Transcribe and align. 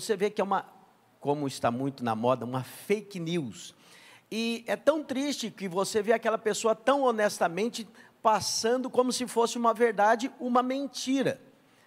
você 0.00 0.16
vê 0.16 0.30
que 0.30 0.40
é 0.40 0.44
uma, 0.44 0.66
como 1.20 1.46
está 1.46 1.70
muito 1.70 2.04
na 2.04 2.14
moda, 2.14 2.44
uma 2.44 2.62
fake 2.62 3.18
news. 3.18 3.74
E 4.30 4.64
é 4.66 4.76
tão 4.76 5.02
triste 5.02 5.50
que 5.50 5.68
você 5.68 6.02
vê 6.02 6.12
aquela 6.12 6.38
pessoa 6.38 6.74
tão 6.74 7.02
honestamente 7.02 7.88
passando 8.22 8.90
como 8.90 9.12
se 9.12 9.26
fosse 9.26 9.56
uma 9.56 9.72
verdade, 9.72 10.30
uma 10.38 10.62
mentira. 10.62 11.40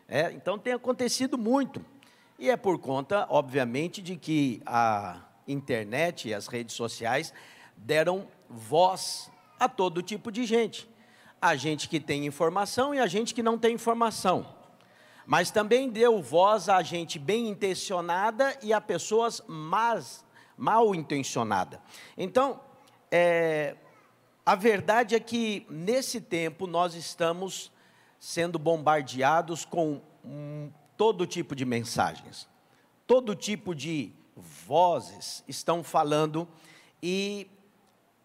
É, 0.07 0.31
então 0.31 0.57
tem 0.57 0.73
acontecido 0.73 1.37
muito. 1.37 1.85
E 2.39 2.49
é 2.49 2.57
por 2.57 2.79
conta, 2.79 3.27
obviamente, 3.29 4.01
de 4.01 4.15
que 4.15 4.61
a 4.65 5.21
internet 5.47 6.29
e 6.29 6.33
as 6.33 6.47
redes 6.47 6.75
sociais 6.75 7.33
deram 7.75 8.27
voz 8.49 9.29
a 9.59 9.69
todo 9.69 10.01
tipo 10.01 10.31
de 10.31 10.45
gente. 10.45 10.89
A 11.41 11.55
gente 11.55 11.87
que 11.87 11.99
tem 11.99 12.25
informação 12.25 12.95
e 12.95 12.99
a 12.99 13.07
gente 13.07 13.33
que 13.33 13.43
não 13.43 13.57
tem 13.57 13.75
informação. 13.75 14.58
Mas 15.29 15.51
também 15.51 15.91
deu 15.91 16.23
voz 16.23 16.67
a 16.69 16.81
gente 16.81 17.19
bem 17.19 17.49
intencionada 17.49 18.57
e 18.63 18.73
a 18.73 18.81
pessoas 18.81 19.43
más, 19.47 20.25
mal 20.57 20.95
intencionadas. 20.95 21.79
Então, 22.17 22.59
é, 23.11 23.75
a 24.43 24.55
verdade 24.55 25.13
é 25.13 25.19
que 25.19 25.67
nesse 25.69 26.19
tempo 26.19 26.65
nós 26.65 26.95
estamos 26.95 27.71
sendo 28.19 28.57
bombardeados 28.57 29.65
com 29.65 30.01
hum, 30.25 30.71
todo 30.97 31.27
tipo 31.27 31.55
de 31.55 31.63
mensagens, 31.63 32.49
todo 33.05 33.35
tipo 33.35 33.75
de 33.75 34.11
vozes 34.35 35.43
estão 35.47 35.83
falando 35.83 36.47
e 37.03 37.47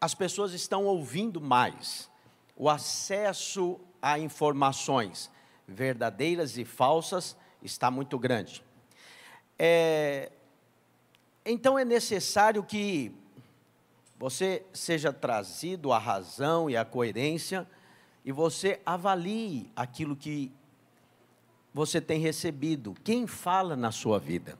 as 0.00 0.14
pessoas 0.14 0.54
estão 0.54 0.86
ouvindo 0.86 1.38
mais. 1.38 2.10
O 2.56 2.70
acesso 2.70 3.78
a 4.00 4.18
informações 4.18 5.30
verdadeiras 5.66 6.58
e 6.58 6.64
falsas 6.64 7.36
está 7.62 7.90
muito 7.90 8.18
grande. 8.18 8.62
É, 9.58 10.30
então 11.44 11.78
é 11.78 11.84
necessário 11.84 12.62
que 12.62 13.12
você 14.18 14.64
seja 14.72 15.12
trazido 15.12 15.92
à 15.92 15.98
razão 15.98 16.70
e 16.70 16.76
à 16.76 16.84
coerência 16.84 17.66
e 18.24 18.32
você 18.32 18.80
avalie 18.86 19.70
aquilo 19.76 20.16
que 20.16 20.50
você 21.72 22.00
tem 22.00 22.20
recebido, 22.20 22.94
quem 23.02 23.26
fala 23.26 23.74
na 23.74 23.90
sua 23.90 24.18
vida, 24.18 24.56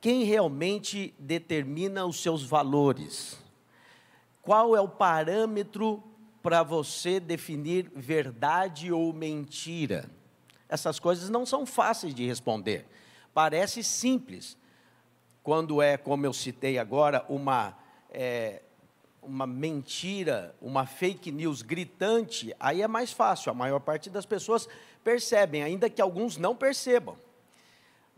quem 0.00 0.22
realmente 0.22 1.12
determina 1.18 2.06
os 2.06 2.22
seus 2.22 2.44
valores, 2.44 3.36
qual 4.40 4.76
é 4.76 4.80
o 4.80 4.88
parâmetro 4.88 6.02
para 6.42 6.62
você 6.62 7.18
definir 7.18 7.90
verdade 7.96 8.92
ou 8.92 9.12
mentira. 9.12 10.08
Essas 10.68 10.98
coisas 10.98 11.28
não 11.30 11.46
são 11.46 11.64
fáceis 11.64 12.14
de 12.14 12.26
responder. 12.26 12.86
Parece 13.32 13.82
simples. 13.82 14.56
Quando 15.42 15.80
é, 15.80 15.96
como 15.96 16.26
eu 16.26 16.32
citei 16.32 16.78
agora, 16.78 17.24
uma 17.28 17.76
é, 18.10 18.62
uma 19.26 19.46
mentira, 19.46 20.54
uma 20.60 20.86
fake 20.86 21.32
news 21.32 21.60
gritante, 21.60 22.54
aí 22.60 22.80
é 22.80 22.88
mais 22.88 23.12
fácil, 23.12 23.50
a 23.50 23.54
maior 23.54 23.80
parte 23.80 24.08
das 24.08 24.24
pessoas 24.24 24.68
percebem, 25.02 25.62
ainda 25.62 25.90
que 25.90 26.00
alguns 26.00 26.36
não 26.36 26.54
percebam. 26.54 27.18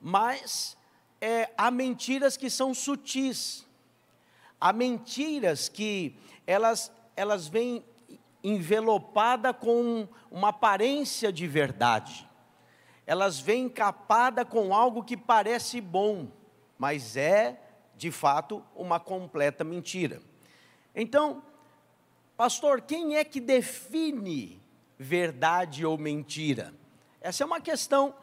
Mas 0.00 0.76
é, 1.20 1.50
há 1.56 1.70
mentiras 1.70 2.36
que 2.36 2.50
são 2.50 2.74
sutis, 2.74 3.66
há 4.60 4.72
mentiras 4.72 5.68
que 5.68 6.14
elas, 6.46 6.92
elas 7.16 7.48
vêm 7.48 7.82
envelopada 8.44 9.52
com 9.52 10.06
uma 10.30 10.48
aparência 10.48 11.32
de 11.32 11.46
verdade, 11.46 12.27
elas 13.08 13.40
vêm 13.40 13.64
encapada 13.64 14.44
com 14.44 14.74
algo 14.74 15.02
que 15.02 15.16
parece 15.16 15.80
bom, 15.80 16.28
mas 16.76 17.16
é, 17.16 17.58
de 17.96 18.10
fato, 18.10 18.62
uma 18.76 19.00
completa 19.00 19.64
mentira. 19.64 20.20
Então, 20.94 21.42
pastor, 22.36 22.82
quem 22.82 23.16
é 23.16 23.24
que 23.24 23.40
define 23.40 24.60
verdade 24.98 25.86
ou 25.86 25.96
mentira? 25.96 26.74
Essa 27.18 27.44
é 27.44 27.46
uma 27.46 27.62
questão 27.62 28.14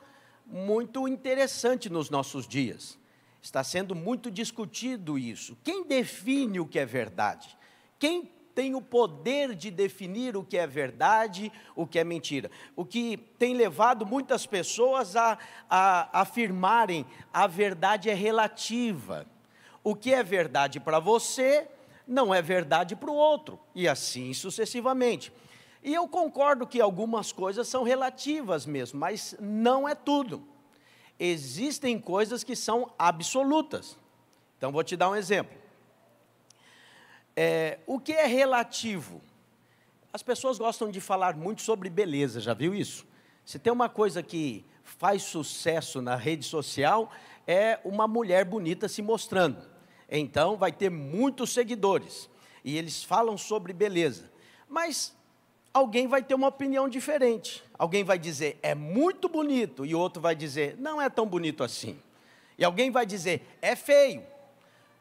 muito 0.46 1.08
interessante 1.08 1.90
nos 1.90 2.12
nossos 2.12 2.48
dias. 2.48 2.96
Está 3.42 3.64
sendo 3.64 3.96
muito 3.96 4.30
discutido 4.30 5.18
isso. 5.18 5.58
Quem 5.64 5.84
define 5.84 6.60
o 6.60 6.68
que 6.68 6.78
é 6.78 6.86
verdade? 6.86 7.58
Quem 7.98 8.32
tem 8.56 8.74
o 8.74 8.82
poder 8.82 9.54
de 9.54 9.70
definir 9.70 10.38
o 10.38 10.44
que 10.44 10.58
é 10.58 10.66
verdade, 10.66 11.52
o 11.76 11.86
que 11.86 12.00
é 12.00 12.04
mentira. 12.06 12.50
O 12.74 12.86
que 12.86 13.18
tem 13.38 13.54
levado 13.54 14.06
muitas 14.06 14.46
pessoas 14.46 15.18
a, 15.18 15.38
a, 15.70 16.22
afirmarem 16.22 17.06
a 17.34 17.46
verdade 17.46 18.10
é 18.10 18.14
relativa. 18.14 19.28
O 19.84 19.94
que 19.94 20.14
é 20.14 20.24
verdade 20.24 20.80
para 20.80 21.00
você 21.00 21.68
não 22.08 22.34
é 22.34 22.42
verdade 22.42 22.96
para 22.96 23.12
o 23.12 23.16
outro, 23.16 23.60
e 23.74 23.88
assim 23.88 24.34
sucessivamente. 24.34 25.34
E 25.84 25.94
eu 25.94 26.08
concordo 26.08 26.66
que 26.66 26.80
algumas 26.80 27.32
coisas 27.32 27.68
são 27.68 27.84
relativas 27.84 28.66
mesmo, 28.66 29.00
mas 29.00 29.36
não 29.40 29.88
é 29.88 29.94
tudo. 29.94 30.48
Existem 31.20 32.00
coisas 32.00 32.44
que 32.44 32.56
são 32.56 32.92
absolutas. 32.98 33.98
Então, 34.58 34.72
vou 34.72 34.84
te 34.84 34.96
dar 34.96 35.10
um 35.10 35.16
exemplo. 35.16 35.65
É, 37.36 37.80
o 37.86 38.00
que 38.00 38.14
é 38.14 38.26
relativo? 38.26 39.22
As 40.14 40.24
pessoas 40.24 40.58
gostam 40.58 40.90
de 40.90 41.02
falar 41.02 41.36
muito 41.36 41.62
sobre 41.62 41.90
beleza, 41.90 42.40
já 42.40 42.54
viu 42.54 42.74
isso? 42.74 43.06
Se 43.44 43.60
tem 43.60 43.74
uma 43.74 43.90
coisa 43.90 44.24
que 44.24 44.66
faz 44.84 45.24
sucesso 45.24 46.02
na 46.02 46.16
rede 46.16 46.46
social, 46.46 47.12
é 47.46 47.80
uma 47.84 48.08
mulher 48.08 48.46
bonita 48.46 48.88
se 48.88 49.02
mostrando. 49.02 49.58
Então 50.10 50.56
vai 50.56 50.72
ter 50.72 50.90
muitos 50.90 51.52
seguidores 51.52 52.30
e 52.64 52.78
eles 52.78 53.04
falam 53.04 53.38
sobre 53.38 53.74
beleza. 53.74 54.32
Mas 54.70 55.14
alguém 55.74 56.08
vai 56.08 56.24
ter 56.24 56.34
uma 56.34 56.48
opinião 56.48 56.88
diferente. 56.88 57.64
Alguém 57.78 58.04
vai 58.04 58.18
dizer 58.18 58.58
é 58.64 58.74
muito 58.74 59.28
bonito 59.28 59.86
e 59.86 59.94
outro 59.94 60.22
vai 60.22 60.36
dizer 60.36 60.78
não 60.80 61.02
é 61.02 61.10
tão 61.10 61.28
bonito 61.28 61.64
assim. 61.64 62.00
E 62.58 62.64
alguém 62.64 62.90
vai 62.90 63.06
dizer 63.06 63.46
é 63.62 63.76
feio. 63.76 64.24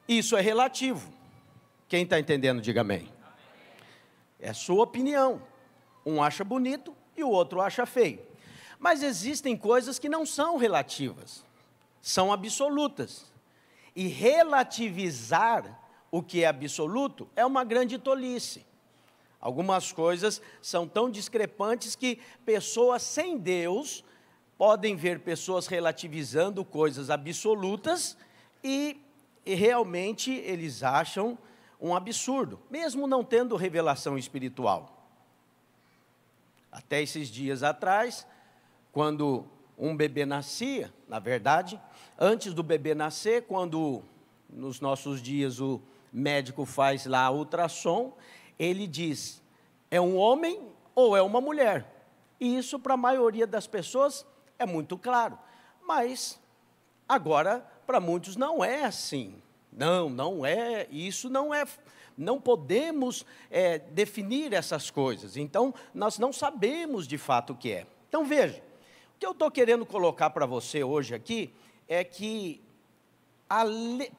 Isso 0.08 0.36
é 0.36 0.40
relativo. 0.40 1.12
Quem 1.94 2.02
está 2.02 2.18
entendendo, 2.18 2.60
diga 2.60 2.80
amém. 2.80 3.08
É 4.40 4.52
sua 4.52 4.82
opinião. 4.82 5.40
Um 6.04 6.20
acha 6.20 6.42
bonito 6.42 6.92
e 7.16 7.22
o 7.22 7.30
outro 7.30 7.60
acha 7.60 7.86
feio. 7.86 8.18
Mas 8.80 9.00
existem 9.00 9.56
coisas 9.56 9.96
que 9.96 10.08
não 10.08 10.26
são 10.26 10.56
relativas, 10.56 11.44
são 12.02 12.32
absolutas. 12.32 13.32
E 13.94 14.08
relativizar 14.08 15.80
o 16.10 16.20
que 16.20 16.42
é 16.42 16.48
absoluto 16.48 17.28
é 17.36 17.46
uma 17.46 17.62
grande 17.62 17.96
tolice. 17.96 18.66
Algumas 19.40 19.92
coisas 19.92 20.42
são 20.60 20.88
tão 20.88 21.08
discrepantes 21.08 21.94
que 21.94 22.18
pessoas 22.44 23.02
sem 23.02 23.38
Deus 23.38 24.02
podem 24.58 24.96
ver 24.96 25.20
pessoas 25.20 25.68
relativizando 25.68 26.64
coisas 26.64 27.08
absolutas 27.08 28.16
e, 28.64 29.00
e 29.46 29.54
realmente 29.54 30.32
eles 30.32 30.82
acham 30.82 31.38
um 31.84 31.94
absurdo, 31.94 32.58
mesmo 32.70 33.06
não 33.06 33.22
tendo 33.22 33.56
revelação 33.56 34.16
espiritual. 34.16 35.06
Até 36.72 37.02
esses 37.02 37.28
dias 37.28 37.62
atrás, 37.62 38.26
quando 38.90 39.44
um 39.76 39.94
bebê 39.94 40.24
nascia, 40.24 40.90
na 41.06 41.18
verdade, 41.18 41.78
antes 42.18 42.54
do 42.54 42.62
bebê 42.62 42.94
nascer, 42.94 43.42
quando 43.42 44.02
nos 44.48 44.80
nossos 44.80 45.20
dias 45.20 45.60
o 45.60 45.78
médico 46.10 46.64
faz 46.64 47.04
lá 47.04 47.30
ultrassom, 47.30 48.16
ele 48.58 48.86
diz: 48.86 49.42
é 49.90 50.00
um 50.00 50.16
homem 50.16 50.66
ou 50.94 51.14
é 51.14 51.20
uma 51.20 51.40
mulher. 51.40 52.08
E 52.40 52.56
isso 52.56 52.78
para 52.78 52.94
a 52.94 52.96
maioria 52.96 53.46
das 53.46 53.66
pessoas 53.66 54.24
é 54.58 54.64
muito 54.64 54.96
claro. 54.96 55.38
Mas 55.86 56.40
agora 57.06 57.60
para 57.86 58.00
muitos 58.00 58.36
não 58.36 58.64
é 58.64 58.84
assim. 58.84 59.43
Não, 59.74 60.08
não 60.08 60.46
é. 60.46 60.86
Isso 60.90 61.28
não 61.28 61.52
é. 61.52 61.64
Não 62.16 62.40
podemos 62.40 63.26
é, 63.50 63.78
definir 63.78 64.52
essas 64.52 64.90
coisas. 64.90 65.36
Então 65.36 65.74
nós 65.92 66.18
não 66.18 66.32
sabemos 66.32 67.06
de 67.06 67.18
fato 67.18 67.52
o 67.52 67.56
que 67.56 67.72
é. 67.72 67.86
Então 68.08 68.24
veja, 68.24 68.62
o 69.16 69.18
que 69.18 69.26
eu 69.26 69.32
estou 69.32 69.50
querendo 69.50 69.84
colocar 69.84 70.30
para 70.30 70.46
você 70.46 70.84
hoje 70.84 71.14
aqui 71.14 71.52
é 71.88 72.04
que, 72.04 72.60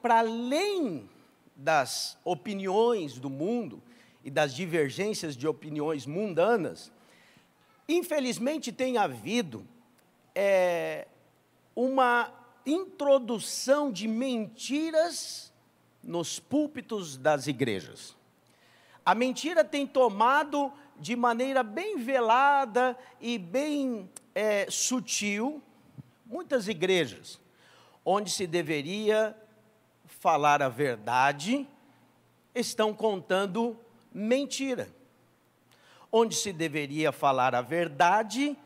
para 0.02 0.18
além 0.18 1.08
das 1.54 2.18
opiniões 2.22 3.18
do 3.18 3.30
mundo 3.30 3.82
e 4.22 4.30
das 4.30 4.54
divergências 4.54 5.36
de 5.36 5.48
opiniões 5.48 6.04
mundanas, 6.04 6.92
infelizmente 7.88 8.72
tem 8.72 8.98
havido 8.98 9.66
é, 10.34 11.06
uma 11.74 12.30
introdução 12.66 13.90
de 13.90 14.08
mentiras 14.08 15.52
nos 16.02 16.38
púlpitos 16.38 17.16
das 17.16 17.46
igrejas. 17.46 18.16
A 19.04 19.14
mentira 19.14 19.64
tem 19.64 19.86
tomado 19.86 20.72
de 20.98 21.14
maneira 21.14 21.62
bem 21.62 21.96
velada 21.96 22.98
e 23.20 23.38
bem 23.38 24.10
é, 24.34 24.66
sutil 24.68 25.62
muitas 26.26 26.66
igrejas 26.68 27.40
onde 28.08 28.30
se 28.30 28.46
deveria 28.46 29.36
falar 30.04 30.62
a 30.62 30.68
verdade, 30.68 31.66
estão 32.54 32.94
contando 32.94 33.76
mentira. 34.14 34.88
Onde 36.12 36.36
se 36.36 36.52
deveria 36.52 37.10
falar 37.10 37.52
a 37.52 37.60
verdade, 37.60 38.56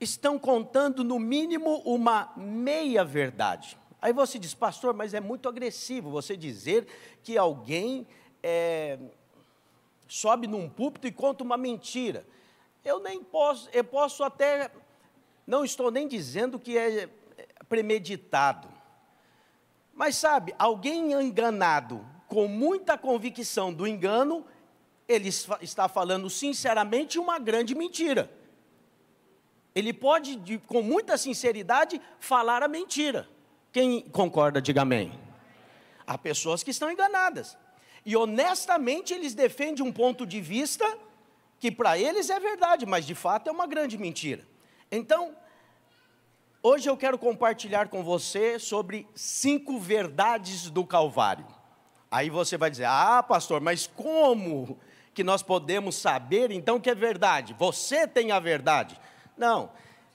estão 0.00 0.38
contando 0.38 1.02
no 1.02 1.18
mínimo 1.18 1.78
uma 1.84 2.32
meia 2.36 3.04
verdade. 3.04 3.78
Aí 4.00 4.12
você 4.12 4.38
diz, 4.38 4.54
pastor, 4.54 4.94
mas 4.94 5.14
é 5.14 5.20
muito 5.20 5.48
agressivo 5.48 6.10
você 6.10 6.36
dizer 6.36 6.86
que 7.22 7.36
alguém 7.36 8.06
é, 8.42 8.98
sobe 10.06 10.46
num 10.46 10.68
púlpito 10.68 11.06
e 11.06 11.12
conta 11.12 11.42
uma 11.42 11.56
mentira. 11.56 12.26
Eu 12.84 13.00
nem 13.00 13.22
posso, 13.22 13.68
eu 13.72 13.82
posso 13.82 14.22
até, 14.22 14.70
não 15.46 15.64
estou 15.64 15.90
nem 15.90 16.06
dizendo 16.06 16.58
que 16.58 16.76
é 16.76 17.08
premeditado. 17.68 18.68
Mas 19.92 20.16
sabe, 20.16 20.54
alguém 20.58 21.12
enganado 21.12 22.06
com 22.28 22.46
muita 22.46 22.98
convicção 22.98 23.72
do 23.72 23.86
engano, 23.86 24.44
ele 25.08 25.30
está 25.60 25.88
falando 25.88 26.28
sinceramente 26.28 27.18
uma 27.18 27.38
grande 27.38 27.74
mentira. 27.74 28.30
Ele 29.76 29.92
pode, 29.92 30.36
de, 30.36 30.56
com 30.56 30.80
muita 30.80 31.18
sinceridade, 31.18 32.00
falar 32.18 32.62
a 32.62 32.68
mentira. 32.68 33.28
Quem 33.70 34.00
concorda, 34.00 34.58
diga 34.58 34.80
amém. 34.80 35.12
Há 36.06 36.16
pessoas 36.16 36.62
que 36.62 36.70
estão 36.70 36.90
enganadas. 36.90 37.58
E 38.02 38.16
honestamente 38.16 39.12
eles 39.12 39.34
defendem 39.34 39.84
um 39.84 39.92
ponto 39.92 40.24
de 40.24 40.40
vista 40.40 40.96
que 41.60 41.70
para 41.70 41.98
eles 41.98 42.30
é 42.30 42.40
verdade, 42.40 42.86
mas 42.86 43.04
de 43.04 43.14
fato 43.14 43.50
é 43.50 43.52
uma 43.52 43.66
grande 43.66 43.98
mentira. 43.98 44.48
Então, 44.90 45.36
hoje 46.62 46.88
eu 46.88 46.96
quero 46.96 47.18
compartilhar 47.18 47.88
com 47.88 48.02
você 48.02 48.58
sobre 48.58 49.06
cinco 49.14 49.78
verdades 49.78 50.70
do 50.70 50.86
Calvário. 50.86 51.46
Aí 52.10 52.30
você 52.30 52.56
vai 52.56 52.70
dizer: 52.70 52.86
ah, 52.86 53.22
pastor, 53.22 53.60
mas 53.60 53.86
como 53.86 54.78
que 55.12 55.22
nós 55.22 55.42
podemos 55.42 55.96
saber 55.96 56.50
então 56.50 56.80
que 56.80 56.88
é 56.88 56.94
verdade? 56.94 57.54
Você 57.58 58.06
tem 58.06 58.32
a 58.32 58.40
verdade. 58.40 58.98
Não, 59.36 59.70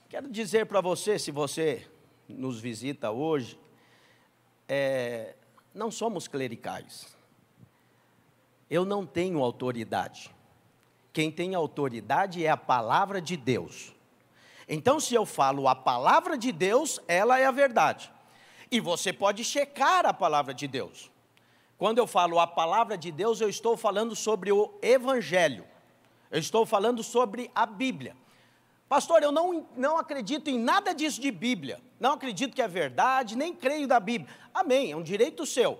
quero 0.08 0.28
dizer 0.28 0.66
para 0.66 0.80
você, 0.80 1.18
se 1.18 1.30
você 1.30 1.86
nos 2.28 2.60
visita 2.60 3.10
hoje, 3.12 3.58
é, 4.68 5.36
não 5.72 5.90
somos 5.90 6.26
clericais. 6.26 7.06
Eu 8.68 8.84
não 8.84 9.06
tenho 9.06 9.40
autoridade. 9.42 10.34
Quem 11.12 11.30
tem 11.30 11.54
autoridade 11.54 12.44
é 12.44 12.50
a 12.50 12.56
palavra 12.56 13.20
de 13.20 13.36
Deus. 13.36 13.94
Então, 14.68 14.98
se 14.98 15.14
eu 15.14 15.24
falo 15.26 15.68
a 15.68 15.74
palavra 15.74 16.36
de 16.36 16.50
Deus, 16.50 16.98
ela 17.06 17.38
é 17.38 17.44
a 17.44 17.50
verdade. 17.50 18.10
E 18.70 18.80
você 18.80 19.12
pode 19.12 19.44
checar 19.44 20.04
a 20.06 20.14
palavra 20.14 20.54
de 20.54 20.66
Deus. 20.66 21.10
Quando 21.78 21.98
eu 21.98 22.06
falo 22.06 22.40
a 22.40 22.46
palavra 22.46 22.96
de 22.96 23.12
Deus, 23.12 23.40
eu 23.40 23.48
estou 23.48 23.76
falando 23.76 24.16
sobre 24.16 24.50
o 24.50 24.72
Evangelho. 24.80 25.64
Eu 26.30 26.38
estou 26.38 26.64
falando 26.64 27.02
sobre 27.02 27.50
a 27.54 27.66
Bíblia. 27.66 28.16
Pastor, 28.92 29.22
eu 29.22 29.32
não, 29.32 29.66
não 29.74 29.96
acredito 29.96 30.50
em 30.50 30.58
nada 30.58 30.94
disso 30.94 31.18
de 31.18 31.30
Bíblia. 31.30 31.80
Não 31.98 32.12
acredito 32.12 32.54
que 32.54 32.60
é 32.60 32.68
verdade, 32.68 33.38
nem 33.38 33.54
creio 33.54 33.88
da 33.88 33.98
Bíblia. 33.98 34.30
Amém, 34.52 34.92
é 34.92 34.94
um 34.94 35.02
direito 35.02 35.46
seu. 35.46 35.78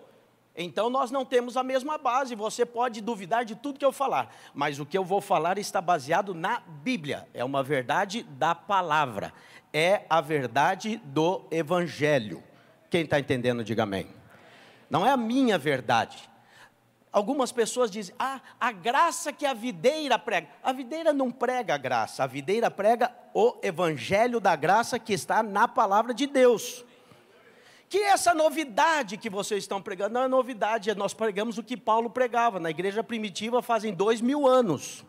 Então 0.57 0.89
nós 0.89 1.11
não 1.11 1.23
temos 1.23 1.59
a 1.59 1.63
mesma 1.63 1.99
base, 1.99 2.35
você 2.35 2.65
pode 2.65 3.03
duvidar 3.03 3.45
de 3.45 3.55
tudo 3.55 3.79
que 3.79 3.85
eu 3.85 3.93
falar, 3.93 4.35
mas 4.55 4.81
o 4.81 4.87
que 4.87 4.97
eu 4.97 5.05
vou 5.05 5.21
falar 5.21 5.59
está 5.59 5.79
baseado 5.79 6.33
na 6.33 6.61
Bíblia, 6.61 7.29
é 7.35 7.45
uma 7.45 7.63
verdade 7.63 8.23
da 8.23 8.55
palavra, 8.55 9.35
é 9.75 10.07
a 10.09 10.23
verdade 10.23 10.97
do 11.05 11.43
Evangelho. 11.51 12.43
Quem 12.89 13.03
está 13.03 13.21
entendendo, 13.21 13.63
diga 13.63 13.83
amém. 13.83 14.07
Não 14.89 15.05
é 15.05 15.11
a 15.11 15.19
minha 15.19 15.59
verdade, 15.59 16.31
Algumas 17.13 17.53
pessoas 17.53 17.91
dizem, 17.91 18.15
ah, 18.19 18.41
a 18.59 18.73
graça 18.73 19.35
que 19.35 19.45
a 19.45 19.53
videira 19.53 20.19
prega. 20.19 20.49
A 20.63 20.73
videira 20.73 21.13
não 21.13 21.31
prega 21.31 21.75
a 21.75 21.79
graça, 21.79 22.25
a 22.25 22.27
videira 22.27 22.71
prega 22.71 23.13
o 23.35 23.55
evangelho 23.63 24.41
da 24.41 24.57
graça 24.57 24.99
que 24.99 25.13
está 25.13 25.43
na 25.43 25.69
palavra 25.69 26.15
de 26.15 26.27
Deus. 26.27 26.83
Que 27.87 27.99
essa 27.99 28.33
novidade 28.33 29.19
que 29.19 29.29
vocês 29.29 29.65
estão 29.65 29.83
pregando 29.83 30.15
não 30.15 30.23
é 30.23 30.29
novidade, 30.29 30.89
é 30.89 30.95
nós 30.95 31.13
pregamos 31.13 31.59
o 31.59 31.63
que 31.63 31.77
Paulo 31.77 32.09
pregava 32.09 32.59
na 32.59 32.71
igreja 32.71 33.05
primitiva 33.05 33.61
fazem 33.61 33.93
dois 33.93 34.23
mil 34.23 34.49
anos. 34.49 35.05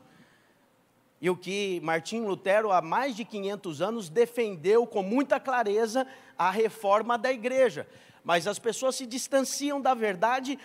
E 1.22 1.30
o 1.30 1.38
que 1.38 1.80
Martim 1.82 2.26
Lutero, 2.26 2.70
há 2.74 2.82
mais 2.82 3.16
de 3.16 3.24
500 3.24 3.82
anos, 3.82 4.10
defendeu 4.10 4.86
com 4.86 5.02
muita 5.02 5.40
clareza 5.40 6.06
a 6.38 6.52
reforma 6.52 7.18
da 7.18 7.32
igreja. 7.32 7.88
Mas 8.26 8.46
as 8.46 8.60
pessoas 8.60 8.96
se 8.96 9.06
distanciam 9.06 9.80
da 9.80 9.94
verdade 9.94 10.60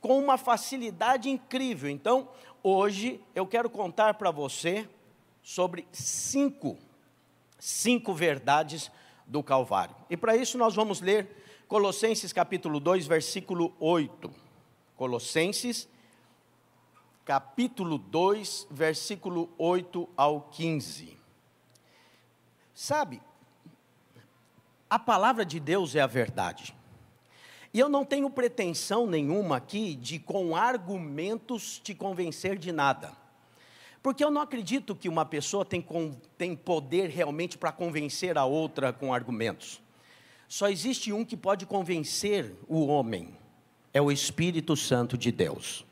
com 0.00 0.18
uma 0.18 0.38
facilidade 0.38 1.28
incrível. 1.28 1.90
Então, 1.90 2.28
hoje 2.62 3.20
eu 3.34 3.46
quero 3.46 3.68
contar 3.68 4.14
para 4.14 4.30
você 4.30 4.88
sobre 5.42 5.86
cinco, 5.92 6.78
cinco 7.58 8.14
verdades 8.14 8.90
do 9.26 9.42
Calvário. 9.42 9.94
E 10.08 10.16
para 10.16 10.36
isso 10.36 10.56
nós 10.56 10.74
vamos 10.74 11.00
ler 11.00 11.44
Colossenses 11.66 12.32
capítulo 12.32 12.80
2, 12.80 13.06
versículo 13.06 13.74
8. 13.78 14.30
Colossenses 14.96 15.88
capítulo 17.24 17.98
2, 17.98 18.68
versículo 18.70 19.50
8 19.58 20.08
ao 20.16 20.40
15. 20.42 21.18
Sabe, 22.72 23.20
a 24.88 24.98
palavra 24.98 25.44
de 25.44 25.60
Deus 25.60 25.94
é 25.94 26.00
a 26.00 26.06
verdade. 26.06 26.77
E 27.72 27.78
eu 27.78 27.88
não 27.88 28.04
tenho 28.04 28.30
pretensão 28.30 29.06
nenhuma 29.06 29.56
aqui 29.56 29.94
de, 29.94 30.18
com 30.18 30.56
argumentos, 30.56 31.78
te 31.78 31.94
convencer 31.94 32.58
de 32.58 32.72
nada. 32.72 33.12
Porque 34.02 34.24
eu 34.24 34.30
não 34.30 34.40
acredito 34.40 34.94
que 34.94 35.08
uma 35.08 35.24
pessoa 35.24 35.64
tem, 35.64 35.84
tem 36.36 36.56
poder 36.56 37.10
realmente 37.10 37.58
para 37.58 37.72
convencer 37.72 38.38
a 38.38 38.44
outra 38.44 38.92
com 38.92 39.12
argumentos. 39.12 39.82
Só 40.48 40.68
existe 40.68 41.12
um 41.12 41.24
que 41.24 41.36
pode 41.36 41.66
convencer 41.66 42.54
o 42.66 42.86
homem: 42.86 43.36
é 43.92 44.00
o 44.00 44.10
Espírito 44.10 44.74
Santo 44.76 45.18
de 45.18 45.30
Deus. 45.30 45.84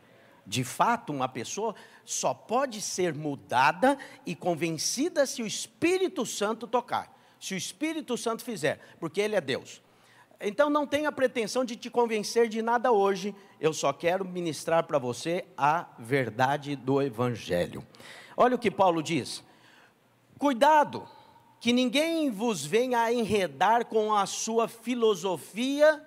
De 0.47 0.63
fato, 0.63 1.13
uma 1.13 1.29
pessoa 1.29 1.75
só 2.05 2.33
pode 2.33 2.81
ser 2.81 3.13
mudada 3.13 3.99
e 4.25 4.35
convencida 4.35 5.27
se 5.27 5.43
o 5.43 5.47
Espírito 5.47 6.25
Santo 6.25 6.69
tocar, 6.69 7.13
se 7.41 7.53
o 7.53 7.57
Espírito 7.57 8.17
Santo 8.17 8.45
fizer, 8.45 8.81
porque 9.01 9.21
Ele 9.21 9.35
é 9.35 9.41
Deus. 9.41 9.83
Então 10.41 10.69
não 10.69 10.87
tenha 10.87 11.11
pretensão 11.11 11.65
de 11.65 11.77
te 11.77 11.89
convencer 11.89 12.49
de 12.49 12.61
nada 12.61 12.93
hoje, 12.93 13.35
eu 13.61 13.73
só 13.73 13.93
quero 13.93 14.25
ministrar 14.25 14.85
para 14.85 14.99
você 14.99 15.45
a 15.57 15.87
verdade 15.99 16.77
do 16.77 17.01
Evangelho. 17.01 17.85
Olha 18.37 18.57
o 18.57 18.59
que 18.59 18.71
Paulo 18.71 19.03
diz: 19.03 19.43
cuidado, 20.39 21.09
que 21.59 21.73
ninguém 21.73 22.31
vos 22.31 22.65
venha 22.67 23.01
a 23.01 23.13
enredar 23.13 23.87
com 23.87 24.15
a 24.15 24.27
sua 24.27 24.69
filosofia 24.69 26.05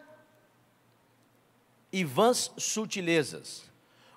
e 1.91 2.03
vãs 2.03 2.51
sutilezas, 2.55 3.63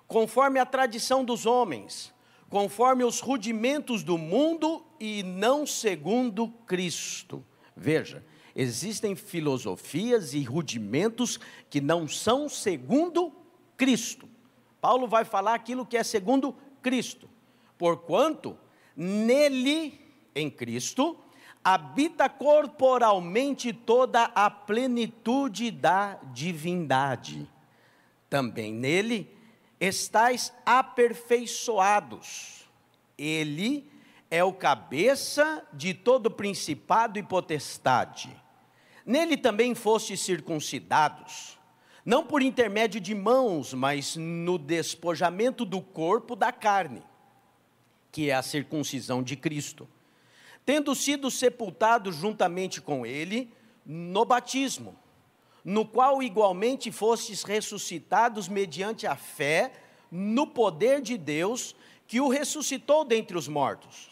conforme 0.07 0.59
a 0.59 0.65
tradição 0.65 1.25
dos 1.25 1.47
homens, 1.47 2.13
conforme 2.51 3.03
os 3.03 3.19
rudimentos 3.19 4.03
do 4.03 4.15
mundo 4.15 4.85
e 4.99 5.23
não 5.23 5.65
segundo 5.65 6.49
Cristo. 6.67 7.43
Veja, 7.75 8.23
existem 8.55 9.15
filosofias 9.15 10.33
e 10.33 10.43
rudimentos 10.43 11.39
que 11.69 11.81
não 11.81 12.07
são 12.07 12.47
segundo 12.47 13.33
Cristo. 13.75 14.29
Paulo 14.79 15.07
vai 15.07 15.25
falar 15.25 15.55
aquilo 15.55 15.85
que 15.85 15.97
é 15.97 16.03
segundo 16.03 16.55
Cristo. 16.81 17.29
Porquanto 17.77 18.57
nele, 18.95 19.99
em 20.35 20.49
Cristo, 20.49 21.17
habita 21.63 22.29
corporalmente 22.29 23.73
toda 23.73 24.25
a 24.35 24.49
plenitude 24.49 25.71
da 25.71 26.19
divindade. 26.33 27.49
Também 28.29 28.73
nele 28.73 29.35
estáis 29.79 30.53
aperfeiçoados. 30.65 32.67
Ele 33.17 33.89
é 34.29 34.43
o 34.43 34.53
cabeça 34.53 35.65
de 35.73 35.93
todo 35.93 36.29
principado 36.29 37.17
e 37.17 37.23
potestade 37.23 38.42
Nele 39.05 39.35
também 39.35 39.75
fostes 39.75 40.21
circuncidados, 40.21 41.59
não 42.05 42.25
por 42.25 42.41
intermédio 42.41 43.01
de 43.01 43.13
mãos, 43.13 43.73
mas 43.73 44.15
no 44.15 44.57
despojamento 44.57 45.65
do 45.65 45.81
corpo 45.81 46.35
da 46.35 46.51
carne, 46.51 47.03
que 48.11 48.29
é 48.29 48.33
a 48.33 48.41
circuncisão 48.41 49.21
de 49.21 49.35
Cristo, 49.35 49.87
tendo 50.65 50.95
sido 50.95 51.29
sepultados 51.29 52.15
juntamente 52.15 52.81
com 52.81 53.05
ele 53.05 53.51
no 53.85 54.23
batismo, 54.23 54.95
no 55.63 55.85
qual 55.85 56.23
igualmente 56.23 56.91
fostes 56.91 57.43
ressuscitados 57.43 58.47
mediante 58.47 59.05
a 59.05 59.15
fé 59.15 59.73
no 60.09 60.47
poder 60.47 61.01
de 61.01 61.17
Deus 61.17 61.75
que 62.07 62.21
o 62.21 62.29
ressuscitou 62.29 63.03
dentre 63.03 63.37
os 63.37 63.47
mortos. 63.47 64.09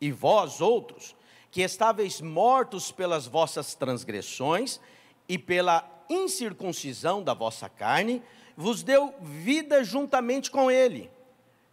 E 0.00 0.10
vós 0.10 0.60
outros, 0.60 1.15
que 1.56 1.62
estáveis 1.62 2.20
mortos 2.20 2.92
pelas 2.92 3.26
vossas 3.26 3.74
transgressões 3.74 4.78
e 5.26 5.38
pela 5.38 5.90
incircuncisão 6.06 7.22
da 7.22 7.32
vossa 7.32 7.66
carne, 7.66 8.22
vos 8.54 8.82
deu 8.82 9.14
vida 9.22 9.82
juntamente 9.82 10.50
com 10.50 10.70
ele, 10.70 11.10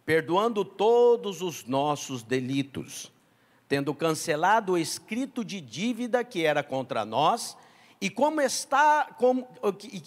perdoando 0.06 0.64
todos 0.64 1.42
os 1.42 1.66
nossos 1.66 2.22
delitos, 2.22 3.12
tendo 3.68 3.94
cancelado 3.94 4.72
o 4.72 4.78
escrito 4.78 5.44
de 5.44 5.60
dívida 5.60 6.24
que 6.24 6.46
era 6.46 6.62
contra 6.62 7.04
nós, 7.04 7.54
e 8.00 8.08
como 8.08 8.40
está 8.40 9.14
como, 9.18 9.46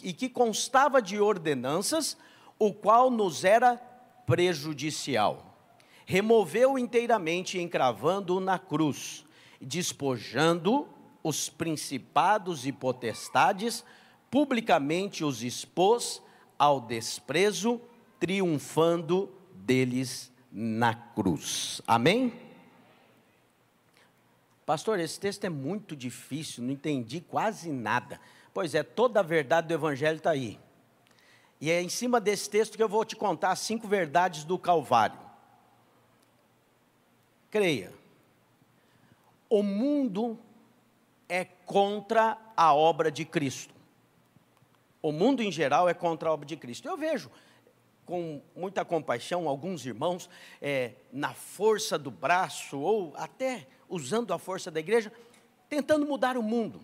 e 0.01 0.11
que 0.11 0.27
constava 0.27 0.99
de 0.99 1.19
ordenanças, 1.19 2.17
o 2.57 2.73
qual 2.73 3.11
nos 3.11 3.43
era 3.43 3.75
prejudicial. 4.25 5.55
Removeu 6.03 6.79
inteiramente, 6.79 7.59
encravando-o 7.59 8.39
na 8.39 8.57
cruz, 8.57 9.26
despojando 9.61 10.87
os 11.23 11.49
principados 11.49 12.65
e 12.65 12.71
potestades, 12.71 13.83
publicamente 14.29 15.23
os 15.23 15.43
expôs 15.43 16.21
ao 16.57 16.79
desprezo, 16.79 17.81
triunfando 18.19 19.31
deles 19.53 20.31
na 20.51 20.93
cruz. 20.93 21.81
Amém? 21.85 22.33
Pastor, 24.65 24.99
esse 24.99 25.19
texto 25.19 25.45
é 25.45 25.49
muito 25.49 25.95
difícil, 25.95 26.63
não 26.63 26.71
entendi 26.71 27.21
quase 27.21 27.71
nada. 27.71 28.19
Pois 28.53 28.75
é, 28.75 28.83
toda 28.83 29.19
a 29.19 29.23
verdade 29.23 29.67
do 29.67 29.73
Evangelho 29.73 30.17
está 30.17 30.31
aí. 30.31 30.59
E 31.59 31.71
é 31.71 31.81
em 31.81 31.89
cima 31.89 32.19
desse 32.19 32.49
texto 32.49 32.75
que 32.75 32.83
eu 32.83 32.89
vou 32.89 33.05
te 33.05 33.15
contar 33.15 33.55
cinco 33.55 33.87
verdades 33.87 34.43
do 34.43 34.59
Calvário. 34.59 35.19
Creia, 37.49 37.93
o 39.49 39.63
mundo 39.63 40.39
é 41.29 41.45
contra 41.45 42.37
a 42.55 42.73
obra 42.73 43.11
de 43.11 43.25
Cristo. 43.25 43.73
O 45.01 45.11
mundo 45.11 45.41
em 45.41 45.51
geral 45.51 45.87
é 45.87 45.93
contra 45.93 46.29
a 46.29 46.33
obra 46.33 46.45
de 46.45 46.55
Cristo. 46.55 46.87
Eu 46.87 46.97
vejo 46.97 47.29
com 48.05 48.41
muita 48.55 48.85
compaixão 48.85 49.49
alguns 49.49 49.85
irmãos 49.85 50.29
é, 50.61 50.93
na 51.11 51.33
força 51.33 51.99
do 51.99 52.09
braço 52.09 52.79
ou 52.79 53.13
até 53.17 53.67
usando 53.89 54.33
a 54.33 54.39
força 54.39 54.71
da 54.71 54.79
igreja, 54.79 55.11
tentando 55.69 56.05
mudar 56.05 56.37
o 56.37 56.43
mundo. 56.43 56.79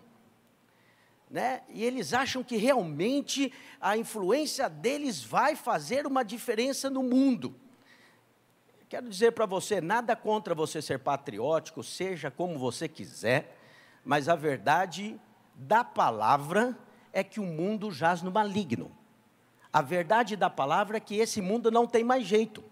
Né? 1.29 1.63
E 1.69 1.83
eles 1.83 2.13
acham 2.13 2.43
que 2.43 2.57
realmente 2.57 3.51
a 3.79 3.97
influência 3.97 4.69
deles 4.69 5.23
vai 5.23 5.55
fazer 5.55 6.05
uma 6.05 6.23
diferença 6.23 6.89
no 6.89 7.01
mundo. 7.01 7.55
Quero 8.93 9.09
dizer 9.09 9.31
para 9.31 9.47
você, 9.47 9.81
nada 9.81 10.15
contra 10.15 10.53
você 10.53 10.79
ser 10.79 10.99
patriótico, 10.99 11.81
seja 11.81 12.29
como 12.29 12.59
você 12.59 12.87
quiser, 12.87 13.57
mas 14.05 14.29
a 14.29 14.35
verdade 14.35 15.19
da 15.55 15.83
palavra 15.83 16.77
é 17.11 17.23
que 17.23 17.39
o 17.39 17.43
mundo 17.43 17.91
jaz 17.91 18.21
no 18.21 18.29
maligno. 18.29 18.91
A 19.73 19.81
verdade 19.81 20.35
da 20.35 20.47
palavra 20.47 20.97
é 20.97 20.99
que 20.99 21.15
esse 21.15 21.41
mundo 21.41 21.71
não 21.71 21.87
tem 21.87 22.03
mais 22.03 22.27
jeito. 22.27 22.63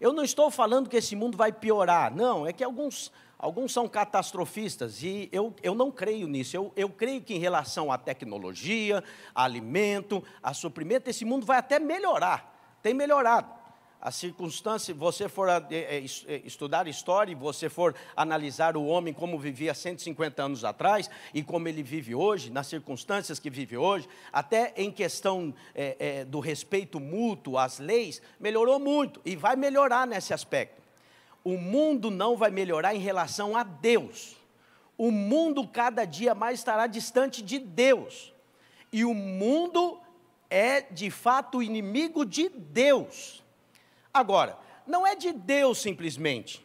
Eu 0.00 0.12
não 0.12 0.24
estou 0.24 0.50
falando 0.50 0.90
que 0.90 0.96
esse 0.96 1.14
mundo 1.14 1.36
vai 1.36 1.52
piorar, 1.52 2.12
não, 2.12 2.44
é 2.44 2.52
que 2.52 2.64
alguns, 2.64 3.12
alguns 3.38 3.72
são 3.72 3.88
catastrofistas 3.88 5.00
e 5.04 5.28
eu, 5.30 5.54
eu 5.62 5.76
não 5.76 5.92
creio 5.92 6.26
nisso. 6.26 6.56
Eu, 6.56 6.72
eu 6.74 6.88
creio 6.88 7.22
que 7.22 7.34
em 7.34 7.38
relação 7.38 7.92
à 7.92 7.96
tecnologia, 7.96 9.04
a 9.32 9.44
alimento, 9.44 10.24
a 10.42 10.52
suprimento, 10.52 11.08
esse 11.08 11.24
mundo 11.24 11.46
vai 11.46 11.58
até 11.58 11.78
melhorar, 11.78 12.52
tem 12.82 12.92
melhorado 12.92 13.61
a 14.02 14.10
circunstância, 14.10 14.92
você 14.92 15.28
for 15.28 15.48
a, 15.48 15.64
é, 15.70 16.04
é, 16.26 16.42
estudar 16.44 16.88
história 16.88 17.30
e 17.30 17.36
você 17.36 17.68
for 17.68 17.94
analisar 18.16 18.76
o 18.76 18.84
homem 18.84 19.14
como 19.14 19.38
vivia 19.38 19.72
150 19.72 20.42
anos 20.42 20.64
atrás 20.64 21.08
e 21.32 21.40
como 21.40 21.68
ele 21.68 21.84
vive 21.84 22.12
hoje, 22.12 22.50
nas 22.50 22.66
circunstâncias 22.66 23.38
que 23.38 23.48
vive 23.48 23.76
hoje, 23.76 24.08
até 24.32 24.74
em 24.76 24.90
questão 24.90 25.54
é, 25.72 25.96
é, 26.00 26.24
do 26.24 26.40
respeito 26.40 26.98
mútuo 26.98 27.56
às 27.56 27.78
leis, 27.78 28.20
melhorou 28.40 28.80
muito 28.80 29.20
e 29.24 29.36
vai 29.36 29.54
melhorar 29.54 30.04
nesse 30.04 30.34
aspecto. 30.34 30.82
O 31.44 31.56
mundo 31.56 32.10
não 32.10 32.36
vai 32.36 32.50
melhorar 32.50 32.96
em 32.96 33.00
relação 33.00 33.56
a 33.56 33.62
Deus. 33.62 34.36
O 34.98 35.12
mundo 35.12 35.66
cada 35.66 36.04
dia 36.04 36.34
mais 36.34 36.58
estará 36.58 36.88
distante 36.88 37.40
de 37.40 37.60
Deus. 37.60 38.34
E 38.92 39.04
o 39.04 39.14
mundo 39.14 40.00
é 40.50 40.80
de 40.80 41.08
fato 41.08 41.62
inimigo 41.62 42.26
de 42.26 42.48
Deus. 42.48 43.41
Agora, 44.12 44.58
não 44.86 45.06
é 45.06 45.14
de 45.14 45.32
Deus 45.32 45.78
simplesmente. 45.80 46.64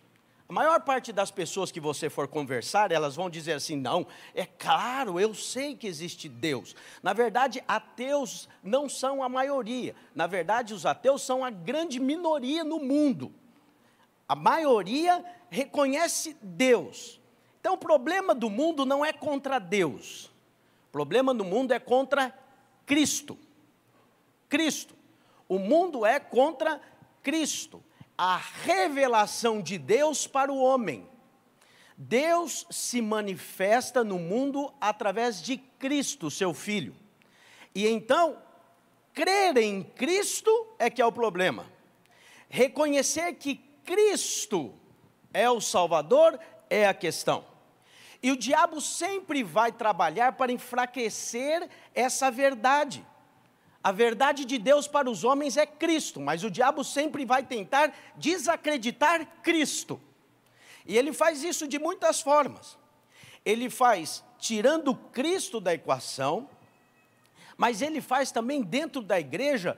A 0.49 0.53
maior 0.53 0.79
parte 0.81 1.11
das 1.11 1.29
pessoas 1.29 1.71
que 1.71 1.79
você 1.79 2.09
for 2.09 2.27
conversar, 2.27 2.91
elas 2.91 3.15
vão 3.15 3.29
dizer 3.29 3.53
assim: 3.53 3.75
não, 3.75 4.07
é 4.33 4.45
claro, 4.45 5.19
eu 5.19 5.33
sei 5.33 5.75
que 5.75 5.87
existe 5.87 6.29
Deus. 6.29 6.75
Na 7.03 7.11
verdade, 7.11 7.61
ateus 7.67 8.47
não 8.63 8.87
são 8.87 9.21
a 9.21 9.27
maioria. 9.27 9.93
Na 10.15 10.25
verdade, 10.25 10.73
os 10.73 10.85
ateus 10.85 11.21
são 11.21 11.43
a 11.43 11.49
grande 11.49 11.99
minoria 11.99 12.63
no 12.63 12.79
mundo. 12.79 13.33
A 14.27 14.35
maioria 14.35 15.23
reconhece 15.49 16.37
Deus. 16.41 17.19
Então, 17.59 17.73
o 17.73 17.77
problema 17.77 18.33
do 18.33 18.49
mundo 18.49 18.85
não 18.85 19.05
é 19.05 19.11
contra 19.11 19.59
Deus. 19.59 20.27
O 20.87 20.91
problema 20.91 21.33
do 21.33 21.43
mundo 21.43 21.73
é 21.73 21.79
contra 21.79 22.33
Cristo. 22.85 23.37
Cristo. 24.47 24.95
O 25.49 25.59
mundo 25.59 26.05
é 26.05 26.19
contra 26.19 26.75
Cristo, 26.75 26.96
a 28.17 28.37
revelação 28.37 29.61
de 29.61 29.77
Deus 29.77 30.25
para 30.25 30.51
o 30.51 30.59
homem. 30.59 31.07
Deus 31.97 32.65
se 32.69 33.01
manifesta 33.01 34.03
no 34.03 34.17
mundo 34.17 34.73
através 34.79 35.41
de 35.41 35.57
Cristo, 35.57 36.31
seu 36.31 36.53
Filho. 36.53 36.95
E 37.73 37.87
então, 37.87 38.37
crer 39.13 39.57
em 39.57 39.83
Cristo 39.83 40.51
é 40.79 40.89
que 40.89 41.01
é 41.01 41.05
o 41.05 41.11
problema. 41.11 41.65
Reconhecer 42.49 43.33
que 43.33 43.55
Cristo 43.83 44.73
é 45.33 45.49
o 45.49 45.59
Salvador 45.59 46.39
é 46.69 46.87
a 46.87 46.93
questão. 46.93 47.45
E 48.21 48.31
o 48.31 48.37
diabo 48.37 48.81
sempre 48.81 49.43
vai 49.43 49.71
trabalhar 49.71 50.33
para 50.33 50.51
enfraquecer 50.51 51.69
essa 51.93 52.31
verdade. 52.31 53.05
A 53.87 53.91
verdade 53.93 54.43
de 54.43 54.57
Deus 54.57 54.85
para 54.85 55.09
os 55.09 55.23
homens 55.23 55.55
é 55.55 55.65
Cristo, 55.65 56.19
mas 56.19 56.43
o 56.43 56.51
diabo 56.51 56.83
sempre 56.83 57.23
vai 57.23 57.41
tentar 57.41 57.95
desacreditar 58.17 59.25
Cristo. 59.41 59.97
E 60.85 60.97
ele 60.97 61.13
faz 61.13 61.41
isso 61.41 61.65
de 61.65 61.79
muitas 61.79 62.19
formas. 62.19 62.77
Ele 63.45 63.69
faz 63.69 64.25
tirando 64.37 64.93
Cristo 64.93 65.61
da 65.61 65.73
equação, 65.73 66.49
mas 67.55 67.81
ele 67.81 68.01
faz 68.01 68.29
também 68.29 68.61
dentro 68.61 69.01
da 69.01 69.17
igreja, 69.21 69.77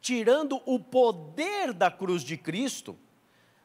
tirando 0.00 0.60
o 0.66 0.80
poder 0.80 1.72
da 1.72 1.88
cruz 1.88 2.24
de 2.24 2.36
Cristo, 2.36 2.98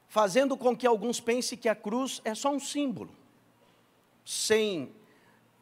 fazendo 0.08 0.56
com 0.56 0.78
que 0.78 0.86
alguns 0.86 1.20
pensem 1.20 1.58
que 1.58 1.68
a 1.68 1.74
cruz 1.74 2.22
é 2.24 2.36
só 2.36 2.52
um 2.52 2.60
símbolo, 2.60 3.10
sem, 4.24 4.94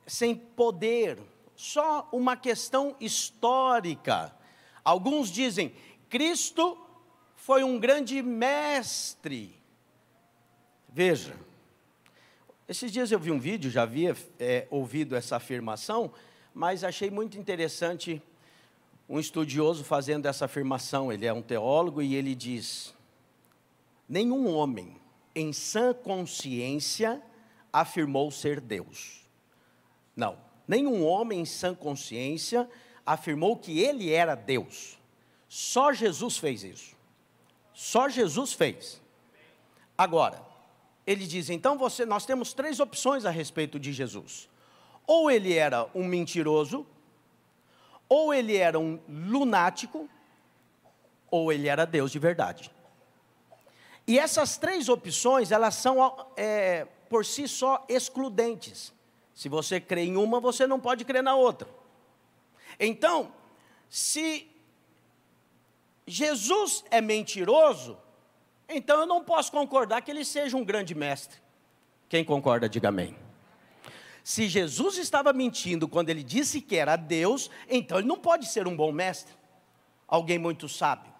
sem 0.05 0.35
poder, 0.35 1.17
só 1.59 2.07
uma 2.13 2.37
questão 2.37 2.95
histórica. 3.01 4.33
Alguns 4.81 5.29
dizem, 5.29 5.75
Cristo 6.07 6.77
foi 7.35 7.65
um 7.65 7.77
grande 7.77 8.21
mestre. 8.21 9.53
Veja, 10.87 11.35
esses 12.65 12.89
dias 12.89 13.11
eu 13.11 13.19
vi 13.19 13.29
um 13.29 13.41
vídeo, 13.41 13.69
já 13.69 13.83
havia 13.83 14.15
é, 14.39 14.67
ouvido 14.71 15.17
essa 15.17 15.35
afirmação, 15.35 16.13
mas 16.53 16.85
achei 16.85 17.11
muito 17.11 17.37
interessante 17.37 18.21
um 19.09 19.19
estudioso 19.19 19.83
fazendo 19.83 20.27
essa 20.27 20.45
afirmação. 20.45 21.11
Ele 21.11 21.25
é 21.25 21.33
um 21.33 21.41
teólogo 21.41 22.01
e 22.01 22.15
ele 22.15 22.35
diz: 22.35 22.95
Nenhum 24.07 24.47
homem 24.47 24.95
em 25.35 25.51
sã 25.51 25.93
consciência 25.93 27.21
afirmou 27.73 28.31
ser 28.31 28.61
Deus. 28.61 29.27
Não 30.15 30.48
nenhum 30.69 31.03
homem 31.03 31.41
em 31.41 31.45
sã 31.45 31.73
consciência 31.73 32.69
afirmou 33.03 33.57
que 33.57 33.79
ele 33.79 34.11
era 34.11 34.35
Deus. 34.35 34.99
Só 35.47 35.91
Jesus 35.91 36.37
fez 36.37 36.63
isso. 36.63 36.95
Só 37.73 38.07
Jesus 38.07 38.53
fez. 38.53 39.01
Agora, 39.97 40.45
ele 41.07 41.25
diz: 41.25 41.49
então 41.49 41.75
você, 41.75 42.05
nós 42.05 42.23
temos 42.23 42.53
três 42.53 42.79
opções 42.79 43.25
a 43.25 43.31
respeito 43.31 43.79
de 43.79 43.91
Jesus. 43.91 44.47
Ou 45.07 45.31
ele 45.31 45.55
era 45.55 45.89
um 45.95 46.05
mentiroso, 46.05 46.85
ou 48.07 48.31
ele 48.31 48.55
era 48.55 48.77
um 48.77 48.99
lunático, 49.07 50.07
ou 51.31 51.51
ele 51.51 51.67
era 51.67 51.83
Deus 51.83 52.11
de 52.11 52.19
verdade. 52.19 52.71
E 54.05 54.19
essas 54.19 54.57
três 54.57 54.87
opções, 54.87 55.51
elas 55.51 55.73
são 55.73 56.27
é, 56.37 56.85
por 57.09 57.25
si 57.25 57.47
só 57.47 57.83
excludentes. 57.89 58.93
Se 59.39 59.47
você 59.47 59.79
crê 59.79 60.01
em 60.01 60.17
uma, 60.17 60.37
você 60.41 60.67
não 60.67 60.81
pode 60.81 61.05
crer 61.05 61.23
na 61.23 61.33
outra. 61.33 61.65
Então, 62.77 63.31
se 63.89 64.51
Jesus 66.05 66.83
é 66.91 66.99
mentiroso, 66.99 67.97
então 68.67 68.99
eu 68.99 69.05
não 69.05 69.23
posso 69.23 69.49
concordar 69.49 70.01
que 70.01 70.11
ele 70.11 70.25
seja 70.25 70.57
um 70.57 70.65
grande 70.65 70.93
mestre. 70.93 71.39
Quem 72.09 72.21
concorda, 72.21 72.67
diga 72.67 72.89
amém. 72.89 73.15
Se 74.25 74.49
Jesus 74.49 74.97
estava 74.97 75.31
mentindo 75.31 75.87
quando 75.87 76.09
ele 76.09 76.21
disse 76.21 76.59
que 76.59 76.75
era 76.75 76.97
Deus, 76.97 77.49
então 77.69 77.99
ele 77.99 78.09
não 78.09 78.19
pode 78.19 78.45
ser 78.45 78.67
um 78.67 78.75
bom 78.75 78.91
mestre, 78.91 79.33
alguém 80.05 80.37
muito 80.37 80.67
sábio. 80.67 81.13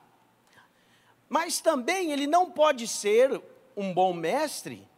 Mas 1.29 1.61
também 1.61 2.11
ele 2.11 2.27
não 2.27 2.51
pode 2.51 2.85
ser 2.85 3.41
um 3.77 3.93
bom 3.93 4.11
mestre 4.11 4.88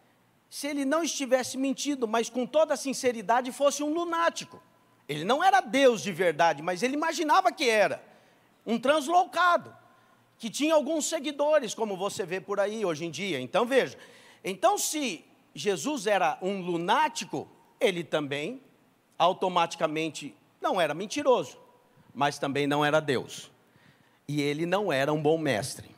se 0.52 0.68
ele 0.68 0.84
não 0.84 1.02
estivesse 1.02 1.58
mentindo, 1.58 2.06
mas 2.06 2.30
com 2.30 2.46
toda 2.46 2.76
sinceridade 2.76 3.54
fosse 3.54 3.82
um 3.82 3.94
lunático. 3.94 4.62
Ele 5.08 5.24
não 5.24 5.42
era 5.42 5.62
Deus 5.62 6.04
de 6.04 6.12
verdade, 6.12 6.62
mas 6.62 6.84
ele 6.84 6.94
imaginava 6.94 7.54
que 7.54 7.70
era 7.70 8.04
um 8.66 8.78
translocado, 8.78 9.74
que 10.38 10.50
tinha 10.50 10.74
alguns 10.74 11.06
seguidores, 11.06 11.74
como 11.74 11.96
você 11.96 12.26
vê 12.26 12.42
por 12.42 12.60
aí 12.60 12.84
hoje 12.84 13.06
em 13.06 13.10
dia. 13.10 13.40
Então 13.40 13.66
veja, 13.66 13.98
então 14.44 14.78
se 14.78 15.24
Jesus 15.56 16.06
era 16.06 16.38
um 16.42 16.60
lunático, 16.60 17.48
ele 17.80 18.04
também 18.04 18.62
automaticamente 19.18 20.36
não 20.60 20.82
era 20.82 20.94
mentiroso, 20.94 21.58
mas 22.14 22.38
também 22.38 22.68
não 22.68 22.84
era 22.84 23.00
Deus. 23.00 23.50
E 24.28 24.42
ele 24.42 24.66
não 24.66 24.92
era 24.92 25.14
um 25.14 25.22
bom 25.22 25.38
mestre. 25.38 25.96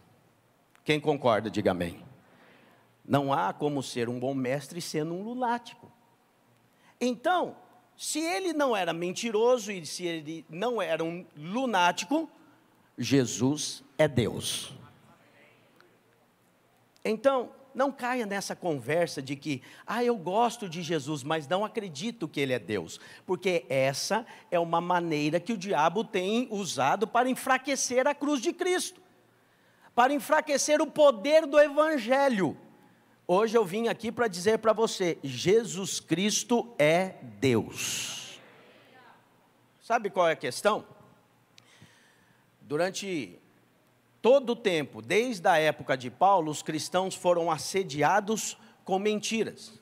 Quem 0.86 1.00
concorda, 1.00 1.50
diga 1.50 1.72
amém. 1.72 2.13
Não 3.06 3.34
há 3.34 3.52
como 3.54 3.84
ser 3.84 4.08
um 4.08 4.20
bom 4.20 4.34
mestre 4.34 4.82
sendo 4.82 5.14
um 5.14 5.24
lunático. 5.24 5.92
Então, 7.00 7.56
se 7.98 8.20
ele 8.20 8.54
não 8.54 8.76
era 8.76 8.94
mentiroso 8.94 9.72
e 9.72 9.86
se 9.86 10.06
ele 10.06 10.46
não 10.50 10.82
era 10.82 11.04
um 11.04 11.26
lunático, 11.36 12.30
Jesus 12.98 13.84
é 13.98 14.08
Deus. 14.08 14.74
Então, 17.04 17.52
não 17.74 17.92
caia 17.92 18.26
nessa 18.26 18.56
conversa 18.56 19.22
de 19.22 19.36
que, 19.36 19.62
ah, 19.86 20.04
eu 20.04 20.16
gosto 20.16 20.70
de 20.70 20.82
Jesus, 20.82 21.24
mas 21.24 21.48
não 21.48 21.66
acredito 21.66 22.28
que 22.28 22.40
Ele 22.40 22.54
é 22.54 22.60
Deus, 22.60 23.00
porque 23.26 23.66
essa 23.68 24.26
é 24.52 24.60
uma 24.60 24.80
maneira 24.80 25.40
que 25.40 25.54
o 25.54 25.58
diabo 25.58 26.04
tem 26.04 26.48
usado 26.52 27.08
para 27.08 27.30
enfraquecer 27.30 28.08
a 28.08 28.14
cruz 28.14 28.42
de 28.42 28.54
Cristo, 28.54 29.02
para 29.96 30.14
enfraquecer 30.14 30.82
o 30.82 30.88
poder 30.88 31.46
do 31.46 31.60
Evangelho. 31.60 32.58
Hoje 33.26 33.58
eu 33.58 33.64
vim 33.64 33.88
aqui 33.88 34.12
para 34.12 34.28
dizer 34.28 34.58
para 34.60 34.74
você: 34.74 35.18
Jesus 35.24 36.00
Cristo 36.00 36.74
é 36.78 37.16
Deus. 37.40 38.40
Sabe 39.82 40.10
qual 40.10 40.28
é 40.28 40.34
a 40.34 40.36
questão? 40.36 40.86
Durante 42.62 43.40
todo 44.22 44.52
o 44.52 44.56
tempo, 44.56 45.02
desde 45.02 45.48
a 45.48 45.58
época 45.58 45.98
de 45.98 46.10
Paulo, 46.10 46.52
os 46.52 46.62
cristãos 46.62 47.16
foram 47.16 47.50
assediados 47.50 48.58
com 48.84 49.00
mentiras. 49.00 49.80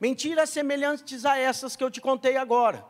Mentiras 0.00 0.50
semelhantes 0.50 1.24
a 1.24 1.36
essas 1.36 1.76
que 1.76 1.84
eu 1.84 1.90
te 1.90 2.00
contei 2.00 2.36
agora 2.36 2.84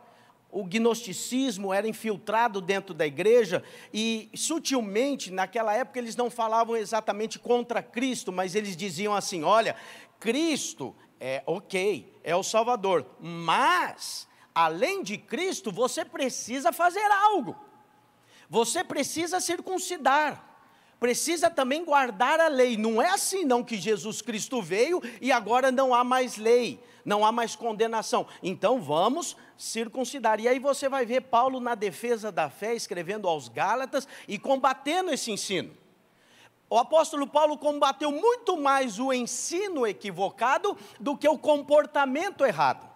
o 0.51 0.63
gnosticismo 0.65 1.73
era 1.73 1.87
infiltrado 1.87 2.59
dentro 2.59 2.93
da 2.93 3.07
igreja 3.07 3.63
e 3.93 4.29
sutilmente, 4.35 5.31
naquela 5.31 5.73
época, 5.73 5.99
eles 5.99 6.15
não 6.15 6.29
falavam 6.29 6.75
exatamente 6.75 7.39
contra 7.39 7.81
Cristo, 7.81 8.31
mas 8.31 8.53
eles 8.53 8.75
diziam 8.75 9.15
assim: 9.15 9.43
olha, 9.43 9.75
Cristo 10.19 10.95
é 11.19 11.41
ok, 11.45 12.13
é 12.23 12.35
o 12.35 12.43
Salvador, 12.43 13.05
mas, 13.19 14.27
além 14.53 15.01
de 15.03 15.17
Cristo, 15.17 15.71
você 15.71 16.03
precisa 16.03 16.71
fazer 16.71 17.09
algo, 17.11 17.55
você 18.49 18.83
precisa 18.83 19.39
circuncidar 19.39 20.51
precisa 21.01 21.49
também 21.49 21.83
guardar 21.83 22.39
a 22.39 22.47
lei. 22.47 22.77
Não 22.77 23.01
é 23.01 23.09
assim 23.09 23.43
não 23.43 23.63
que 23.63 23.75
Jesus 23.75 24.21
Cristo 24.21 24.61
veio 24.61 25.01
e 25.19 25.31
agora 25.31 25.71
não 25.71 25.95
há 25.95 26.03
mais 26.03 26.37
lei, 26.37 26.79
não 27.03 27.25
há 27.25 27.31
mais 27.31 27.55
condenação. 27.55 28.27
Então 28.43 28.79
vamos 28.79 29.35
circuncidar. 29.61 30.39
E 30.39 30.47
aí 30.47 30.57
você 30.57 30.89
vai 30.89 31.05
ver 31.05 31.21
Paulo 31.21 31.59
na 31.59 31.75
defesa 31.75 32.31
da 32.31 32.49
fé, 32.49 32.73
escrevendo 32.73 33.27
aos 33.27 33.47
Gálatas 33.47 34.07
e 34.27 34.39
combatendo 34.39 35.11
esse 35.11 35.31
ensino. 35.31 35.71
O 36.67 36.77
apóstolo 36.77 37.27
Paulo 37.27 37.57
combateu 37.57 38.11
muito 38.11 38.57
mais 38.57 38.97
o 38.97 39.13
ensino 39.13 39.85
equivocado 39.85 40.75
do 40.99 41.15
que 41.15 41.27
o 41.27 41.37
comportamento 41.37 42.43
errado. 42.43 42.90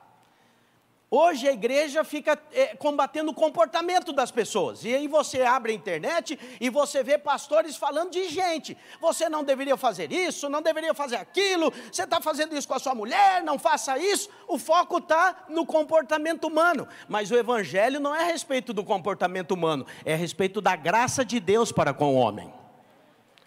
Hoje 1.18 1.48
a 1.48 1.54
igreja 1.54 2.04
fica 2.04 2.38
é, 2.52 2.76
combatendo 2.76 3.32
o 3.32 3.34
comportamento 3.34 4.12
das 4.12 4.32
pessoas. 4.32 4.84
E 4.84 4.94
aí 4.94 5.08
você 5.08 5.44
abre 5.44 5.72
a 5.72 5.76
internet 5.76 6.38
e 6.60 6.70
você 6.70 7.02
vê 7.06 7.18
pastores 7.18 7.78
falando 7.78 8.12
de 8.12 8.28
gente. 8.28 8.78
Você 9.00 9.30
não 9.30 9.42
deveria 9.42 9.78
fazer 9.78 10.12
isso, 10.12 10.50
não 10.50 10.62
deveria 10.62 10.94
fazer 10.94 11.16
aquilo, 11.16 11.72
você 11.90 12.04
está 12.04 12.20
fazendo 12.20 12.54
isso 12.54 12.68
com 12.68 12.74
a 12.74 12.80
sua 12.80 12.94
mulher, 12.94 13.42
não 13.46 13.58
faça 13.58 13.98
isso. 13.98 14.30
O 14.46 14.58
foco 14.58 14.98
está 14.98 15.46
no 15.48 15.66
comportamento 15.66 16.50
humano. 16.50 16.86
Mas 17.08 17.32
o 17.32 17.38
evangelho 17.38 17.98
não 17.98 18.14
é 18.14 18.24
a 18.24 18.26
respeito 18.26 18.74
do 18.74 18.84
comportamento 18.84 19.54
humano, 19.54 19.86
é 20.04 20.16
a 20.16 20.18
respeito 20.18 20.60
da 20.60 20.76
graça 20.76 21.24
de 21.24 21.40
Deus 21.40 21.72
para 21.72 21.94
com 21.94 22.14
o 22.14 22.18
homem. 22.18 22.54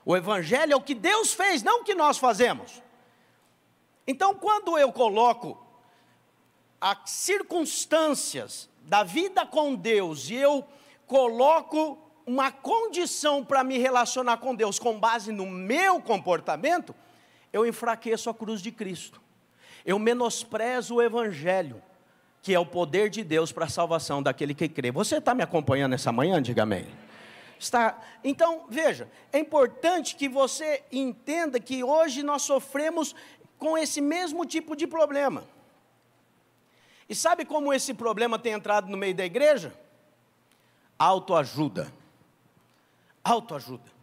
O 0.07 0.17
evangelho 0.17 0.73
é 0.73 0.77
o 0.77 0.81
que 0.81 0.95
Deus 0.95 1.35
fez, 1.35 1.63
não 1.63 1.83
o 1.83 1.85
que 1.85 1.95
nós 1.95 2.17
fazemos. 2.17 2.83
Então, 4.07 4.35
quando 4.35 4.79
eu 4.79 4.91
coloco 4.91 5.68
as 6.81 6.99
circunstâncias 7.11 8.69
da 8.83 9.03
vida 9.03 9.45
com 9.45 9.75
Deus 9.75 10.31
e 10.31 10.35
eu 10.35 10.65
coloco 11.07 11.99
uma 12.27 12.53
condição 12.53 13.45
para 13.45 13.65
me 13.65 13.79
relacionar 13.79 14.37
com 14.37 14.55
Deus 14.55 14.79
com 14.79 14.99
base 14.99 15.33
no 15.33 15.47
meu 15.47 16.01
comportamento, 16.01 16.95
eu 17.53 17.67
enfraqueço 17.67 18.29
a 18.29 18.35
cruz 18.35 18.61
de 18.61 18.71
Cristo. 18.71 19.21
Eu 19.85 19.99
menosprezo 19.99 20.97
o 20.97 21.03
Evangelho, 21.03 21.83
que 22.43 22.55
é 22.55 22.59
o 22.59 22.67
poder 22.67 23.09
de 23.09 23.25
Deus 23.25 23.51
para 23.51 23.65
a 23.65 23.69
salvação 23.69 24.23
daquele 24.23 24.55
que 24.55 24.69
crê. 24.69 24.91
Você 24.91 25.17
está 25.17 25.35
me 25.35 25.43
acompanhando 25.43 25.95
essa 25.95 26.13
manhã? 26.13 26.41
Diga 26.43 26.65
amém. 26.65 26.87
Está. 27.59 27.99
Então, 28.23 28.67
veja, 28.69 29.09
é 29.33 29.39
importante 29.39 30.15
que 30.15 30.29
você 30.29 30.83
entenda 30.93 31.59
que 31.59 31.83
hoje 31.83 32.23
nós 32.23 32.43
sofremos 32.43 33.15
com 33.59 33.77
esse 33.77 34.01
mesmo 34.01 34.45
tipo 34.45 34.77
de 34.77 34.87
problema. 34.87 35.45
E 37.09 37.15
sabe 37.15 37.45
como 37.45 37.73
esse 37.73 37.95
problema 37.95 38.39
tem 38.39 38.53
entrado 38.53 38.89
no 38.89 38.97
meio 38.97 39.15
da 39.15 39.25
igreja? 39.25 39.73
Autoajuda. 40.99 41.91
Autoajuda. 43.25 43.99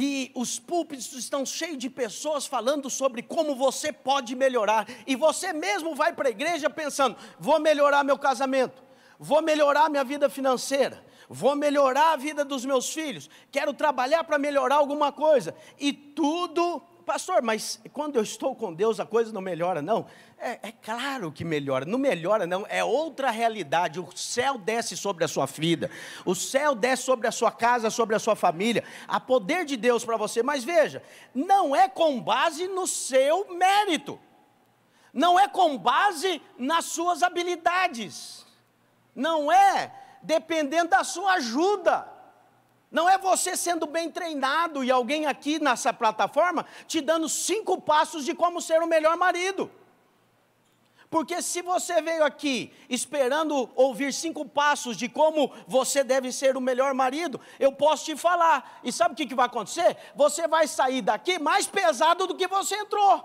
E 0.00 0.30
os 0.32 0.60
púlpitos 0.60 1.12
estão 1.12 1.44
cheios 1.44 1.76
de 1.76 1.90
pessoas 1.90 2.46
falando 2.46 2.88
sobre 2.88 3.20
como 3.20 3.56
você 3.56 3.92
pode 3.92 4.36
melhorar. 4.36 4.86
E 5.04 5.16
você 5.16 5.52
mesmo 5.52 5.92
vai 5.96 6.12
para 6.12 6.28
a 6.28 6.30
igreja 6.30 6.70
pensando: 6.70 7.16
vou 7.36 7.58
melhorar 7.58 8.04
meu 8.04 8.16
casamento, 8.16 8.80
vou 9.18 9.42
melhorar 9.42 9.90
minha 9.90 10.04
vida 10.04 10.30
financeira, 10.30 11.04
vou 11.28 11.56
melhorar 11.56 12.12
a 12.12 12.16
vida 12.16 12.44
dos 12.44 12.64
meus 12.64 12.92
filhos, 12.92 13.28
quero 13.50 13.74
trabalhar 13.74 14.22
para 14.22 14.38
melhorar 14.38 14.76
alguma 14.76 15.10
coisa. 15.10 15.52
E 15.80 15.92
tudo 15.92 16.80
pastor, 17.08 17.40
mas 17.40 17.80
quando 17.90 18.16
eu 18.16 18.22
estou 18.22 18.54
com 18.54 18.74
Deus 18.74 19.00
a 19.00 19.06
coisa 19.06 19.32
não 19.32 19.40
melhora, 19.40 19.80
não. 19.80 20.04
É, 20.38 20.68
é, 20.68 20.72
claro 20.72 21.32
que 21.32 21.42
melhora, 21.42 21.86
não 21.86 21.98
melhora, 21.98 22.46
não, 22.46 22.66
é 22.68 22.84
outra 22.84 23.30
realidade. 23.30 23.98
O 23.98 24.14
céu 24.14 24.58
desce 24.58 24.94
sobre 24.94 25.24
a 25.24 25.28
sua 25.28 25.46
vida, 25.46 25.90
o 26.26 26.34
céu 26.34 26.74
desce 26.74 27.04
sobre 27.04 27.26
a 27.26 27.32
sua 27.32 27.50
casa, 27.50 27.88
sobre 27.88 28.14
a 28.14 28.18
sua 28.18 28.36
família. 28.36 28.84
Há 29.08 29.18
poder 29.18 29.64
de 29.64 29.74
Deus 29.74 30.04
para 30.04 30.18
você, 30.18 30.42
mas 30.42 30.62
veja, 30.62 31.02
não 31.34 31.74
é 31.74 31.88
com 31.88 32.20
base 32.20 32.68
no 32.68 32.86
seu 32.86 33.54
mérito, 33.54 34.20
não 35.10 35.40
é 35.40 35.48
com 35.48 35.78
base 35.78 36.42
nas 36.58 36.84
suas 36.84 37.22
habilidades, 37.22 38.44
não 39.16 39.50
é 39.50 39.90
dependendo 40.22 40.90
da 40.90 41.02
sua 41.04 41.36
ajuda. 41.36 42.17
Não 42.90 43.08
é 43.08 43.18
você 43.18 43.56
sendo 43.56 43.86
bem 43.86 44.10
treinado 44.10 44.82
e 44.82 44.90
alguém 44.90 45.26
aqui 45.26 45.58
nessa 45.58 45.92
plataforma 45.92 46.64
te 46.86 47.00
dando 47.00 47.28
cinco 47.28 47.80
passos 47.80 48.24
de 48.24 48.34
como 48.34 48.60
ser 48.62 48.82
o 48.82 48.86
melhor 48.86 49.16
marido. 49.16 49.70
Porque 51.10 51.40
se 51.40 51.62
você 51.62 52.02
veio 52.02 52.22
aqui 52.22 52.70
esperando 52.88 53.70
ouvir 53.74 54.12
cinco 54.12 54.44
passos 54.44 54.96
de 54.96 55.08
como 55.08 55.50
você 55.66 56.04
deve 56.04 56.30
ser 56.30 56.56
o 56.56 56.60
melhor 56.60 56.92
marido, 56.92 57.40
eu 57.58 57.72
posso 57.72 58.04
te 58.04 58.16
falar. 58.16 58.80
E 58.84 58.92
sabe 58.92 59.14
o 59.14 59.16
que, 59.16 59.34
vai 59.34 59.46
acontecer? 59.46 59.96
Você 60.14 60.46
vai 60.46 60.66
sair 60.66 61.00
daqui 61.00 61.38
mais 61.38 61.66
pesado 61.66 62.26
do 62.26 62.34
que 62.34 62.46
você 62.46 62.74
entrou, 62.74 63.20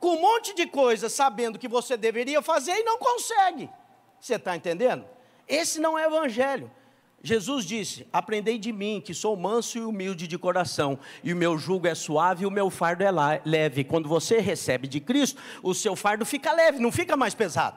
com 0.00 0.16
um 0.16 0.20
monte 0.20 0.52
de 0.54 0.66
coisas, 0.66 1.12
sabendo 1.12 1.58
que 1.58 1.68
você 1.68 1.96
deveria 1.96 2.42
fazer 2.42 2.72
e 2.72 2.82
não 2.82 2.98
consegue. 2.98 3.70
Você 4.20 4.34
está 4.34 4.56
entendendo? 4.56 5.06
Esse 5.46 5.80
não 5.80 5.96
é 5.96 6.06
evangelho. 6.06 6.68
Jesus 7.22 7.64
disse: 7.64 8.06
Aprendei 8.12 8.58
de 8.58 8.72
mim, 8.72 9.00
que 9.04 9.12
sou 9.12 9.36
manso 9.36 9.78
e 9.78 9.80
humilde 9.80 10.28
de 10.28 10.38
coração, 10.38 10.98
e 11.22 11.32
o 11.32 11.36
meu 11.36 11.58
jugo 11.58 11.86
é 11.86 11.94
suave 11.94 12.44
e 12.44 12.46
o 12.46 12.50
meu 12.50 12.70
fardo 12.70 13.02
é 13.02 13.10
leve. 13.44 13.84
Quando 13.84 14.08
você 14.08 14.38
recebe 14.38 14.86
de 14.86 15.00
Cristo, 15.00 15.40
o 15.62 15.74
seu 15.74 15.96
fardo 15.96 16.24
fica 16.24 16.52
leve, 16.52 16.78
não 16.78 16.92
fica 16.92 17.16
mais 17.16 17.34
pesado. 17.34 17.76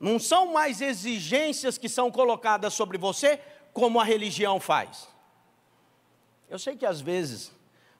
Não 0.00 0.18
são 0.18 0.52
mais 0.52 0.80
exigências 0.80 1.78
que 1.78 1.88
são 1.88 2.10
colocadas 2.10 2.74
sobre 2.74 2.98
você, 2.98 3.40
como 3.72 4.00
a 4.00 4.04
religião 4.04 4.58
faz. 4.58 5.08
Eu 6.48 6.58
sei 6.58 6.76
que 6.76 6.86
às 6.86 7.00
vezes, 7.00 7.52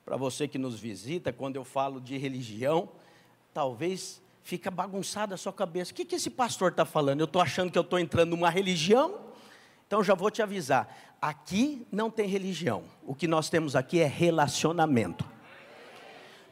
para 0.05 0.17
você 0.17 0.49
que 0.49 0.59
nos 0.59 0.79
visita, 0.79 1.33
quando 1.33 1.57
eu 1.57 1.65
falo 1.65 2.01
de 2.01 2.17
religião, 2.17 2.89
talvez 3.53 4.23
fica 4.43 4.71
bagunçada 4.71 5.35
a 5.35 5.39
sua 5.39 5.53
cabeça. 5.53 5.93
O 5.93 5.95
que, 5.95 6.05
que 6.05 6.15
esse 6.15 6.31
pastor 6.31 6.71
está 6.71 6.85
falando? 6.85 7.21
Eu 7.21 7.25
estou 7.25 7.41
achando 7.41 7.71
que 7.71 7.79
eu 7.79 7.83
estou 7.83 7.99
entrando 7.99 8.31
numa 8.31 8.51
religião? 8.51 9.34
Então 9.95 10.03
já 10.03 10.15
vou 10.15 10.29
te 10.29 10.43
avisar: 10.43 10.93
aqui 11.23 11.87
não 11.93 12.11
tem 12.11 12.27
religião. 12.27 12.83
O 13.07 13.15
que 13.15 13.29
nós 13.29 13.49
temos 13.49 13.77
aqui 13.77 14.01
é 14.01 14.09
relacionamento. 14.09 15.25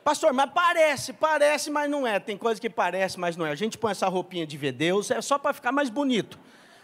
Pastor, 0.04 0.32
mas 0.32 0.48
parece, 0.54 1.12
parece, 1.12 1.68
mas 1.68 1.90
não 1.90 2.06
é. 2.06 2.20
Tem 2.20 2.38
coisa 2.38 2.60
que 2.60 2.70
parece, 2.70 3.18
mas 3.18 3.36
não 3.36 3.44
é. 3.44 3.50
A 3.50 3.56
gente 3.56 3.76
põe 3.76 3.90
essa 3.90 4.06
roupinha 4.06 4.46
de 4.46 4.56
ver 4.56 4.70
Deus, 4.70 5.10
é 5.10 5.20
só 5.20 5.38
para 5.38 5.52
ficar 5.52 5.72
mais 5.72 5.90
bonito, 5.90 6.38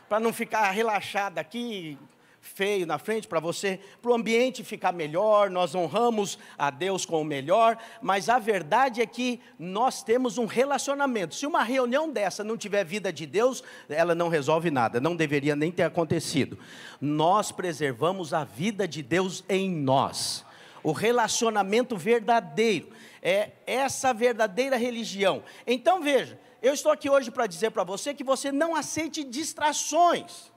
para 0.08 0.18
não 0.18 0.32
ficar 0.32 0.68
relaxado 0.72 1.38
aqui, 1.38 1.96
feio 2.40 2.86
na 2.86 2.98
frente, 2.98 3.28
para 3.28 3.40
você, 3.40 3.80
para 4.00 4.10
o 4.10 4.14
ambiente 4.14 4.64
ficar 4.64 4.92
melhor. 4.92 5.50
Nós 5.50 5.74
honramos 5.74 6.38
a 6.56 6.70
Deus 6.70 7.04
com 7.04 7.20
o 7.20 7.24
melhor, 7.24 7.78
mas 8.00 8.28
a 8.28 8.38
verdade 8.38 9.00
é 9.00 9.06
que 9.06 9.40
nós 9.58 10.02
temos 10.02 10.38
um 10.38 10.46
relacionamento. 10.46 11.34
Se 11.34 11.46
uma 11.46 11.62
reunião 11.62 12.10
dessa 12.10 12.42
não 12.42 12.56
tiver 12.56 12.84
vida 12.84 13.12
de 13.12 13.26
Deus, 13.26 13.62
ela 13.88 14.14
não 14.14 14.28
resolve 14.28 14.70
nada, 14.70 15.00
não 15.00 15.16
deveria 15.16 15.56
nem 15.56 15.70
ter 15.70 15.84
acontecido. 15.84 16.58
Nós 17.00 17.52
preservamos 17.52 18.32
a 18.32 18.44
vida 18.44 18.86
de 18.86 19.02
Deus 19.02 19.44
em 19.48 19.70
nós 19.70 20.46
o 20.82 20.92
relacionamento 20.92 21.96
verdadeiro, 21.96 22.88
é 23.20 23.50
essa 23.66 24.14
verdadeira 24.14 24.76
religião. 24.76 25.42
Então 25.66 26.00
veja, 26.00 26.38
eu 26.62 26.72
estou 26.72 26.90
aqui 26.90 27.10
hoje 27.10 27.30
para 27.30 27.46
dizer 27.46 27.70
para 27.70 27.84
você 27.84 28.14
que 28.14 28.24
você 28.24 28.50
não 28.50 28.74
aceite 28.74 29.24
distrações. 29.24 30.50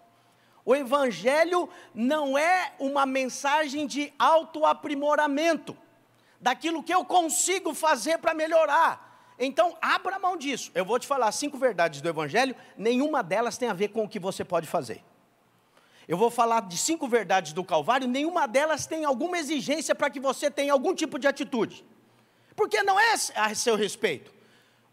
O 0.65 0.75
Evangelho 0.75 1.69
não 1.93 2.37
é 2.37 2.73
uma 2.79 3.05
mensagem 3.05 3.87
de 3.87 4.13
autoaprimoramento, 4.19 5.77
daquilo 6.39 6.83
que 6.83 6.93
eu 6.93 7.03
consigo 7.05 7.73
fazer 7.73 8.17
para 8.17 8.33
melhorar. 8.33 9.09
Então, 9.37 9.75
abra 9.81 10.19
mão 10.19 10.37
disso. 10.37 10.71
Eu 10.75 10.85
vou 10.85 10.99
te 10.99 11.07
falar 11.07 11.31
cinco 11.31 11.57
verdades 11.57 12.01
do 12.01 12.09
Evangelho, 12.09 12.55
nenhuma 12.77 13.23
delas 13.23 13.57
tem 13.57 13.69
a 13.69 13.73
ver 13.73 13.89
com 13.89 14.03
o 14.03 14.09
que 14.09 14.19
você 14.19 14.43
pode 14.43 14.67
fazer. 14.67 15.03
Eu 16.07 16.17
vou 16.17 16.29
falar 16.29 16.61
de 16.63 16.77
cinco 16.77 17.07
verdades 17.07 17.53
do 17.53 17.63
Calvário, 17.63 18.07
nenhuma 18.07 18.47
delas 18.47 18.85
tem 18.85 19.05
alguma 19.05 19.37
exigência 19.37 19.95
para 19.95 20.09
que 20.09 20.19
você 20.19 20.51
tenha 20.51 20.73
algum 20.73 20.93
tipo 20.93 21.17
de 21.17 21.27
atitude. 21.27 21.85
Porque 22.55 22.83
não 22.83 22.99
é 22.99 23.13
a 23.35 23.55
seu 23.55 23.75
respeito. 23.75 24.31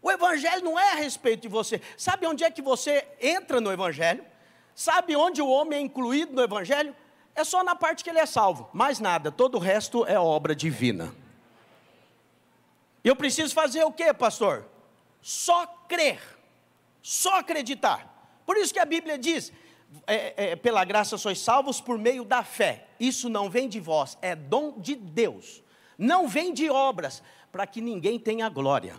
O 0.01 0.09
Evangelho 0.09 0.63
não 0.63 0.79
é 0.79 0.93
a 0.93 0.95
respeito 0.95 1.41
de 1.41 1.47
você. 1.47 1.81
Sabe 1.97 2.25
onde 2.25 2.43
é 2.43 2.49
que 2.49 2.61
você 2.61 3.05
entra 3.19 3.59
no 3.59 3.71
Evangelho? 3.71 4.25
Sabe 4.79 5.13
onde 5.13 5.41
o 5.41 5.49
homem 5.49 5.77
é 5.77 5.81
incluído 5.81 6.31
no 6.33 6.41
Evangelho? 6.41 6.95
É 7.35 7.43
só 7.43 7.61
na 7.65 7.75
parte 7.75 8.01
que 8.01 8.09
ele 8.09 8.17
é 8.17 8.25
salvo. 8.25 8.69
Mais 8.71 8.97
nada, 8.97 9.29
todo 9.29 9.55
o 9.55 9.59
resto 9.59 10.05
é 10.05 10.17
obra 10.17 10.55
divina. 10.55 11.13
Eu 13.03 13.13
preciso 13.13 13.53
fazer 13.53 13.83
o 13.83 13.91
que, 13.91 14.13
pastor? 14.13 14.65
Só 15.21 15.67
crer, 15.89 16.21
só 17.01 17.39
acreditar. 17.39 18.41
Por 18.45 18.55
isso 18.55 18.73
que 18.73 18.79
a 18.79 18.85
Bíblia 18.85 19.17
diz: 19.17 19.51
é, 20.07 20.51
é, 20.51 20.55
pela 20.55 20.85
graça 20.85 21.17
sois 21.17 21.39
salvos 21.41 21.81
por 21.81 21.97
meio 21.97 22.23
da 22.23 22.41
fé. 22.41 22.87
Isso 22.97 23.27
não 23.27 23.49
vem 23.49 23.67
de 23.67 23.81
vós, 23.81 24.17
é 24.21 24.33
dom 24.33 24.79
de 24.79 24.95
Deus. 24.95 25.61
Não 25.97 26.25
vem 26.25 26.53
de 26.53 26.69
obras, 26.69 27.21
para 27.51 27.67
que 27.67 27.81
ninguém 27.81 28.17
tenha 28.17 28.47
glória. 28.47 28.95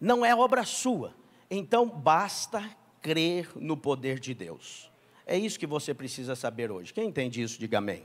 Não 0.00 0.26
é 0.26 0.34
obra 0.34 0.64
sua. 0.64 1.14
Então 1.48 1.88
basta 1.88 2.68
crer 3.00 3.52
no 3.54 3.76
poder 3.76 4.18
de 4.18 4.34
Deus. 4.34 4.95
É 5.26 5.36
isso 5.36 5.58
que 5.58 5.66
você 5.66 5.92
precisa 5.92 6.36
saber 6.36 6.70
hoje. 6.70 6.94
Quem 6.94 7.08
entende 7.08 7.42
isso, 7.42 7.58
diga 7.58 7.78
amém. 7.78 8.04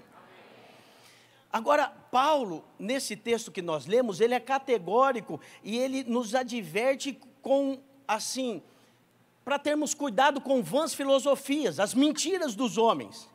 Agora, 1.53 1.88
Paulo, 1.88 2.65
nesse 2.79 3.15
texto 3.15 3.51
que 3.51 3.62
nós 3.62 3.86
lemos, 3.86 4.19
ele 4.19 4.34
é 4.34 4.39
categórico 4.39 5.39
e 5.63 5.77
ele 5.77 6.03
nos 6.03 6.34
adverte 6.34 7.19
com, 7.41 7.79
assim, 8.07 8.63
para 9.45 9.60
termos 9.60 9.93
cuidado 9.93 10.41
com 10.41 10.63
vãs 10.63 10.93
filosofias, 10.93 11.79
as 11.79 11.93
mentiras 11.93 12.55
dos 12.55 12.77
homens. 12.77 13.29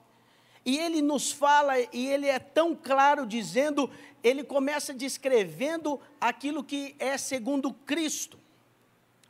E 0.64 0.79
ele 0.79 1.01
nos 1.01 1.31
fala, 1.31 1.79
e 1.79 2.09
ele 2.09 2.27
é 2.27 2.40
tão 2.40 2.75
claro 2.75 3.25
dizendo, 3.25 3.88
ele 4.25 4.42
começa 4.42 4.92
descrevendo 4.92 6.01
aquilo 6.20 6.64
que 6.64 6.96
é 6.99 7.16
segundo 7.16 7.72
Cristo, 7.72 8.37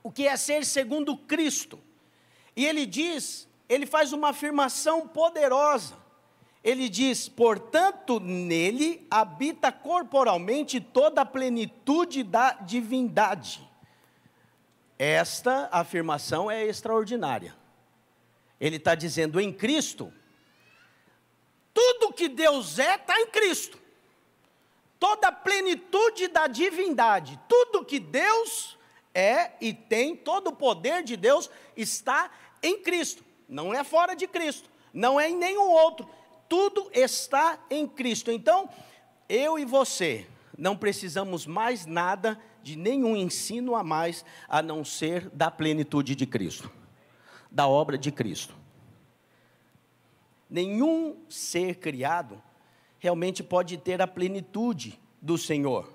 o 0.03 0.11
que 0.11 0.27
é 0.27 0.35
ser 0.37 0.65
segundo 0.65 1.15
Cristo. 1.15 1.79
E 2.55 2.65
ele 2.65 2.87
diz, 2.87 3.47
ele 3.69 3.87
faz 3.87 4.13
uma 4.13 4.31
afirmação 4.31 5.07
poderosa. 5.07 5.97
Ele 6.63 6.89
diz: 6.89 7.29
portanto, 7.29 8.19
nele 8.21 9.07
habita 9.11 9.71
corporalmente 9.71 10.81
toda 10.81 11.23
a 11.23 11.27
plenitude 11.27 12.23
da 12.23 12.53
divindade. 12.53 13.67
Esta 14.99 15.69
afirmação 15.71 16.51
é 16.51 16.65
extraordinária. 16.65 17.55
Ele 18.59 18.77
está 18.77 18.95
dizendo 18.95 19.39
em 19.39 19.53
Cristo, 19.53 20.13
tudo 21.75 22.13
que 22.13 22.29
Deus 22.29 22.79
é 22.79 22.95
está 22.95 23.21
em 23.21 23.27
Cristo. 23.27 23.79
Toda 24.99 25.29
a 25.29 25.33
plenitude 25.33 26.29
da 26.29 26.47
divindade, 26.47 27.39
tudo 27.47 27.85
que 27.85 28.01
Deus 28.01 28.79
é 29.15 29.53
e 29.61 29.75
tem, 29.75 30.17
todo 30.17 30.49
o 30.49 30.57
poder 30.57 31.03
de 31.03 31.17
Deus 31.17 31.51
está 31.77 32.31
em 32.63 32.83
Cristo. 32.83 33.23
Não 33.49 33.73
é 33.73 33.85
fora 33.85 34.15
de 34.15 34.27
Cristo, 34.27 34.69
não 34.93 35.19
é 35.21 35.31
em 35.31 35.37
nenhum 35.37 35.69
outro. 35.69 36.09
Tudo 36.49 36.91
está 36.93 37.59
em 37.71 37.87
Cristo. 37.87 38.31
Então, 38.31 38.69
eu 39.29 39.59
e 39.59 39.65
você 39.65 40.27
não 40.57 40.77
precisamos 40.77 41.47
mais 41.47 41.87
nada 41.87 42.41
de 42.63 42.77
nenhum 42.77 43.17
ensino 43.17 43.77
a 43.77 43.85
mais 43.85 44.25
a 44.49 44.63
não 44.63 44.85
ser 44.85 45.29
da 45.31 45.51
plenitude 45.51 46.17
de 46.17 46.27
Cristo, 46.27 46.71
da 47.51 47.69
obra 47.69 47.97
de 47.97 48.11
Cristo. 48.11 48.55
Nenhum 50.49 51.17
ser 51.29 51.77
criado 51.77 52.43
realmente 52.99 53.43
pode 53.43 53.77
ter 53.77 54.01
a 54.01 54.07
plenitude 54.07 54.99
do 55.21 55.37
Senhor, 55.37 55.93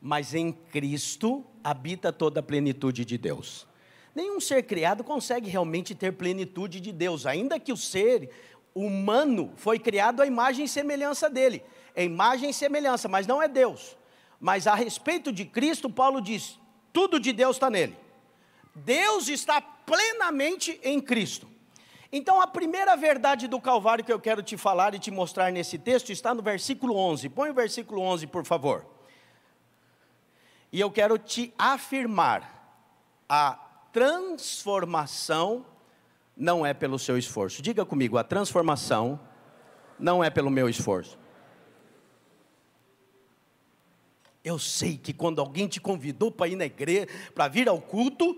mas 0.00 0.34
em 0.34 0.52
Cristo 0.52 1.44
habita 1.62 2.12
toda 2.12 2.40
a 2.40 2.42
plenitude 2.42 3.04
de 3.04 3.18
Deus. 3.18 3.66
Nenhum 4.14 4.40
ser 4.40 4.62
criado 4.62 5.02
consegue 5.02 5.50
realmente 5.50 5.94
ter 5.94 6.12
plenitude 6.12 6.80
de 6.80 6.92
Deus, 6.92 7.26
ainda 7.26 7.58
que 7.58 7.72
o 7.72 7.76
ser 7.76 8.30
humano 8.74 9.52
foi 9.56 9.78
criado 9.78 10.22
à 10.22 10.26
imagem 10.26 10.66
e 10.66 10.68
semelhança 10.68 11.28
dele. 11.28 11.62
É 11.94 12.04
imagem 12.04 12.50
e 12.50 12.54
semelhança, 12.54 13.08
mas 13.08 13.26
não 13.26 13.42
é 13.42 13.48
Deus. 13.48 13.96
Mas 14.40 14.66
a 14.66 14.74
respeito 14.74 15.32
de 15.32 15.44
Cristo, 15.44 15.88
Paulo 15.90 16.20
diz: 16.20 16.58
tudo 16.92 17.18
de 17.18 17.32
Deus 17.32 17.56
está 17.56 17.68
nele. 17.68 17.96
Deus 18.74 19.28
está 19.28 19.60
plenamente 19.60 20.78
em 20.82 21.00
Cristo. 21.00 21.48
Então, 22.12 22.40
a 22.40 22.46
primeira 22.46 22.96
verdade 22.96 23.48
do 23.48 23.60
Calvário 23.60 24.04
que 24.04 24.12
eu 24.12 24.20
quero 24.20 24.42
te 24.42 24.56
falar 24.56 24.94
e 24.94 25.00
te 25.00 25.10
mostrar 25.10 25.50
nesse 25.50 25.76
texto 25.76 26.10
está 26.10 26.32
no 26.32 26.42
versículo 26.42 26.96
11. 26.96 27.28
Põe 27.28 27.50
o 27.50 27.54
versículo 27.54 28.00
11, 28.00 28.28
por 28.28 28.44
favor. 28.44 28.86
E 30.70 30.80
eu 30.80 30.90
quero 30.90 31.18
te 31.18 31.52
afirmar: 31.58 32.54
a 33.28 33.58
transformação 33.94 35.64
não 36.36 36.66
é 36.66 36.74
pelo 36.74 36.98
seu 36.98 37.16
esforço. 37.16 37.62
Diga 37.62 37.86
comigo: 37.86 38.18
a 38.18 38.24
transformação 38.24 39.20
não 39.98 40.22
é 40.22 40.28
pelo 40.28 40.50
meu 40.50 40.68
esforço. 40.68 41.16
Eu 44.42 44.58
sei 44.58 44.98
que 44.98 45.14
quando 45.14 45.40
alguém 45.40 45.68
te 45.68 45.80
convidou 45.80 46.30
para 46.30 46.48
ir 46.48 46.56
na 46.56 46.66
igreja, 46.66 47.08
para 47.34 47.48
vir 47.48 47.68
ao 47.68 47.80
culto, 47.80 48.36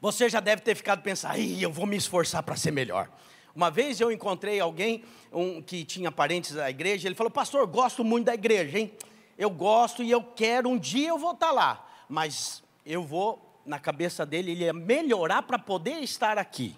você 0.00 0.28
já 0.28 0.40
deve 0.40 0.62
ter 0.62 0.74
ficado 0.74 1.02
pensando, 1.02 1.32
ai, 1.32 1.58
eu 1.60 1.70
vou 1.70 1.86
me 1.86 1.96
esforçar 1.96 2.42
para 2.42 2.56
ser 2.56 2.72
melhor. 2.72 3.08
Uma 3.54 3.70
vez 3.70 4.00
eu 4.00 4.10
encontrei 4.10 4.58
alguém 4.58 5.04
um, 5.32 5.62
que 5.62 5.84
tinha 5.84 6.10
parentes 6.10 6.52
da 6.52 6.68
igreja, 6.68 7.06
ele 7.06 7.14
falou, 7.14 7.30
pastor, 7.30 7.66
gosto 7.66 8.02
muito 8.02 8.26
da 8.26 8.34
igreja, 8.34 8.78
hein? 8.78 8.92
Eu 9.38 9.48
gosto 9.48 10.02
e 10.02 10.10
eu 10.10 10.22
quero, 10.22 10.68
um 10.68 10.78
dia 10.78 11.08
eu 11.08 11.18
vou 11.18 11.32
estar 11.32 11.52
lá, 11.52 11.86
mas 12.08 12.62
eu 12.84 13.02
vou, 13.02 13.45
na 13.66 13.78
cabeça 13.78 14.24
dele, 14.24 14.52
ele 14.52 14.64
ia 14.64 14.72
melhorar 14.72 15.42
para 15.42 15.58
poder 15.58 15.98
estar 16.02 16.38
aqui. 16.38 16.76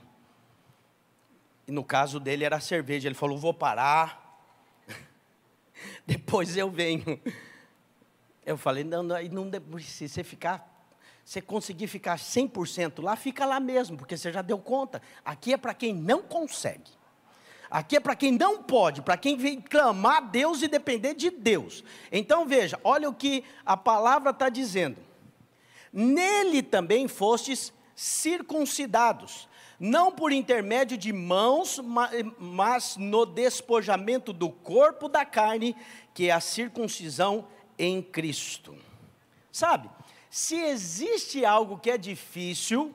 E 1.66 1.72
no 1.72 1.84
caso 1.84 2.18
dele 2.18 2.44
era 2.44 2.56
a 2.56 2.60
cerveja, 2.60 3.08
ele 3.08 3.14
falou, 3.14 3.36
vou 3.36 3.52
parar, 3.52 4.40
depois 6.06 6.56
eu 6.56 6.70
venho. 6.70 7.20
Eu 8.44 8.56
falei, 8.56 8.82
não, 8.82 9.02
não, 9.02 9.16
não 9.22 9.78
se 9.78 10.08
você 10.08 10.24
ficar, 10.24 10.66
você 11.22 11.42
conseguir 11.42 11.86
ficar 11.86 12.16
100% 12.16 13.02
lá, 13.02 13.14
fica 13.16 13.44
lá 13.44 13.60
mesmo, 13.60 13.98
porque 13.98 14.16
você 14.16 14.32
já 14.32 14.40
deu 14.40 14.58
conta. 14.58 15.02
Aqui 15.22 15.52
é 15.52 15.58
para 15.58 15.74
quem 15.74 15.92
não 15.94 16.22
consegue. 16.22 16.90
Aqui 17.70 17.96
é 17.96 18.00
para 18.00 18.16
quem 18.16 18.32
não 18.32 18.62
pode, 18.62 19.02
para 19.02 19.18
quem 19.18 19.36
vem 19.36 19.60
clamar 19.60 20.16
a 20.16 20.20
Deus 20.20 20.62
e 20.62 20.68
depender 20.68 21.12
de 21.12 21.28
Deus. 21.28 21.84
Então 22.10 22.46
veja, 22.46 22.80
olha 22.82 23.10
o 23.10 23.14
que 23.14 23.44
a 23.66 23.76
palavra 23.76 24.30
está 24.30 24.48
dizendo. 24.48 25.07
Nele 25.92 26.62
também 26.62 27.08
fostes 27.08 27.72
circuncidados, 27.94 29.48
não 29.78 30.12
por 30.12 30.32
intermédio 30.32 30.96
de 30.96 31.12
mãos, 31.12 31.80
mas 32.38 32.96
no 32.96 33.26
despojamento 33.26 34.32
do 34.32 34.50
corpo 34.50 35.08
da 35.08 35.24
carne, 35.24 35.74
que 36.14 36.28
é 36.28 36.32
a 36.32 36.40
circuncisão 36.40 37.46
em 37.78 38.02
Cristo. 38.02 38.76
Sabe, 39.50 39.90
Se 40.30 40.56
existe 40.56 41.44
algo 41.44 41.78
que 41.78 41.90
é 41.90 41.96
difícil, 41.96 42.94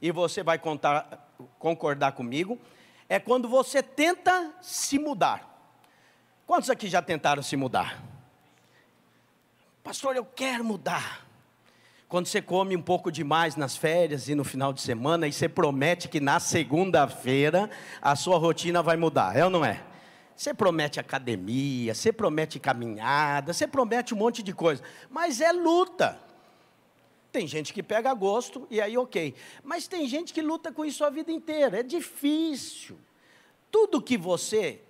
e 0.00 0.12
você 0.12 0.42
vai 0.42 0.58
contar, 0.58 1.32
concordar 1.58 2.12
comigo, 2.12 2.58
é 3.08 3.18
quando 3.18 3.48
você 3.48 3.82
tenta 3.82 4.54
se 4.60 4.98
mudar. 4.98 5.52
Quantos 6.46 6.70
aqui 6.70 6.88
já 6.88 7.00
tentaram 7.00 7.42
se 7.42 7.56
mudar? 7.56 8.02
Pastor, 9.82 10.16
eu 10.16 10.24
quero 10.24 10.64
mudar. 10.64 11.25
Quando 12.16 12.28
você 12.28 12.40
come 12.40 12.74
um 12.74 12.80
pouco 12.80 13.12
demais 13.12 13.56
nas 13.56 13.76
férias 13.76 14.26
e 14.26 14.34
no 14.34 14.42
final 14.42 14.72
de 14.72 14.80
semana, 14.80 15.28
e 15.28 15.32
você 15.34 15.50
promete 15.50 16.08
que 16.08 16.18
na 16.18 16.40
segunda-feira 16.40 17.68
a 18.00 18.16
sua 18.16 18.38
rotina 18.38 18.82
vai 18.82 18.96
mudar, 18.96 19.36
é 19.36 19.44
ou 19.44 19.50
não 19.50 19.62
é? 19.62 19.84
Você 20.34 20.54
promete 20.54 20.98
academia, 20.98 21.94
você 21.94 22.10
promete 22.10 22.58
caminhada, 22.58 23.52
você 23.52 23.66
promete 23.66 24.14
um 24.14 24.16
monte 24.16 24.42
de 24.42 24.54
coisa, 24.54 24.82
mas 25.10 25.42
é 25.42 25.52
luta. 25.52 26.18
Tem 27.30 27.46
gente 27.46 27.74
que 27.74 27.82
pega 27.82 28.14
gosto 28.14 28.66
e 28.70 28.80
aí 28.80 28.96
ok, 28.96 29.34
mas 29.62 29.86
tem 29.86 30.08
gente 30.08 30.32
que 30.32 30.40
luta 30.40 30.72
com 30.72 30.86
isso 30.86 31.04
a 31.04 31.10
vida 31.10 31.30
inteira, 31.30 31.80
é 31.80 31.82
difícil. 31.82 32.98
Tudo 33.70 34.00
que 34.00 34.16
você 34.16 34.80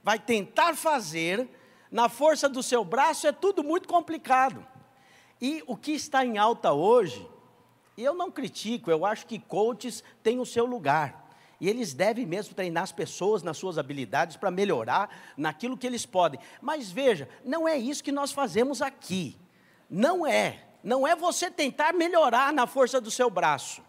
vai 0.00 0.20
tentar 0.20 0.76
fazer 0.76 1.48
na 1.90 2.08
força 2.08 2.48
do 2.48 2.62
seu 2.62 2.84
braço 2.84 3.26
é 3.26 3.32
tudo 3.32 3.64
muito 3.64 3.88
complicado. 3.88 4.64
E 5.40 5.62
o 5.66 5.76
que 5.76 5.92
está 5.92 6.24
em 6.24 6.38
alta 6.38 6.72
hoje, 6.72 7.26
eu 7.96 8.14
não 8.14 8.30
critico, 8.30 8.90
eu 8.90 9.06
acho 9.06 9.26
que 9.26 9.38
coaches 9.38 10.04
têm 10.22 10.38
o 10.38 10.46
seu 10.46 10.66
lugar. 10.66 11.28
E 11.60 11.68
eles 11.68 11.92
devem 11.92 12.24
mesmo 12.24 12.54
treinar 12.54 12.84
as 12.84 12.92
pessoas 12.92 13.42
nas 13.42 13.58
suas 13.58 13.76
habilidades 13.76 14.36
para 14.36 14.50
melhorar 14.50 15.34
naquilo 15.36 15.76
que 15.76 15.86
eles 15.86 16.06
podem. 16.06 16.40
Mas 16.60 16.90
veja, 16.90 17.28
não 17.44 17.68
é 17.68 17.76
isso 17.76 18.02
que 18.02 18.12
nós 18.12 18.32
fazemos 18.32 18.80
aqui. 18.80 19.36
Não 19.88 20.26
é. 20.26 20.64
Não 20.82 21.06
é 21.06 21.14
você 21.14 21.50
tentar 21.50 21.92
melhorar 21.92 22.52
na 22.52 22.66
força 22.66 23.00
do 23.00 23.10
seu 23.10 23.28
braço. 23.28 23.82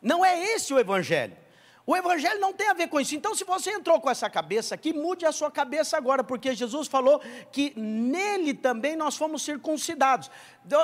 Não 0.00 0.24
é 0.24 0.36
esse 0.54 0.74
o 0.74 0.80
evangelho. 0.80 1.36
O 1.84 1.96
evangelho 1.96 2.40
não 2.40 2.52
tem 2.52 2.68
a 2.68 2.74
ver 2.74 2.88
com 2.88 3.00
isso. 3.00 3.14
Então, 3.14 3.34
se 3.34 3.44
você 3.44 3.72
entrou 3.72 4.00
com 4.00 4.08
essa 4.08 4.30
cabeça 4.30 4.74
aqui, 4.74 4.92
mude 4.92 5.26
a 5.26 5.32
sua 5.32 5.50
cabeça 5.50 5.96
agora, 5.96 6.22
porque 6.22 6.54
Jesus 6.54 6.86
falou 6.86 7.20
que 7.50 7.72
nele 7.76 8.54
também 8.54 8.94
nós 8.94 9.16
fomos 9.16 9.42
circuncidados. 9.42 10.30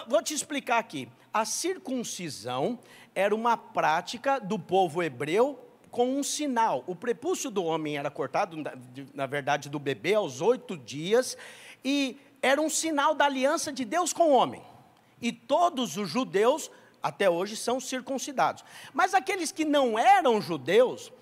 Vou 0.08 0.22
te 0.22 0.34
explicar 0.34 0.78
aqui. 0.78 1.08
A 1.32 1.44
circuncisão 1.44 2.78
era 3.14 3.34
uma 3.34 3.56
prática 3.56 4.40
do 4.40 4.58
povo 4.58 5.02
hebreu 5.02 5.64
com 5.90 6.18
um 6.18 6.22
sinal. 6.22 6.82
O 6.86 6.96
prepúcio 6.96 7.50
do 7.50 7.64
homem 7.64 7.96
era 7.96 8.10
cortado, 8.10 8.56
na 9.14 9.26
verdade, 9.26 9.68
do 9.68 9.78
bebê 9.78 10.14
aos 10.14 10.40
oito 10.40 10.76
dias, 10.76 11.36
e 11.84 12.18
era 12.42 12.60
um 12.60 12.68
sinal 12.68 13.14
da 13.14 13.24
aliança 13.24 13.72
de 13.72 13.84
Deus 13.84 14.12
com 14.12 14.24
o 14.24 14.32
homem. 14.32 14.62
E 15.20 15.32
todos 15.32 15.96
os 15.96 16.08
judeus 16.08 16.70
até 17.02 17.28
hoje 17.28 17.56
são 17.56 17.80
circuncidados. 17.80 18.64
Mas 18.92 19.14
aqueles 19.14 19.52
que 19.52 19.64
não 19.64 19.98
eram 19.98 20.40
judeus, 20.40 21.12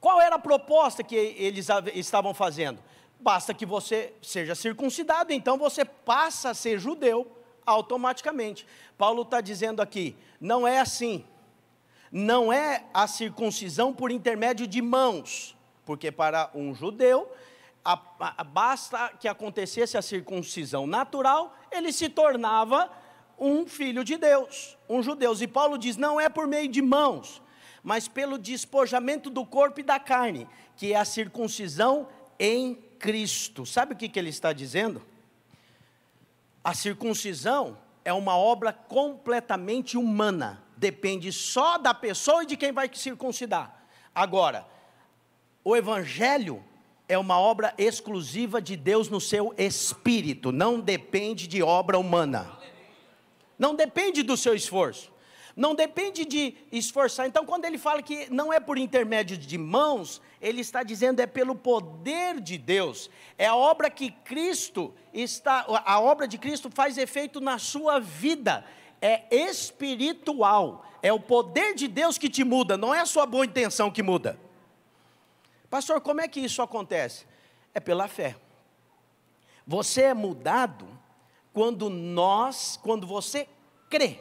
qual 0.00 0.20
era 0.20 0.36
a 0.36 0.38
proposta 0.38 1.02
que 1.02 1.14
eles 1.14 1.68
estavam 1.94 2.32
fazendo? 2.32 2.80
Basta 3.20 3.52
que 3.52 3.66
você 3.66 4.12
seja 4.22 4.54
circuncidado, 4.54 5.32
então 5.32 5.58
você 5.58 5.84
passa 5.84 6.50
a 6.50 6.54
ser 6.54 6.78
judeu 6.78 7.30
automaticamente. 7.66 8.66
Paulo 8.96 9.22
está 9.22 9.40
dizendo 9.40 9.82
aqui: 9.82 10.16
não 10.40 10.66
é 10.66 10.78
assim. 10.78 11.24
Não 12.10 12.50
é 12.50 12.84
a 12.94 13.06
circuncisão 13.06 13.92
por 13.92 14.10
intermédio 14.10 14.66
de 14.66 14.80
mãos, 14.80 15.54
porque 15.84 16.10
para 16.10 16.50
um 16.54 16.74
judeu, 16.74 17.30
a, 17.84 18.00
a, 18.18 18.44
basta 18.44 19.12
que 19.20 19.28
acontecesse 19.28 19.96
a 19.96 20.02
circuncisão 20.02 20.86
natural, 20.86 21.54
ele 21.70 21.92
se 21.92 22.08
tornava 22.08 22.90
um 23.38 23.66
filho 23.66 24.04
de 24.04 24.16
Deus, 24.16 24.76
um 24.88 25.02
judeu. 25.02 25.34
E 25.40 25.46
Paulo 25.46 25.78
diz: 25.78 25.96
não 25.96 26.20
é 26.20 26.28
por 26.28 26.46
meio 26.46 26.68
de 26.68 26.82
mãos, 26.82 27.42
mas 27.82 28.08
pelo 28.08 28.38
despojamento 28.38 29.30
do 29.30 29.44
corpo 29.44 29.80
e 29.80 29.82
da 29.82 29.98
carne, 29.98 30.48
que 30.76 30.92
é 30.92 30.96
a 30.96 31.04
circuncisão 31.04 32.08
em 32.38 32.74
Cristo. 32.98 33.64
Sabe 33.64 33.94
o 33.94 33.96
que, 33.96 34.08
que 34.08 34.18
ele 34.18 34.30
está 34.30 34.52
dizendo? 34.52 35.02
A 36.62 36.74
circuncisão 36.74 37.78
é 38.04 38.12
uma 38.12 38.36
obra 38.36 38.72
completamente 38.72 39.96
humana, 39.96 40.62
depende 40.76 41.32
só 41.32 41.78
da 41.78 41.94
pessoa 41.94 42.42
e 42.42 42.46
de 42.46 42.56
quem 42.56 42.72
vai 42.72 42.90
circuncidar. 42.92 43.82
Agora, 44.14 44.66
o 45.64 45.76
evangelho 45.76 46.64
é 47.08 47.16
uma 47.16 47.38
obra 47.38 47.72
exclusiva 47.78 48.60
de 48.60 48.76
Deus 48.76 49.08
no 49.08 49.20
seu 49.20 49.54
espírito, 49.56 50.52
não 50.52 50.78
depende 50.78 51.46
de 51.46 51.62
obra 51.62 51.98
humana. 51.98 52.57
Não 53.58 53.74
depende 53.74 54.22
do 54.22 54.36
seu 54.36 54.54
esforço. 54.54 55.12
Não 55.56 55.74
depende 55.74 56.24
de 56.24 56.54
esforçar. 56.70 57.26
Então, 57.26 57.44
quando 57.44 57.64
ele 57.64 57.78
fala 57.78 58.00
que 58.00 58.32
não 58.32 58.52
é 58.52 58.60
por 58.60 58.78
intermédio 58.78 59.36
de 59.36 59.58
mãos, 59.58 60.22
ele 60.40 60.60
está 60.60 60.84
dizendo 60.84 61.18
é 61.18 61.26
pelo 61.26 61.54
poder 61.56 62.40
de 62.40 62.56
Deus. 62.56 63.10
É 63.36 63.46
a 63.46 63.56
obra 63.56 63.90
que 63.90 64.12
Cristo 64.12 64.94
está, 65.12 65.66
a 65.84 65.98
obra 65.98 66.28
de 66.28 66.38
Cristo 66.38 66.70
faz 66.70 66.96
efeito 66.96 67.40
na 67.40 67.58
sua 67.58 67.98
vida. 67.98 68.64
É 69.02 69.34
espiritual. 69.34 70.86
É 71.02 71.12
o 71.12 71.18
poder 71.18 71.74
de 71.74 71.88
Deus 71.88 72.18
que 72.18 72.28
te 72.28 72.44
muda, 72.44 72.76
não 72.76 72.94
é 72.94 73.00
a 73.00 73.06
sua 73.06 73.26
boa 73.26 73.44
intenção 73.44 73.90
que 73.90 74.02
muda. 74.02 74.38
Pastor, 75.70 76.00
como 76.00 76.20
é 76.20 76.28
que 76.28 76.40
isso 76.40 76.62
acontece? 76.62 77.26
É 77.74 77.80
pela 77.80 78.08
fé. 78.08 78.36
Você 79.66 80.02
é 80.02 80.14
mudado 80.14 80.97
quando 81.58 81.90
nós, 81.90 82.78
quando 82.80 83.04
você 83.04 83.48
crê. 83.90 84.20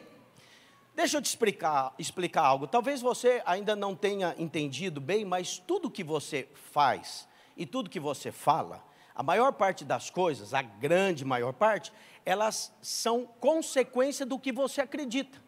Deixa 0.96 1.18
eu 1.18 1.22
te 1.22 1.28
explicar, 1.28 1.94
explicar 2.00 2.42
algo. 2.42 2.66
Talvez 2.66 3.00
você 3.00 3.44
ainda 3.46 3.76
não 3.76 3.96
tenha 3.96 4.34
entendido 4.40 5.00
bem, 5.00 5.24
mas 5.24 5.60
tudo 5.60 5.92
que 5.92 6.04
você 6.04 6.50
faz 6.72 7.28
e 7.56 7.64
tudo 7.64 7.92
que 7.92 8.00
você 8.00 8.32
fala, 8.32 8.84
a 9.14 9.22
maior 9.22 9.54
parte 9.54 9.86
das 9.86 10.10
coisas, 10.10 10.52
a 10.52 10.64
grande 10.64 11.24
maior 11.24 11.54
parte, 11.54 11.94
elas 12.26 12.74
são 12.82 13.28
consequência 13.40 14.26
do 14.26 14.40
que 14.40 14.52
você 14.52 14.82
acredita. 14.82 15.40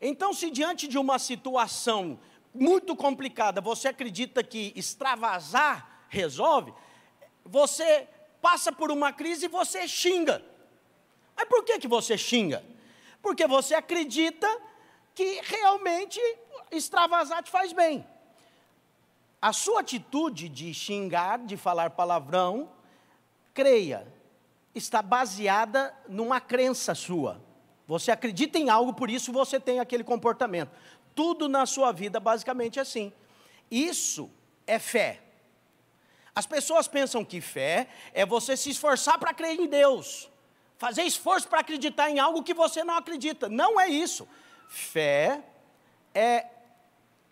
Então, 0.00 0.34
se 0.34 0.50
diante 0.50 0.88
de 0.88 0.98
uma 0.98 1.16
situação 1.20 2.18
muito 2.52 2.96
complicada, 2.96 3.60
você 3.60 3.86
acredita 3.86 4.42
que 4.42 4.72
extravasar 4.74 6.06
resolve, 6.08 6.74
você 7.44 8.08
passa 8.40 8.72
por 8.72 8.90
uma 8.90 9.12
crise 9.12 9.44
e 9.44 9.48
você 9.48 9.86
xinga. 9.86 10.50
Mas 11.42 11.48
por 11.48 11.64
que, 11.64 11.76
que 11.80 11.88
você 11.88 12.16
xinga? 12.16 12.64
Porque 13.20 13.48
você 13.48 13.74
acredita 13.74 14.48
que 15.12 15.40
realmente 15.42 16.20
extravasar 16.70 17.42
te 17.42 17.50
faz 17.50 17.72
bem. 17.72 18.06
A 19.40 19.52
sua 19.52 19.80
atitude 19.80 20.48
de 20.48 20.72
xingar, 20.72 21.40
de 21.40 21.56
falar 21.56 21.90
palavrão, 21.90 22.70
creia, 23.52 24.06
está 24.72 25.02
baseada 25.02 25.92
numa 26.08 26.40
crença 26.40 26.94
sua. 26.94 27.42
Você 27.88 28.12
acredita 28.12 28.56
em 28.56 28.70
algo, 28.70 28.94
por 28.94 29.10
isso 29.10 29.32
você 29.32 29.58
tem 29.58 29.80
aquele 29.80 30.04
comportamento. 30.04 30.70
Tudo 31.12 31.48
na 31.48 31.66
sua 31.66 31.90
vida 31.90 32.20
basicamente 32.20 32.78
é 32.78 32.82
assim. 32.82 33.12
Isso 33.68 34.30
é 34.64 34.78
fé. 34.78 35.20
As 36.36 36.46
pessoas 36.46 36.86
pensam 36.86 37.24
que 37.24 37.40
fé 37.40 37.88
é 38.14 38.24
você 38.24 38.56
se 38.56 38.70
esforçar 38.70 39.18
para 39.18 39.34
crer 39.34 39.58
em 39.58 39.66
Deus 39.66 40.30
fazer 40.82 41.04
esforço 41.04 41.46
para 41.46 41.60
acreditar 41.60 42.10
em 42.10 42.18
algo 42.18 42.42
que 42.42 42.52
você 42.52 42.82
não 42.82 42.96
acredita. 42.96 43.48
Não 43.48 43.80
é 43.80 43.88
isso. 43.88 44.26
Fé 44.68 45.40
é 46.12 46.46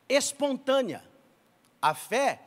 espontânea. 0.08 1.02
A 1.82 1.92
fé 1.92 2.40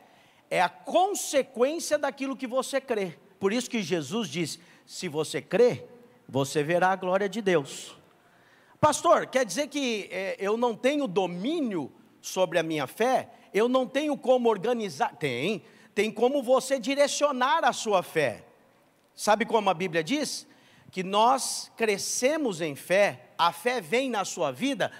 é 0.50 0.62
a 0.62 0.68
consequência 0.70 1.98
daquilo 1.98 2.34
que 2.34 2.46
você 2.46 2.80
crê. 2.80 3.18
Por 3.38 3.52
isso 3.52 3.68
que 3.68 3.82
Jesus 3.82 4.30
diz: 4.30 4.58
se 4.86 5.06
você 5.06 5.42
crê, 5.42 5.84
você 6.26 6.62
verá 6.62 6.92
a 6.92 6.96
glória 6.96 7.28
de 7.28 7.42
Deus. 7.42 7.94
Pastor, 8.80 9.26
quer 9.26 9.44
dizer 9.44 9.68
que 9.68 10.08
é, 10.10 10.36
eu 10.38 10.56
não 10.56 10.74
tenho 10.74 11.06
domínio 11.06 11.92
sobre 12.22 12.58
a 12.58 12.62
minha 12.62 12.86
fé? 12.86 13.28
Eu 13.52 13.68
não 13.68 13.86
tenho 13.86 14.16
como 14.16 14.48
organizar? 14.48 15.14
Tem, 15.16 15.62
tem 15.94 16.10
como 16.10 16.42
você 16.42 16.78
direcionar 16.78 17.62
a 17.62 17.74
sua 17.74 18.02
fé. 18.02 18.42
Sabe 19.14 19.44
como 19.44 19.68
a 19.68 19.74
Bíblia 19.74 20.02
diz? 20.02 20.46
Que 20.94 21.02
nós 21.02 21.72
crescemos 21.76 22.60
em 22.60 22.76
fé, 22.76 23.30
a 23.36 23.50
fé 23.50 23.80
vem 23.80 24.08
na 24.08 24.24
sua 24.24 24.52
vida 24.52 24.92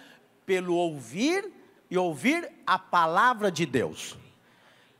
pelo 0.44 0.74
ouvir 0.74 1.48
e 1.88 1.96
ouvir 1.96 2.50
a 2.66 2.76
palavra 2.76 3.48
de 3.48 3.64
Deus. 3.64 4.16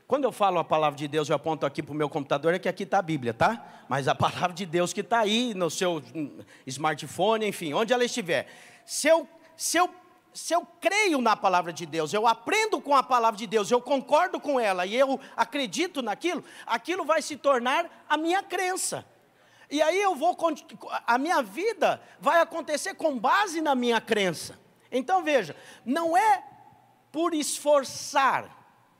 Quando 0.07 0.23
eu 0.23 0.31
falo 0.31 0.57
a 0.57 0.63
palavra 0.63 0.97
de 0.97 1.05
Deus, 1.09 1.27
eu 1.27 1.35
aponto 1.35 1.65
aqui 1.65 1.83
para 1.83 1.91
o 1.91 1.95
meu 1.95 2.07
computador, 2.07 2.53
é 2.53 2.59
que 2.59 2.69
aqui 2.69 2.83
está 2.83 2.99
a 2.99 3.01
Bíblia, 3.01 3.33
tá? 3.33 3.83
Mas 3.89 4.07
a 4.07 4.15
palavra 4.15 4.53
de 4.53 4.65
Deus 4.65 4.93
que 4.93 5.01
está 5.01 5.19
aí 5.19 5.53
no 5.53 5.69
seu 5.69 6.01
smartphone, 6.65 7.45
enfim, 7.45 7.73
onde 7.73 7.91
ela 7.91 8.05
estiver. 8.05 8.47
Se 8.85 9.09
eu, 9.09 9.27
se, 9.57 9.77
eu, 9.77 9.93
se 10.33 10.53
eu 10.53 10.65
creio 10.79 11.19
na 11.19 11.35
palavra 11.35 11.73
de 11.73 11.85
Deus, 11.85 12.13
eu 12.13 12.25
aprendo 12.25 12.79
com 12.79 12.95
a 12.95 13.03
palavra 13.03 13.37
de 13.37 13.47
Deus, 13.47 13.69
eu 13.69 13.81
concordo 13.81 14.39
com 14.39 14.57
ela 14.57 14.85
e 14.85 14.95
eu 14.95 15.19
acredito 15.35 16.01
naquilo, 16.01 16.41
aquilo 16.65 17.03
vai 17.03 17.21
se 17.21 17.35
tornar 17.35 18.05
a 18.07 18.15
minha 18.15 18.41
crença. 18.41 19.05
E 19.69 19.81
aí 19.81 20.01
eu 20.01 20.15
vou, 20.15 20.37
a 21.07 21.17
minha 21.17 21.41
vida 21.41 22.01
vai 22.19 22.41
acontecer 22.41 22.93
com 22.95 23.17
base 23.17 23.61
na 23.61 23.75
minha 23.75 23.99
crença. 23.99 24.59
Então 24.91 25.23
veja, 25.23 25.55
não 25.85 26.15
é 26.15 26.43
por 27.11 27.33
esforçar, 27.33 28.49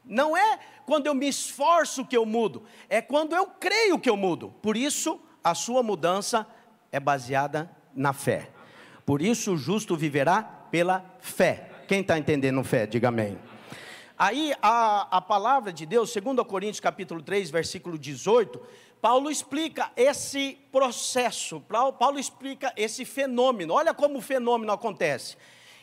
não 0.03 0.35
é 0.35 0.59
quando 0.85 1.07
eu 1.07 1.13
me 1.13 1.27
esforço 1.27 2.05
que 2.05 2.15
eu 2.15 2.25
mudo, 2.25 2.63
é 2.89 3.01
quando 3.01 3.35
eu 3.35 3.47
creio 3.47 3.99
que 3.99 4.09
eu 4.09 4.17
mudo. 4.17 4.53
Por 4.61 4.77
isso, 4.77 5.19
a 5.43 5.53
sua 5.53 5.81
mudança 5.83 6.47
é 6.91 6.99
baseada 6.99 7.69
na 7.93 8.13
fé. 8.13 8.49
Por 9.05 9.21
isso, 9.21 9.53
o 9.53 9.57
justo 9.57 9.95
viverá 9.95 10.43
pela 10.43 11.05
fé. 11.19 11.69
Quem 11.87 12.01
está 12.01 12.17
entendendo 12.17 12.63
fé, 12.63 12.87
diga 12.87 13.09
amém. 13.09 13.37
Aí 14.17 14.53
a, 14.61 15.17
a 15.17 15.21
palavra 15.21 15.73
de 15.73 15.85
Deus, 15.85 16.11
segundo 16.11 16.43
Coríntios 16.45 16.79
capítulo 16.79 17.21
3, 17.21 17.49
versículo 17.49 17.97
18, 17.97 18.61
Paulo 19.05 19.29
explica 19.29 19.91
esse 19.95 20.57
processo, 20.71 21.61
Paulo 21.99 22.17
explica 22.17 22.73
esse 22.75 23.05
fenômeno. 23.05 23.75
Olha 23.75 23.93
como 23.93 24.17
o 24.17 24.21
fenômeno 24.21 24.71
acontece. 24.71 25.37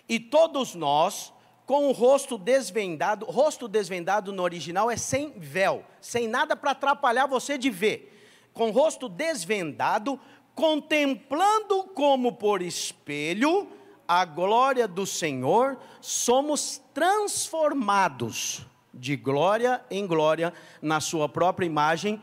E 0.09 0.19
todos 0.19 0.75
nós, 0.75 1.33
com 1.65 1.87
o 1.87 1.93
rosto 1.93 2.37
desvendado, 2.37 3.25
rosto 3.27 3.69
desvendado 3.69 4.33
no 4.33 4.43
original 4.43 4.91
é 4.91 4.97
sem 4.97 5.35
véu, 5.37 5.85
sem 6.01 6.27
nada 6.27 6.57
para 6.57 6.73
atrapalhar 6.73 7.27
você 7.27 7.57
de 7.57 7.71
ver. 7.71 8.51
Com 8.53 8.71
o 8.71 8.73
rosto 8.73 9.09
desvendado, 9.09 10.19
contemplando 10.53 11.85
como 11.95 12.33
por 12.33 12.61
espelho 12.61 13.69
a 14.09 14.25
glória 14.25 14.89
do 14.89 15.07
Senhor, 15.07 15.79
somos 16.01 16.83
transformados 16.93 18.67
de 18.93 19.15
glória 19.15 19.81
em 19.89 20.09
glória 20.09 20.53
na 20.83 21.01
sua 21.01 21.29
própria 21.29 21.67
imagem 21.67 22.21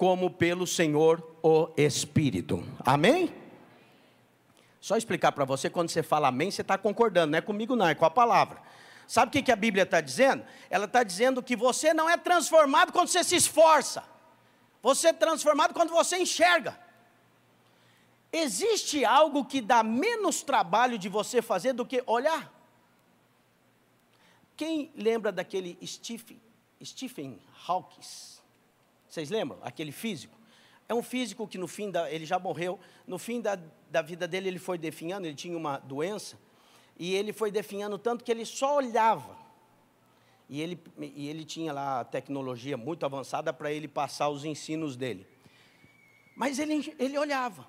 como 0.00 0.30
pelo 0.30 0.66
Senhor 0.66 1.22
o 1.42 1.68
Espírito. 1.76 2.64
Amém? 2.86 3.30
Só 4.80 4.96
explicar 4.96 5.30
para 5.30 5.44
você, 5.44 5.68
quando 5.68 5.90
você 5.90 6.02
fala 6.02 6.28
amém, 6.28 6.50
você 6.50 6.62
está 6.62 6.78
concordando, 6.78 7.32
não 7.32 7.38
é 7.38 7.42
comigo 7.42 7.76
não, 7.76 7.86
é 7.86 7.94
com 7.94 8.06
a 8.06 8.10
palavra. 8.10 8.62
Sabe 9.06 9.28
o 9.28 9.42
que, 9.42 9.52
a 9.52 9.56
Bíblia 9.56 9.82
está 9.82 10.00
dizendo? 10.00 10.42
Ela 10.70 10.86
está 10.86 11.02
dizendo 11.02 11.42
que 11.42 11.54
você 11.54 11.92
não 11.92 12.08
é 12.08 12.16
transformado 12.16 12.92
quando 12.92 13.08
você 13.08 13.22
se 13.22 13.36
esforça. 13.36 14.02
Você 14.82 15.08
é 15.08 15.12
transformado 15.12 15.74
quando 15.74 15.90
você 15.90 16.16
enxerga. 16.16 16.80
Existe 18.32 19.04
algo 19.04 19.44
que 19.44 19.60
dá 19.60 19.82
menos 19.82 20.42
trabalho 20.42 20.96
de 20.96 21.10
você 21.10 21.42
fazer 21.42 21.74
do 21.74 21.84
que 21.84 22.02
olhar? 22.06 22.50
Quem 24.56 24.90
lembra 24.96 25.30
daquele 25.30 25.76
Stephen, 25.86 26.40
Stephen 26.82 27.38
Hawking? 27.68 28.39
Vocês 29.10 29.28
lembram? 29.28 29.58
Aquele 29.62 29.90
físico. 29.90 30.38
É 30.88 30.94
um 30.94 31.02
físico 31.02 31.46
que 31.46 31.58
no 31.58 31.66
fim 31.66 31.90
da, 31.90 32.10
ele 32.10 32.24
já 32.24 32.38
morreu, 32.38 32.78
no 33.06 33.18
fim 33.18 33.40
da, 33.40 33.58
da 33.90 34.02
vida 34.02 34.26
dele 34.26 34.48
ele 34.48 34.58
foi 34.58 34.78
definhando, 34.78 35.26
ele 35.26 35.34
tinha 35.34 35.56
uma 35.56 35.78
doença, 35.78 36.38
e 36.98 37.14
ele 37.14 37.32
foi 37.32 37.50
definhando 37.50 37.98
tanto 37.98 38.24
que 38.24 38.30
ele 38.30 38.44
só 38.46 38.76
olhava. 38.76 39.36
E 40.48 40.60
ele, 40.60 40.80
e 40.98 41.28
ele 41.28 41.44
tinha 41.44 41.72
lá 41.72 42.00
a 42.00 42.04
tecnologia 42.04 42.76
muito 42.76 43.06
avançada 43.06 43.52
para 43.52 43.72
ele 43.72 43.86
passar 43.86 44.28
os 44.28 44.44
ensinos 44.44 44.96
dele. 44.96 45.26
Mas 46.34 46.58
ele, 46.58 46.94
ele 46.98 47.16
olhava. 47.16 47.68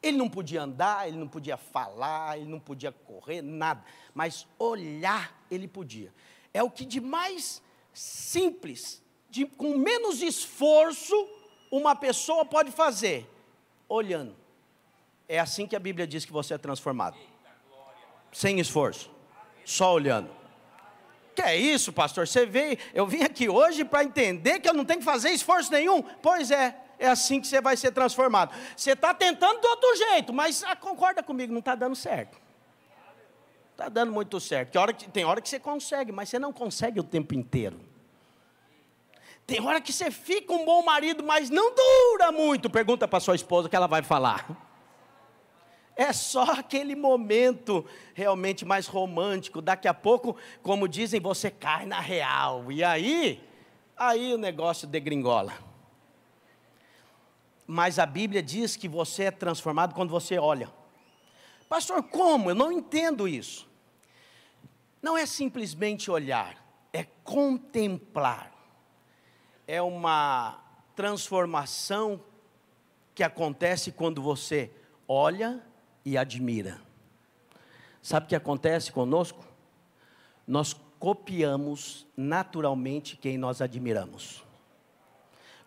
Ele 0.00 0.16
não 0.16 0.28
podia 0.28 0.62
andar, 0.62 1.08
ele 1.08 1.16
não 1.16 1.26
podia 1.26 1.56
falar, 1.56 2.38
ele 2.38 2.48
não 2.48 2.60
podia 2.60 2.92
correr, 2.92 3.42
nada. 3.42 3.82
Mas 4.12 4.46
olhar 4.58 5.44
ele 5.50 5.66
podia. 5.66 6.14
É 6.52 6.62
o 6.62 6.70
que 6.70 6.84
de 6.84 7.00
mais 7.00 7.60
simples 7.92 9.03
de, 9.34 9.46
com 9.46 9.76
menos 9.76 10.22
esforço, 10.22 11.28
uma 11.68 11.96
pessoa 11.96 12.44
pode 12.44 12.70
fazer, 12.70 13.28
olhando. 13.88 14.36
É 15.28 15.40
assim 15.40 15.66
que 15.66 15.74
a 15.74 15.80
Bíblia 15.80 16.06
diz 16.06 16.24
que 16.24 16.32
você 16.32 16.54
é 16.54 16.58
transformado. 16.58 17.16
Sem 18.30 18.60
esforço, 18.60 19.10
só 19.64 19.92
olhando. 19.92 20.30
Que 21.34 21.42
é 21.42 21.56
isso, 21.56 21.92
pastor? 21.92 22.28
Você 22.28 22.46
veio, 22.46 22.78
eu 22.94 23.08
vim 23.08 23.24
aqui 23.24 23.48
hoje 23.48 23.84
para 23.84 24.04
entender 24.04 24.60
que 24.60 24.68
eu 24.68 24.74
não 24.74 24.84
tenho 24.84 25.00
que 25.00 25.04
fazer 25.04 25.30
esforço 25.30 25.72
nenhum. 25.72 26.00
Pois 26.22 26.52
é, 26.52 26.80
é 26.96 27.08
assim 27.08 27.40
que 27.40 27.48
você 27.48 27.60
vai 27.60 27.76
ser 27.76 27.90
transformado. 27.90 28.54
Você 28.76 28.92
está 28.92 29.12
tentando 29.12 29.60
do 29.60 29.66
outro 29.66 29.96
jeito, 29.96 30.32
mas 30.32 30.62
ah, 30.62 30.76
concorda 30.76 31.24
comigo, 31.24 31.52
não 31.52 31.58
está 31.58 31.74
dando 31.74 31.96
certo. 31.96 32.38
Está 33.72 33.88
dando 33.88 34.12
muito 34.12 34.38
certo. 34.38 34.76
Hora, 34.76 34.92
que, 34.92 35.10
tem 35.10 35.24
hora 35.24 35.40
que 35.40 35.48
você 35.48 35.58
consegue, 35.58 36.12
mas 36.12 36.28
você 36.28 36.38
não 36.38 36.52
consegue 36.52 37.00
o 37.00 37.02
tempo 37.02 37.34
inteiro. 37.34 37.93
Tem 39.46 39.60
hora 39.60 39.80
que 39.80 39.92
você 39.92 40.10
fica 40.10 40.52
um 40.52 40.64
bom 40.64 40.82
marido, 40.82 41.22
mas 41.22 41.50
não 41.50 41.74
dura 41.74 42.32
muito. 42.32 42.70
Pergunta 42.70 43.06
para 43.06 43.20
sua 43.20 43.34
esposa 43.34 43.68
que 43.68 43.76
ela 43.76 43.86
vai 43.86 44.02
falar. 44.02 44.48
É 45.94 46.12
só 46.12 46.44
aquele 46.44 46.96
momento 46.96 47.84
realmente 48.14 48.64
mais 48.64 48.86
romântico. 48.86 49.60
Daqui 49.60 49.86
a 49.86 49.92
pouco, 49.92 50.36
como 50.62 50.88
dizem, 50.88 51.20
você 51.20 51.50
cai 51.50 51.84
na 51.84 52.00
real. 52.00 52.72
E 52.72 52.82
aí, 52.82 53.42
aí 53.96 54.32
o 54.32 54.38
negócio 54.38 54.88
degringola. 54.88 55.52
Mas 57.66 57.98
a 57.98 58.06
Bíblia 58.06 58.42
diz 58.42 58.76
que 58.76 58.88
você 58.88 59.24
é 59.24 59.30
transformado 59.30 59.94
quando 59.94 60.10
você 60.10 60.38
olha. 60.38 60.72
Pastor, 61.68 62.02
como? 62.02 62.50
Eu 62.50 62.54
não 62.54 62.72
entendo 62.72 63.28
isso. 63.28 63.68
Não 65.02 65.18
é 65.18 65.26
simplesmente 65.26 66.10
olhar, 66.10 66.56
é 66.92 67.04
contemplar 67.22 68.53
é 69.66 69.80
uma 69.80 70.62
transformação 70.94 72.20
que 73.14 73.22
acontece 73.22 73.92
quando 73.92 74.22
você 74.22 74.70
olha 75.08 75.62
e 76.04 76.16
admira. 76.18 76.80
Sabe 78.02 78.26
o 78.26 78.28
que 78.28 78.36
acontece 78.36 78.92
conosco? 78.92 79.44
Nós 80.46 80.76
copiamos 80.98 82.06
naturalmente 82.16 83.16
quem 83.16 83.38
nós 83.38 83.60
admiramos. 83.60 84.44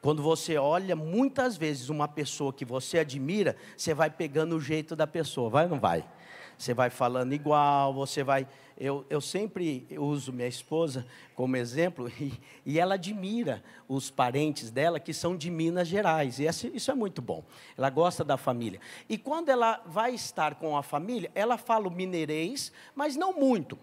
Quando 0.01 0.21
você 0.21 0.57
olha 0.57 0.95
muitas 0.95 1.57
vezes 1.57 1.89
uma 1.89 2.07
pessoa 2.07 2.53
que 2.53 2.63
você 2.63 2.99
admira, 2.99 3.55
você 3.75 3.93
vai 3.93 4.09
pegando 4.09 4.55
o 4.55 4.61
jeito 4.61 4.95
da 4.95 5.07
pessoa, 5.07 5.49
vai 5.49 5.63
ou 5.65 5.71
não 5.71 5.79
vai? 5.79 6.07
Você 6.57 6.73
vai 6.73 6.89
falando 6.89 7.33
igual, 7.33 7.93
você 7.93 8.23
vai. 8.23 8.47
Eu, 8.79 9.05
eu 9.09 9.19
sempre 9.19 9.87
uso 9.97 10.31
minha 10.31 10.47
esposa 10.47 11.05
como 11.33 11.57
exemplo, 11.57 12.11
e, 12.21 12.33
e 12.63 12.79
ela 12.79 12.93
admira 12.93 13.63
os 13.87 14.11
parentes 14.11 14.69
dela 14.69 14.99
que 14.99 15.13
são 15.13 15.35
de 15.35 15.49
Minas 15.49 15.87
Gerais, 15.87 16.39
e 16.39 16.45
isso 16.45 16.91
é 16.91 16.93
muito 16.93 17.21
bom. 17.21 17.43
Ela 17.75 17.89
gosta 17.89 18.23
da 18.23 18.37
família. 18.37 18.79
E 19.09 19.17
quando 19.17 19.49
ela 19.49 19.81
vai 19.85 20.13
estar 20.13 20.55
com 20.55 20.77
a 20.77 20.83
família, 20.83 21.31
ela 21.33 21.57
fala 21.57 21.87
o 21.87 21.91
mineirês, 21.91 22.71
mas 22.93 23.15
não 23.15 23.33
muito. 23.33 23.79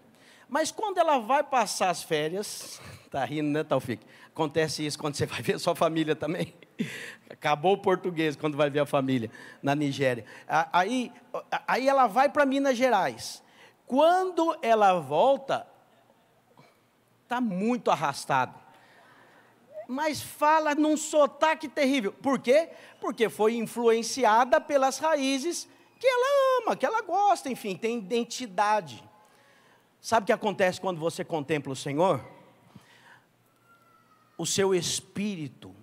Mas 0.47 0.71
quando 0.71 0.97
ela 0.97 1.17
vai 1.17 1.43
passar 1.43 1.89
as 1.89 2.03
férias, 2.03 2.79
tá 3.11 3.25
rindo, 3.25 3.49
né, 3.49 3.63
Taufik? 3.63 4.05
Acontece 4.27 4.85
isso 4.85 4.97
quando 4.97 5.15
você 5.15 5.25
vai 5.27 5.41
ver 5.41 5.55
a 5.55 5.59
sua 5.59 5.75
família 5.75 6.15
também. 6.15 6.53
Acabou 7.29 7.73
o 7.73 7.77
português 7.77 8.35
quando 8.35 8.55
vai 8.55 8.69
ver 8.69 8.79
a 8.79 8.85
família 8.85 9.29
na 9.61 9.75
Nigéria. 9.75 10.25
Aí, 10.71 11.11
aí 11.67 11.87
ela 11.87 12.07
vai 12.07 12.29
para 12.29 12.45
Minas 12.45 12.77
Gerais. 12.77 13.43
Quando 13.87 14.57
ela 14.61 14.99
volta, 14.99 15.67
está 17.23 17.39
muito 17.39 17.91
arrastado. 17.91 18.59
Mas 19.87 20.21
fala 20.21 20.73
num 20.73 20.97
sotaque 20.97 21.67
terrível. 21.67 22.11
Por 22.11 22.39
quê? 22.39 22.69
Porque 22.99 23.29
foi 23.29 23.55
influenciada 23.55 24.59
pelas 24.59 24.97
raízes 24.97 25.67
que 25.99 26.07
ela 26.07 26.61
ama, 26.61 26.75
que 26.75 26.85
ela 26.85 27.01
gosta, 27.01 27.49
enfim, 27.49 27.75
tem 27.75 27.99
identidade. 27.99 29.03
Sabe 30.01 30.23
o 30.23 30.27
que 30.27 30.33
acontece 30.33 30.81
quando 30.81 30.99
você 30.99 31.23
contempla 31.23 31.73
o 31.73 31.75
Senhor? 31.75 32.23
O 34.37 34.45
seu 34.45 34.75
espírito, 34.75 35.75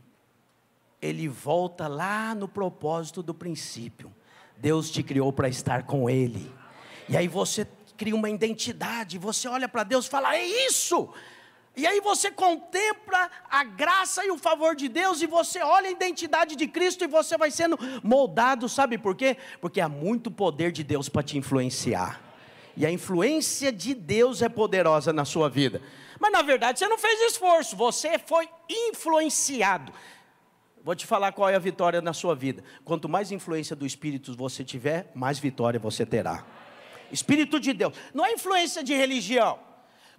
ele 1.00 1.28
volta 1.28 1.88
lá 1.88 2.34
no 2.34 2.46
propósito 2.46 3.22
do 3.22 3.32
princípio. 3.34 4.14
Deus 4.56 4.90
te 4.90 5.02
criou 5.02 5.32
para 5.32 5.48
estar 5.48 5.84
com 5.84 6.08
Ele. 6.08 6.52
E 7.08 7.16
aí 7.16 7.26
você 7.26 7.66
cria 8.02 8.16
uma 8.16 8.28
identidade, 8.28 9.16
você 9.16 9.46
olha 9.46 9.68
para 9.68 9.84
Deus 9.84 10.06
e 10.06 10.10
fala: 10.10 10.34
é 10.34 10.44
isso! 10.44 11.08
E 11.76 11.86
aí 11.86 12.00
você 12.00 12.32
contempla 12.32 13.30
a 13.48 13.62
graça 13.62 14.24
e 14.26 14.30
o 14.32 14.36
favor 14.36 14.74
de 14.74 14.88
Deus, 14.88 15.22
e 15.22 15.26
você 15.28 15.62
olha 15.62 15.88
a 15.88 15.92
identidade 15.92 16.56
de 16.56 16.66
Cristo, 16.66 17.04
e 17.04 17.06
você 17.06 17.38
vai 17.38 17.52
sendo 17.52 17.78
moldado, 18.02 18.68
sabe 18.68 18.98
por 18.98 19.14
quê? 19.14 19.36
Porque 19.60 19.80
há 19.80 19.88
muito 19.88 20.32
poder 20.32 20.72
de 20.72 20.82
Deus 20.82 21.08
para 21.08 21.22
te 21.22 21.38
influenciar. 21.38 22.20
E 22.76 22.84
a 22.84 22.90
influência 22.90 23.70
de 23.70 23.94
Deus 23.94 24.42
é 24.42 24.48
poderosa 24.48 25.12
na 25.12 25.24
sua 25.24 25.48
vida. 25.48 25.80
Mas 26.18 26.32
na 26.32 26.42
verdade 26.42 26.80
você 26.80 26.88
não 26.88 26.98
fez 26.98 27.20
esforço, 27.20 27.76
você 27.76 28.18
foi 28.18 28.48
influenciado. 28.68 29.92
Vou 30.82 30.96
te 30.96 31.06
falar 31.06 31.30
qual 31.30 31.48
é 31.48 31.54
a 31.54 31.60
vitória 31.60 32.02
na 32.02 32.12
sua 32.12 32.34
vida. 32.34 32.64
Quanto 32.84 33.08
mais 33.08 33.30
influência 33.30 33.76
do 33.76 33.86
Espírito 33.86 34.36
você 34.36 34.64
tiver, 34.64 35.12
mais 35.14 35.38
vitória 35.38 35.78
você 35.78 36.04
terá. 36.04 36.44
Espírito 37.12 37.60
de 37.60 37.72
Deus. 37.72 37.94
Não 38.14 38.24
é 38.24 38.32
influência 38.32 38.82
de 38.82 38.94
religião. 38.94 39.58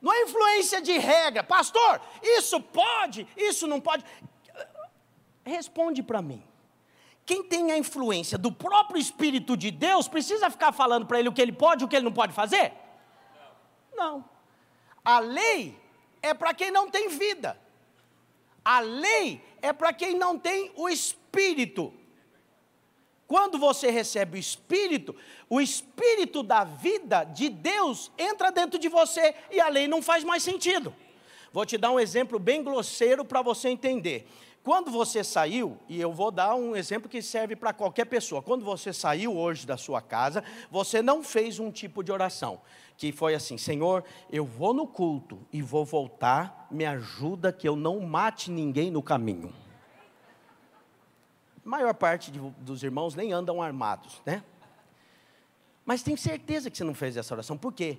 Não 0.01 0.13
é 0.13 0.23
influência 0.23 0.81
de 0.81 0.97
regra. 0.97 1.43
Pastor, 1.43 2.01
isso 2.21 2.59
pode, 2.59 3.27
isso 3.35 3.65
não 3.67 3.81
pode. 3.81 4.03
Responde 5.43 6.03
para 6.03 6.21
mim. 6.21 6.43
quem 7.25 7.41
tem 7.43 7.71
a 7.71 7.77
influência 7.77 8.37
do 8.37 8.51
próprio 8.51 8.99
Espírito 8.99 9.55
de 9.55 9.71
Deus 9.71 10.07
precisa 10.07 10.49
ficar 10.49 10.73
falando 10.73 11.05
para 11.05 11.19
ele 11.19 11.29
o 11.29 11.33
que 11.33 11.41
ele 11.41 11.53
pode 11.53 11.83
e 11.83 11.85
o 11.85 11.87
que 11.87 11.95
ele 11.95 12.05
não 12.05 12.11
pode 12.11 12.33
fazer? 12.33 12.73
Não. 13.95 14.25
A 15.03 15.19
lei 15.19 15.79
é 16.21 16.33
para 16.33 16.53
quem 16.53 16.69
não 16.69 16.89
tem 16.89 17.09
vida. 17.09 17.57
A 18.63 18.79
lei 18.79 19.41
é 19.61 19.73
para 19.73 19.93
quem 19.93 20.15
não 20.15 20.37
tem 20.37 20.71
o 20.75 20.89
Espírito. 20.89 21.93
Quando 23.33 23.57
você 23.57 23.89
recebe 23.89 24.37
o 24.37 24.39
Espírito, 24.39 25.15
o 25.49 25.59
Espírito 25.59 26.43
da 26.43 26.63
vida 26.63 27.23
de 27.23 27.49
Deus 27.49 28.11
entra 28.15 28.51
dentro 28.51 28.77
de 28.77 28.87
você 28.87 29.33
e 29.49 29.59
a 29.59 29.69
lei 29.69 29.87
não 29.87 30.03
faz 30.03 30.23
mais 30.23 30.43
sentido. 30.43 30.93
Vou 31.51 31.65
te 31.65 31.75
dar 31.75 31.89
um 31.89 31.99
exemplo 31.99 32.37
bem 32.37 32.63
grosseiro 32.63 33.25
para 33.25 33.41
você 33.41 33.69
entender. 33.69 34.29
Quando 34.63 34.91
você 34.91 35.23
saiu, 35.23 35.79
e 35.89 35.99
eu 35.99 36.13
vou 36.13 36.29
dar 36.29 36.53
um 36.53 36.75
exemplo 36.75 37.09
que 37.09 37.23
serve 37.23 37.55
para 37.55 37.73
qualquer 37.73 38.05
pessoa. 38.05 38.39
Quando 38.39 38.63
você 38.63 38.93
saiu 38.93 39.35
hoje 39.35 39.65
da 39.65 39.77
sua 39.77 39.99
casa, 39.99 40.43
você 40.69 41.01
não 41.01 41.23
fez 41.23 41.57
um 41.57 41.71
tipo 41.71 42.03
de 42.03 42.11
oração, 42.11 42.61
que 42.95 43.11
foi 43.11 43.33
assim: 43.33 43.57
Senhor, 43.57 44.03
eu 44.31 44.45
vou 44.45 44.75
no 44.75 44.85
culto 44.85 45.39
e 45.51 45.59
vou 45.59 45.83
voltar, 45.83 46.67
me 46.69 46.85
ajuda 46.85 47.51
que 47.51 47.67
eu 47.67 47.75
não 47.75 47.99
mate 48.01 48.51
ninguém 48.51 48.91
no 48.91 49.01
caminho. 49.01 49.62
A 51.65 51.69
maior 51.69 51.93
parte 51.93 52.31
de, 52.31 52.39
dos 52.39 52.83
irmãos 52.83 53.15
nem 53.15 53.31
andam 53.31 53.61
armados, 53.61 54.21
né? 54.25 54.43
Mas 55.85 56.03
tenho 56.03 56.17
certeza 56.17 56.69
que 56.69 56.77
você 56.77 56.83
não 56.83 56.93
fez 56.93 57.17
essa 57.17 57.33
oração, 57.33 57.57
por 57.57 57.73
quê? 57.73 57.97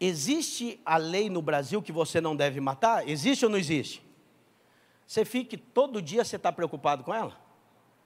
Existe 0.00 0.80
a 0.84 0.96
lei 0.96 1.30
no 1.30 1.40
Brasil 1.40 1.80
que 1.80 1.92
você 1.92 2.20
não 2.20 2.34
deve 2.34 2.60
matar? 2.60 3.08
Existe 3.08 3.44
ou 3.44 3.50
não 3.50 3.58
existe? 3.58 4.04
Você 5.06 5.24
fique 5.24 5.56
todo 5.56 6.02
dia 6.02 6.24
você 6.24 6.36
está 6.36 6.50
preocupado 6.50 7.04
com 7.04 7.14
ela? 7.14 7.36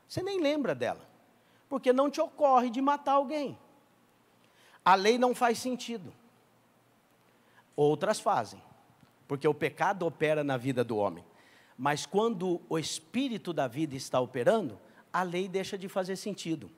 Você 0.06 0.22
nem 0.22 0.40
lembra 0.40 0.74
dela, 0.74 1.08
porque 1.68 1.92
não 1.92 2.10
te 2.10 2.20
ocorre 2.20 2.70
de 2.70 2.80
matar 2.80 3.12
alguém. 3.12 3.58
A 4.84 4.94
lei 4.94 5.18
não 5.18 5.34
faz 5.34 5.58
sentido. 5.58 6.12
Outras 7.76 8.18
fazem, 8.18 8.60
porque 9.26 9.46
o 9.46 9.54
pecado 9.54 10.04
opera 10.04 10.42
na 10.42 10.56
vida 10.56 10.82
do 10.82 10.96
homem. 10.96 11.24
Mas 11.78 12.04
quando 12.04 12.60
o 12.68 12.76
espírito 12.76 13.52
da 13.52 13.68
vida 13.68 13.94
está 13.94 14.18
operando, 14.18 14.78
a 15.12 15.22
lei 15.22 15.48
deixa 15.48 15.78
de 15.78 15.88
fazer 15.88 16.16
sentido. 16.16 16.68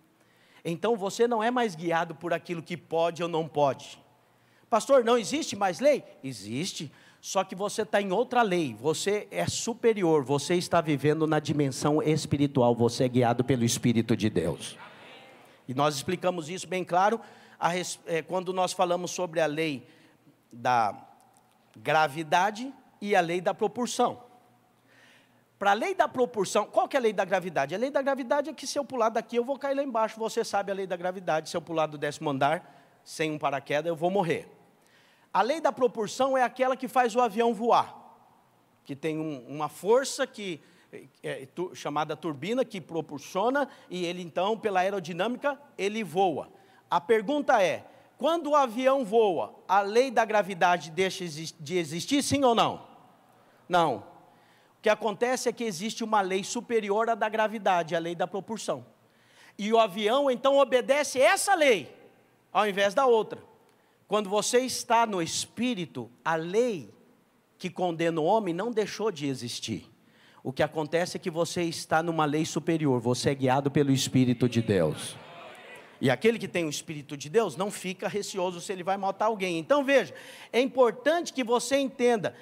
Então 0.62 0.94
você 0.94 1.26
não 1.26 1.42
é 1.42 1.50
mais 1.50 1.74
guiado 1.74 2.14
por 2.14 2.34
aquilo 2.34 2.62
que 2.62 2.76
pode 2.76 3.22
ou 3.22 3.28
não 3.28 3.48
pode. 3.48 3.98
Pastor, 4.68 5.02
não 5.02 5.16
existe 5.16 5.56
mais 5.56 5.80
lei? 5.80 6.04
Existe, 6.22 6.92
só 7.20 7.42
que 7.42 7.54
você 7.54 7.82
está 7.82 8.00
em 8.00 8.12
outra 8.12 8.42
lei, 8.42 8.74
você 8.78 9.26
é 9.30 9.46
superior, 9.46 10.22
você 10.22 10.54
está 10.54 10.80
vivendo 10.80 11.26
na 11.26 11.40
dimensão 11.40 12.02
espiritual, 12.02 12.74
você 12.74 13.04
é 13.04 13.08
guiado 13.08 13.42
pelo 13.42 13.64
Espírito 13.64 14.14
de 14.14 14.30
Deus. 14.30 14.78
E 15.66 15.74
nós 15.74 15.96
explicamos 15.96 16.48
isso 16.48 16.68
bem 16.68 16.84
claro 16.84 17.20
a, 17.58 17.72
é, 18.06 18.22
quando 18.22 18.52
nós 18.52 18.72
falamos 18.72 19.10
sobre 19.10 19.40
a 19.40 19.46
lei 19.46 19.86
da 20.52 20.94
gravidade 21.76 22.72
e 23.00 23.16
a 23.16 23.20
lei 23.20 23.40
da 23.40 23.54
proporção. 23.54 24.29
Para 25.60 25.72
a 25.72 25.74
lei 25.74 25.94
da 25.94 26.08
proporção, 26.08 26.64
qual 26.64 26.88
que 26.88 26.96
é 26.96 26.98
a 26.98 27.02
lei 27.02 27.12
da 27.12 27.22
gravidade? 27.22 27.74
A 27.74 27.78
lei 27.78 27.90
da 27.90 28.00
gravidade 28.00 28.48
é 28.48 28.52
que 28.54 28.66
se 28.66 28.78
eu 28.78 28.84
pular 28.84 29.10
daqui, 29.10 29.36
eu 29.36 29.44
vou 29.44 29.58
cair 29.58 29.74
lá 29.74 29.82
embaixo. 29.82 30.18
Você 30.18 30.42
sabe 30.42 30.72
a 30.72 30.74
lei 30.74 30.86
da 30.86 30.96
gravidade. 30.96 31.50
Se 31.50 31.56
eu 31.56 31.60
pular 31.60 31.84
do 31.84 31.98
décimo 31.98 32.30
andar, 32.30 32.98
sem 33.04 33.30
um 33.30 33.38
paraquedas, 33.38 33.86
eu 33.86 33.94
vou 33.94 34.10
morrer. 34.10 34.48
A 35.30 35.42
lei 35.42 35.60
da 35.60 35.70
proporção 35.70 36.34
é 36.34 36.42
aquela 36.42 36.78
que 36.78 36.88
faz 36.88 37.14
o 37.14 37.20
avião 37.20 37.52
voar, 37.52 37.94
que 38.86 38.96
tem 38.96 39.18
um, 39.18 39.46
uma 39.48 39.68
força 39.68 40.26
que 40.26 40.62
é, 41.22 41.42
é 41.42 41.46
tu, 41.54 41.74
chamada 41.74 42.16
turbina 42.16 42.64
que 42.64 42.80
proporciona 42.80 43.68
e 43.90 44.06
ele 44.06 44.22
então, 44.22 44.58
pela 44.58 44.80
aerodinâmica, 44.80 45.60
ele 45.76 46.02
voa. 46.02 46.48
A 46.90 47.02
pergunta 47.02 47.62
é: 47.62 47.84
quando 48.16 48.52
o 48.52 48.56
avião 48.56 49.04
voa, 49.04 49.54
a 49.68 49.82
lei 49.82 50.10
da 50.10 50.24
gravidade 50.24 50.90
deixa 50.90 51.22
de 51.60 51.76
existir, 51.76 52.22
sim 52.22 52.42
ou 52.44 52.54
não? 52.54 52.82
Não. 53.68 54.09
O 54.80 54.82
que 54.82 54.88
acontece 54.88 55.46
é 55.46 55.52
que 55.52 55.62
existe 55.62 56.02
uma 56.02 56.22
lei 56.22 56.42
superior 56.42 57.10
à 57.10 57.14
da 57.14 57.28
gravidade, 57.28 57.94
a 57.94 57.98
lei 57.98 58.14
da 58.14 58.26
proporção. 58.26 58.86
E 59.58 59.70
o 59.70 59.78
avião 59.78 60.30
então 60.30 60.56
obedece 60.56 61.20
essa 61.20 61.54
lei, 61.54 61.94
ao 62.50 62.66
invés 62.66 62.94
da 62.94 63.04
outra. 63.04 63.42
Quando 64.08 64.30
você 64.30 64.60
está 64.60 65.04
no 65.04 65.20
espírito, 65.20 66.10
a 66.24 66.34
lei 66.34 66.90
que 67.58 67.68
condena 67.68 68.22
o 68.22 68.24
homem 68.24 68.54
não 68.54 68.72
deixou 68.72 69.12
de 69.12 69.26
existir. 69.26 69.86
O 70.42 70.50
que 70.50 70.62
acontece 70.62 71.18
é 71.18 71.20
que 71.20 71.30
você 71.30 71.62
está 71.64 72.02
numa 72.02 72.24
lei 72.24 72.46
superior, 72.46 72.98
você 73.00 73.28
é 73.28 73.34
guiado 73.34 73.70
pelo 73.70 73.92
Espírito 73.92 74.48
de 74.48 74.62
Deus. 74.62 75.14
E 76.00 76.08
aquele 76.08 76.38
que 76.38 76.48
tem 76.48 76.64
o 76.64 76.70
Espírito 76.70 77.14
de 77.18 77.28
Deus 77.28 77.54
não 77.54 77.70
fica 77.70 78.08
receoso 78.08 78.62
se 78.62 78.72
ele 78.72 78.82
vai 78.82 78.96
matar 78.96 79.26
alguém. 79.26 79.58
Então 79.58 79.84
veja, 79.84 80.14
é 80.50 80.58
importante 80.58 81.34
que 81.34 81.44
você 81.44 81.76
entenda. 81.76 82.34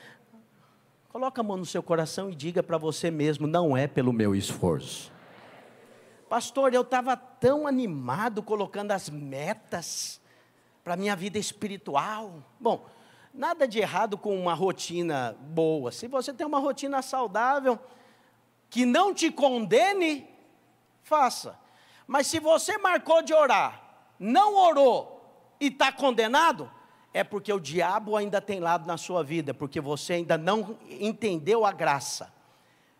Coloca 1.08 1.40
a 1.40 1.44
mão 1.44 1.56
no 1.56 1.64
seu 1.64 1.82
coração 1.82 2.28
e 2.28 2.34
diga 2.34 2.62
para 2.62 2.76
você 2.76 3.10
mesmo: 3.10 3.46
não 3.46 3.74
é 3.74 3.86
pelo 3.86 4.12
meu 4.12 4.34
esforço. 4.34 5.10
Pastor, 6.28 6.74
eu 6.74 6.82
estava 6.82 7.16
tão 7.16 7.66
animado 7.66 8.42
colocando 8.42 8.92
as 8.92 9.08
metas 9.08 10.20
para 10.84 10.92
a 10.92 10.96
minha 10.96 11.16
vida 11.16 11.38
espiritual. 11.38 12.44
Bom, 12.60 12.86
nada 13.32 13.66
de 13.66 13.78
errado 13.78 14.18
com 14.18 14.38
uma 14.38 14.52
rotina 14.52 15.34
boa. 15.40 15.90
Se 15.90 16.06
você 16.06 16.30
tem 16.30 16.46
uma 16.46 16.58
rotina 16.58 17.00
saudável, 17.00 17.78
que 18.68 18.84
não 18.84 19.14
te 19.14 19.30
condene, 19.30 20.28
faça. 21.02 21.58
Mas 22.06 22.26
se 22.26 22.38
você 22.38 22.76
marcou 22.76 23.22
de 23.22 23.32
orar, 23.32 23.82
não 24.18 24.54
orou 24.54 25.54
e 25.58 25.68
está 25.68 25.90
condenado, 25.90 26.70
é 27.12 27.24
porque 27.24 27.52
o 27.52 27.60
diabo 27.60 28.16
ainda 28.16 28.40
tem 28.40 28.60
lado 28.60 28.86
na 28.86 28.96
sua 28.96 29.22
vida, 29.24 29.54
porque 29.54 29.80
você 29.80 30.14
ainda 30.14 30.36
não 30.36 30.78
entendeu 30.88 31.64
a 31.64 31.72
graça. 31.72 32.32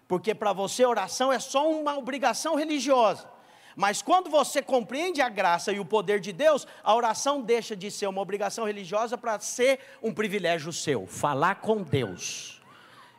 Porque 0.07 0.35
para 0.35 0.53
você 0.53 0.87
oração 0.87 1.33
é 1.33 1.39
só 1.39 1.71
uma 1.71 1.97
obrigação 1.97 2.57
religiosa. 2.57 3.29
Mas 3.77 4.03
quando 4.03 4.29
você 4.29 4.61
compreende 4.61 5.21
a 5.21 5.29
graça 5.29 5.71
e 5.71 5.79
o 5.79 5.85
poder 5.85 6.19
de 6.19 6.33
Deus, 6.33 6.67
a 6.83 6.95
oração 6.95 7.41
deixa 7.41 7.77
de 7.77 7.91
ser 7.91 8.09
uma 8.09 8.21
obrigação 8.21 8.65
religiosa 8.65 9.17
para 9.17 9.39
ser 9.39 9.79
um 10.03 10.13
privilégio 10.13 10.73
seu 10.73 11.07
falar 11.07 11.57
com 11.57 11.83
Deus. 11.83 12.58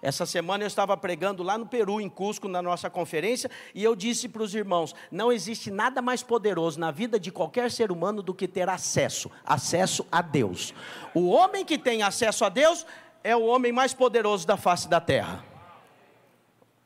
Essa 0.01 0.25
semana 0.25 0.63
eu 0.63 0.67
estava 0.67 0.95
pregando 0.95 1.43
lá 1.43 1.57
no 1.57 1.65
Peru, 1.65 1.99
em 1.99 2.09
Cusco, 2.09 2.47
na 2.47 2.61
nossa 2.61 2.89
conferência, 2.89 3.51
e 3.75 3.83
eu 3.83 3.95
disse 3.95 4.29
para 4.29 4.43
os 4.43 4.55
irmãos: 4.55 4.95
não 5.11 5.31
existe 5.31 5.69
nada 5.69 6.01
mais 6.01 6.23
poderoso 6.23 6.79
na 6.79 6.89
vida 6.89 7.19
de 7.19 7.31
qualquer 7.31 7.69
ser 7.69 7.91
humano 7.91 8.21
do 8.21 8.33
que 8.33 8.47
ter 8.47 8.69
acesso 8.69 9.29
acesso 9.45 10.05
a 10.11 10.21
Deus. 10.21 10.73
O 11.13 11.29
homem 11.29 11.65
que 11.65 11.77
tem 11.77 12.01
acesso 12.01 12.45
a 12.45 12.49
Deus 12.49 12.85
é 13.23 13.35
o 13.35 13.45
homem 13.45 13.71
mais 13.71 13.93
poderoso 13.93 14.47
da 14.47 14.55
face 14.55 14.87
da 14.87 15.01
terra. 15.01 15.43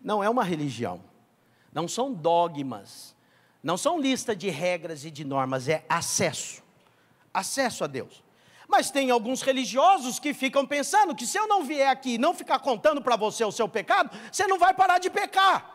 Não 0.02 0.24
é 0.24 0.30
uma 0.30 0.44
religião, 0.44 1.02
não 1.72 1.88
são 1.88 2.12
dogmas, 2.12 3.16
não 3.62 3.78
são 3.78 4.00
lista 4.00 4.36
de 4.36 4.50
regras 4.50 5.06
e 5.06 5.12
de 5.12 5.24
normas, 5.24 5.70
é 5.70 5.86
acesso. 5.88 6.62
Acesso 7.34 7.84
a 7.84 7.88
Deus. 7.88 8.24
Mas 8.68 8.90
tem 8.90 9.12
alguns 9.12 9.42
religiosos 9.42 10.20
que 10.20 10.34
ficam 10.34 10.66
pensando 10.66 11.16
que 11.16 11.28
se 11.28 11.38
eu 11.38 11.48
não 11.48 11.64
vier 11.64 11.90
aqui 11.90 12.16
e 12.16 12.18
não 12.18 12.34
ficar 12.34 12.60
contando 12.60 13.02
para 13.02 13.16
você 13.16 13.44
o 13.44 13.52
seu 13.52 13.68
pecado, 13.68 14.10
você 14.32 14.48
não 14.48 14.58
vai 14.58 14.74
parar 14.74 15.00
de 15.00 15.10
pecar. 15.10 15.74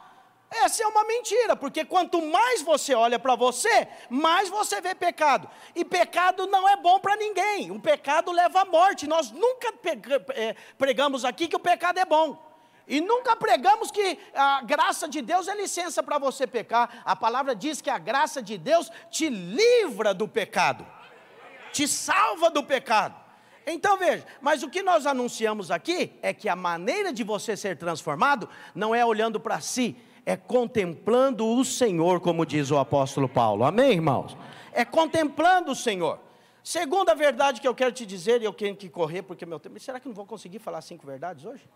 Essa 0.50 0.82
é 0.82 0.86
uma 0.86 1.04
mentira, 1.04 1.54
porque 1.54 1.84
quanto 1.84 2.22
mais 2.22 2.62
você 2.62 2.94
olha 2.94 3.18
para 3.18 3.36
você, 3.36 3.86
mais 4.08 4.48
você 4.48 4.80
vê 4.80 4.94
pecado. 4.94 5.48
E 5.74 5.84
pecado 5.84 6.46
não 6.46 6.66
é 6.66 6.74
bom 6.74 6.98
para 6.98 7.16
ninguém. 7.16 7.70
O 7.70 7.78
pecado 7.78 8.32
leva 8.32 8.62
à 8.62 8.64
morte. 8.64 9.06
Nós 9.06 9.30
nunca 9.30 9.74
é, 10.34 10.56
pregamos 10.78 11.24
aqui 11.24 11.48
que 11.48 11.56
o 11.56 11.60
pecado 11.60 11.98
é 11.98 12.04
bom. 12.04 12.48
E 12.86 13.02
nunca 13.02 13.36
pregamos 13.36 13.90
que 13.90 14.18
a 14.34 14.62
graça 14.62 15.06
de 15.06 15.20
Deus 15.20 15.46
é 15.46 15.54
licença 15.54 16.02
para 16.02 16.16
você 16.16 16.46
pecar. 16.46 17.02
A 17.04 17.14
palavra 17.14 17.54
diz 17.54 17.82
que 17.82 17.90
a 17.90 17.98
graça 17.98 18.42
de 18.42 18.56
Deus 18.56 18.90
te 19.10 19.28
livra 19.28 20.14
do 20.14 20.26
pecado, 20.26 20.86
te 21.72 21.86
salva 21.86 22.50
do 22.50 22.62
pecado. 22.62 23.14
Então 23.66 23.98
veja, 23.98 24.24
mas 24.40 24.62
o 24.62 24.70
que 24.70 24.82
nós 24.82 25.06
anunciamos 25.06 25.70
aqui 25.70 26.18
é 26.22 26.32
que 26.32 26.48
a 26.48 26.56
maneira 26.56 27.12
de 27.12 27.22
você 27.22 27.56
ser 27.56 27.76
transformado 27.76 28.48
não 28.74 28.94
é 28.94 29.04
olhando 29.04 29.38
para 29.38 29.60
si, 29.60 29.94
é 30.24 30.36
contemplando 30.36 31.46
o 31.46 31.64
Senhor, 31.64 32.20
como 32.20 32.46
diz 32.46 32.70
o 32.70 32.78
apóstolo 32.78 33.28
Paulo. 33.28 33.64
Amém, 33.64 33.92
irmãos? 33.92 34.36
É 34.72 34.84
contemplando 34.84 35.72
o 35.72 35.74
Senhor. 35.74 36.18
Segunda 36.62 37.14
verdade 37.14 37.60
que 37.60 37.68
eu 37.68 37.74
quero 37.74 37.92
te 37.92 38.04
dizer, 38.04 38.42
e 38.42 38.44
eu 38.44 38.52
tenho 38.52 38.76
que 38.76 38.88
correr 38.88 39.22
porque 39.22 39.46
meu 39.46 39.58
tempo. 39.58 39.78
Será 39.80 39.98
que 39.98 40.08
não 40.08 40.14
vou 40.14 40.26
conseguir 40.26 40.58
falar 40.58 40.82
cinco 40.82 41.06
verdades 41.06 41.44
hoje? 41.44 41.66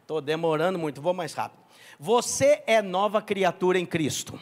Estou 0.00 0.20
demorando 0.20 0.78
muito, 0.78 1.00
vou 1.00 1.14
mais 1.14 1.32
rápido. 1.32 1.62
Você 1.98 2.62
é 2.66 2.82
nova 2.82 3.22
criatura 3.22 3.78
em 3.78 3.86
Cristo. 3.86 4.38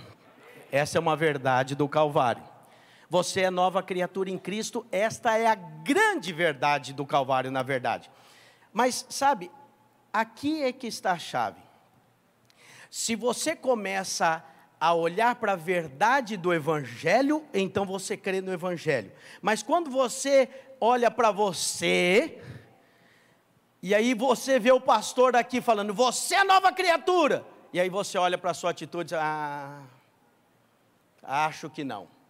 Essa 0.71 0.99
é 0.99 1.01
uma 1.01 1.17
verdade 1.17 1.75
do 1.75 1.89
Calvário. 1.89 2.52
Você 3.13 3.43
é 3.43 3.51
nova 3.51 3.83
criatura 3.83 4.31
em 4.31 4.39
Cristo, 4.39 4.87
esta 4.91 5.37
é 5.37 5.47
a 5.47 5.55
grande 5.55 6.33
verdade 6.33 6.95
do 6.95 7.05
Calvário, 7.05 7.51
na 7.51 7.63
verdade. 7.63 8.11
Mas, 8.73 9.05
sabe, 9.11 9.51
aqui 10.11 10.63
é 10.63 10.73
que 10.73 10.87
está 10.87 11.13
a 11.13 11.19
chave. 11.19 11.61
Se 12.91 13.15
você 13.15 13.55
começa 13.55 14.43
a 14.81 14.95
olhar 14.95 15.35
para 15.35 15.53
a 15.53 15.57
verdade 15.57 16.39
do 16.39 16.55
Evangelho, 16.55 17.45
então 17.53 17.85
você 17.85 18.17
crê 18.17 18.41
no 18.41 18.51
Evangelho. 18.51 19.13
Mas 19.43 19.63
quando 19.63 19.91
você 19.91 20.49
olha 20.81 21.11
para 21.11 21.31
você, 21.31 22.43
e 23.83 23.95
aí 23.95 24.15
você 24.15 24.59
vê 24.59 24.73
o 24.73 24.81
pastor 24.81 25.37
aqui 25.37 25.61
falando, 25.61 25.93
você 25.93 26.37
é 26.37 26.45
nova 26.45 26.73
criatura, 26.73 27.45
e 27.75 27.79
aí 27.79 27.91
você 27.91 28.17
olha 28.17 28.39
para 28.39 28.53
a 28.53 28.55
sua 28.55 28.71
atitude 28.71 29.13
e 29.13 29.19
diz, 29.19 29.23
ah, 29.23 29.83
acho 31.23 31.69
que 31.69 31.85
não. 31.85 32.22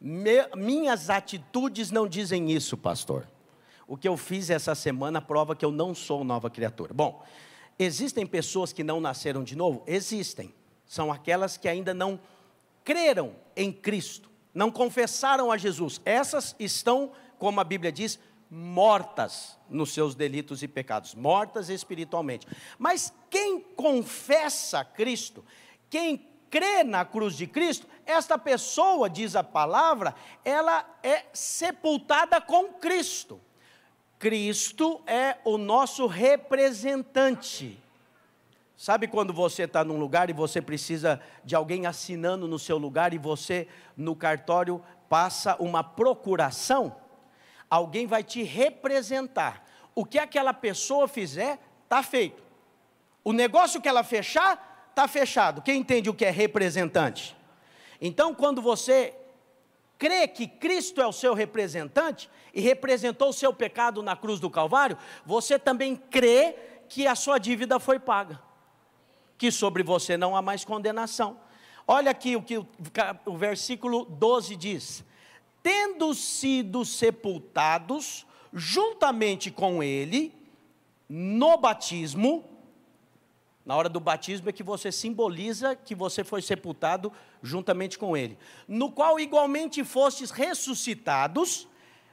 Me, 0.00 0.46
minhas 0.56 1.10
atitudes 1.10 1.90
não 1.90 2.08
dizem 2.08 2.50
isso, 2.50 2.76
pastor. 2.76 3.28
O 3.86 3.96
que 3.96 4.08
eu 4.08 4.16
fiz 4.16 4.50
essa 4.50 4.74
semana 4.74 5.20
prova 5.20 5.54
que 5.54 5.64
eu 5.64 5.70
não 5.70 5.94
sou 5.94 6.24
nova 6.24 6.48
criatura. 6.48 6.94
Bom, 6.94 7.24
existem 7.78 8.24
pessoas 8.24 8.72
que 8.72 8.84
não 8.84 9.00
nasceram 9.00 9.44
de 9.44 9.56
novo? 9.56 9.82
Existem 9.86 10.54
são 10.90 11.12
aquelas 11.12 11.56
que 11.56 11.68
ainda 11.68 11.94
não 11.94 12.18
creram 12.82 13.36
em 13.54 13.70
Cristo, 13.72 14.28
não 14.52 14.72
confessaram 14.72 15.52
a 15.52 15.56
Jesus. 15.56 16.00
Essas 16.04 16.56
estão, 16.58 17.12
como 17.38 17.60
a 17.60 17.64
Bíblia 17.64 17.92
diz, 17.92 18.18
mortas 18.50 19.56
nos 19.68 19.94
seus 19.94 20.16
delitos 20.16 20.64
e 20.64 20.68
pecados, 20.68 21.14
mortas 21.14 21.68
espiritualmente. 21.68 22.44
Mas 22.76 23.14
quem 23.30 23.60
confessa 23.60 24.84
Cristo, 24.84 25.44
quem 25.88 26.16
crê 26.50 26.82
na 26.82 27.04
cruz 27.04 27.36
de 27.36 27.46
Cristo, 27.46 27.86
esta 28.04 28.36
pessoa, 28.36 29.08
diz 29.08 29.36
a 29.36 29.44
palavra, 29.44 30.14
ela 30.44 30.84
é 31.02 31.24
sepultada 31.32 32.40
com 32.40 32.72
Cristo. 32.74 33.40
Cristo 34.18 35.00
é 35.06 35.38
o 35.44 35.56
nosso 35.56 36.06
representante. 36.06 37.80
Sabe 38.76 39.06
quando 39.06 39.32
você 39.32 39.62
está 39.64 39.84
num 39.84 39.98
lugar 39.98 40.28
e 40.28 40.32
você 40.32 40.60
precisa 40.60 41.20
de 41.44 41.54
alguém 41.54 41.86
assinando 41.86 42.48
no 42.48 42.58
seu 42.58 42.78
lugar 42.78 43.14
e 43.14 43.18
você, 43.18 43.68
no 43.96 44.16
cartório, 44.16 44.82
passa 45.08 45.54
uma 45.60 45.84
procuração? 45.84 46.96
Alguém 47.68 48.06
vai 48.06 48.24
te 48.24 48.42
representar. 48.42 49.64
O 49.94 50.04
que 50.04 50.18
aquela 50.18 50.52
pessoa 50.52 51.06
fizer, 51.06 51.58
está 51.84 52.02
feito. 52.02 52.42
O 53.22 53.32
negócio 53.32 53.80
que 53.80 53.88
ela 53.88 54.02
fechar, 54.02 54.69
está 55.00 55.08
fechado. 55.08 55.62
Quem 55.62 55.80
entende 55.80 56.10
o 56.10 56.14
que 56.14 56.26
é 56.26 56.30
representante? 56.30 57.34
Então, 58.00 58.34
quando 58.34 58.60
você 58.60 59.14
crê 59.98 60.28
que 60.28 60.46
Cristo 60.46 61.00
é 61.00 61.06
o 61.06 61.12
seu 61.12 61.32
representante 61.32 62.28
e 62.52 62.60
representou 62.60 63.30
o 63.30 63.32
seu 63.32 63.52
pecado 63.52 64.02
na 64.02 64.14
cruz 64.14 64.38
do 64.38 64.50
Calvário, 64.50 64.98
você 65.24 65.58
também 65.58 65.96
crê 65.96 66.54
que 66.88 67.06
a 67.06 67.14
sua 67.14 67.38
dívida 67.38 67.78
foi 67.78 67.98
paga 67.98 68.40
que 69.38 69.50
sobre 69.50 69.82
você 69.82 70.18
não 70.18 70.36
há 70.36 70.42
mais 70.42 70.66
condenação. 70.66 71.40
Olha 71.88 72.10
aqui 72.10 72.36
o 72.36 72.42
que 72.42 72.58
o, 72.58 72.68
o 73.24 73.36
versículo 73.38 74.04
12 74.04 74.54
diz: 74.54 75.04
Tendo 75.62 76.12
sido 76.14 76.84
sepultados 76.84 78.26
juntamente 78.52 79.50
com 79.50 79.82
ele 79.82 80.34
no 81.08 81.56
batismo, 81.56 82.49
na 83.70 83.76
hora 83.76 83.88
do 83.88 84.00
batismo 84.00 84.48
é 84.48 84.52
que 84.52 84.64
você 84.64 84.90
simboliza 84.90 85.76
que 85.76 85.94
você 85.94 86.24
foi 86.24 86.42
sepultado 86.42 87.12
juntamente 87.40 87.96
com 87.96 88.16
ele, 88.16 88.36
no 88.66 88.90
qual 88.90 89.20
igualmente 89.20 89.84
fostes 89.84 90.32
ressuscitados, 90.32 91.68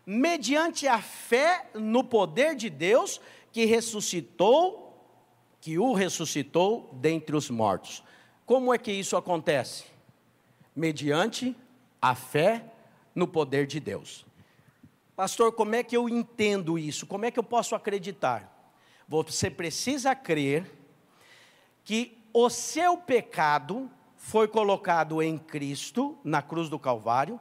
mediante 0.05 0.87
a 0.87 1.01
fé 1.01 1.67
no 1.73 2.03
poder 2.03 2.53
de 2.53 2.69
Deus 2.69 3.19
que 3.51 3.65
ressuscitou 3.65 5.03
que 5.59 5.79
o 5.79 5.93
ressuscitou 5.93 6.91
dentre 6.93 7.35
os 7.35 7.49
mortos. 7.49 8.03
Como 8.45 8.71
é 8.71 8.77
que 8.77 8.91
isso 8.91 9.17
acontece? 9.17 9.85
Mediante 10.75 11.55
a 11.99 12.13
fé 12.13 12.65
no 13.15 13.27
poder 13.27 13.65
de 13.65 13.79
Deus. 13.79 14.27
Pastor, 15.15 15.51
como 15.53 15.73
é 15.73 15.81
que 15.81 15.97
eu 15.97 16.07
entendo 16.07 16.77
isso? 16.77 17.07
Como 17.07 17.25
é 17.25 17.31
que 17.31 17.39
eu 17.39 17.43
posso 17.43 17.73
acreditar? 17.73 18.75
Você 19.07 19.49
precisa 19.49 20.13
crer 20.13 20.76
que 21.87 22.21
o 22.33 22.49
seu 22.49 22.97
pecado 22.97 23.89
foi 24.17 24.47
colocado 24.47 25.23
em 25.23 25.37
Cristo, 25.37 26.17
na 26.21 26.41
cruz 26.41 26.67
do 26.67 26.77
Calvário, 26.77 27.39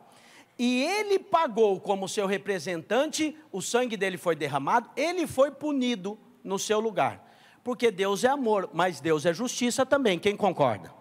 e 0.56 0.84
ele 0.84 1.18
pagou 1.18 1.80
como 1.80 2.08
seu 2.08 2.26
representante, 2.26 3.36
o 3.50 3.60
sangue 3.60 3.96
dele 3.96 4.16
foi 4.16 4.36
derramado, 4.36 4.88
ele 4.96 5.26
foi 5.26 5.50
punido 5.50 6.16
no 6.44 6.58
seu 6.58 6.80
lugar 6.80 7.26
porque 7.66 7.90
Deus 7.90 8.22
é 8.22 8.28
amor, 8.28 8.70
mas 8.72 9.00
Deus 9.00 9.26
é 9.26 9.34
justiça 9.34 9.84
também. 9.84 10.20
Quem 10.20 10.36
concorda? 10.36 10.94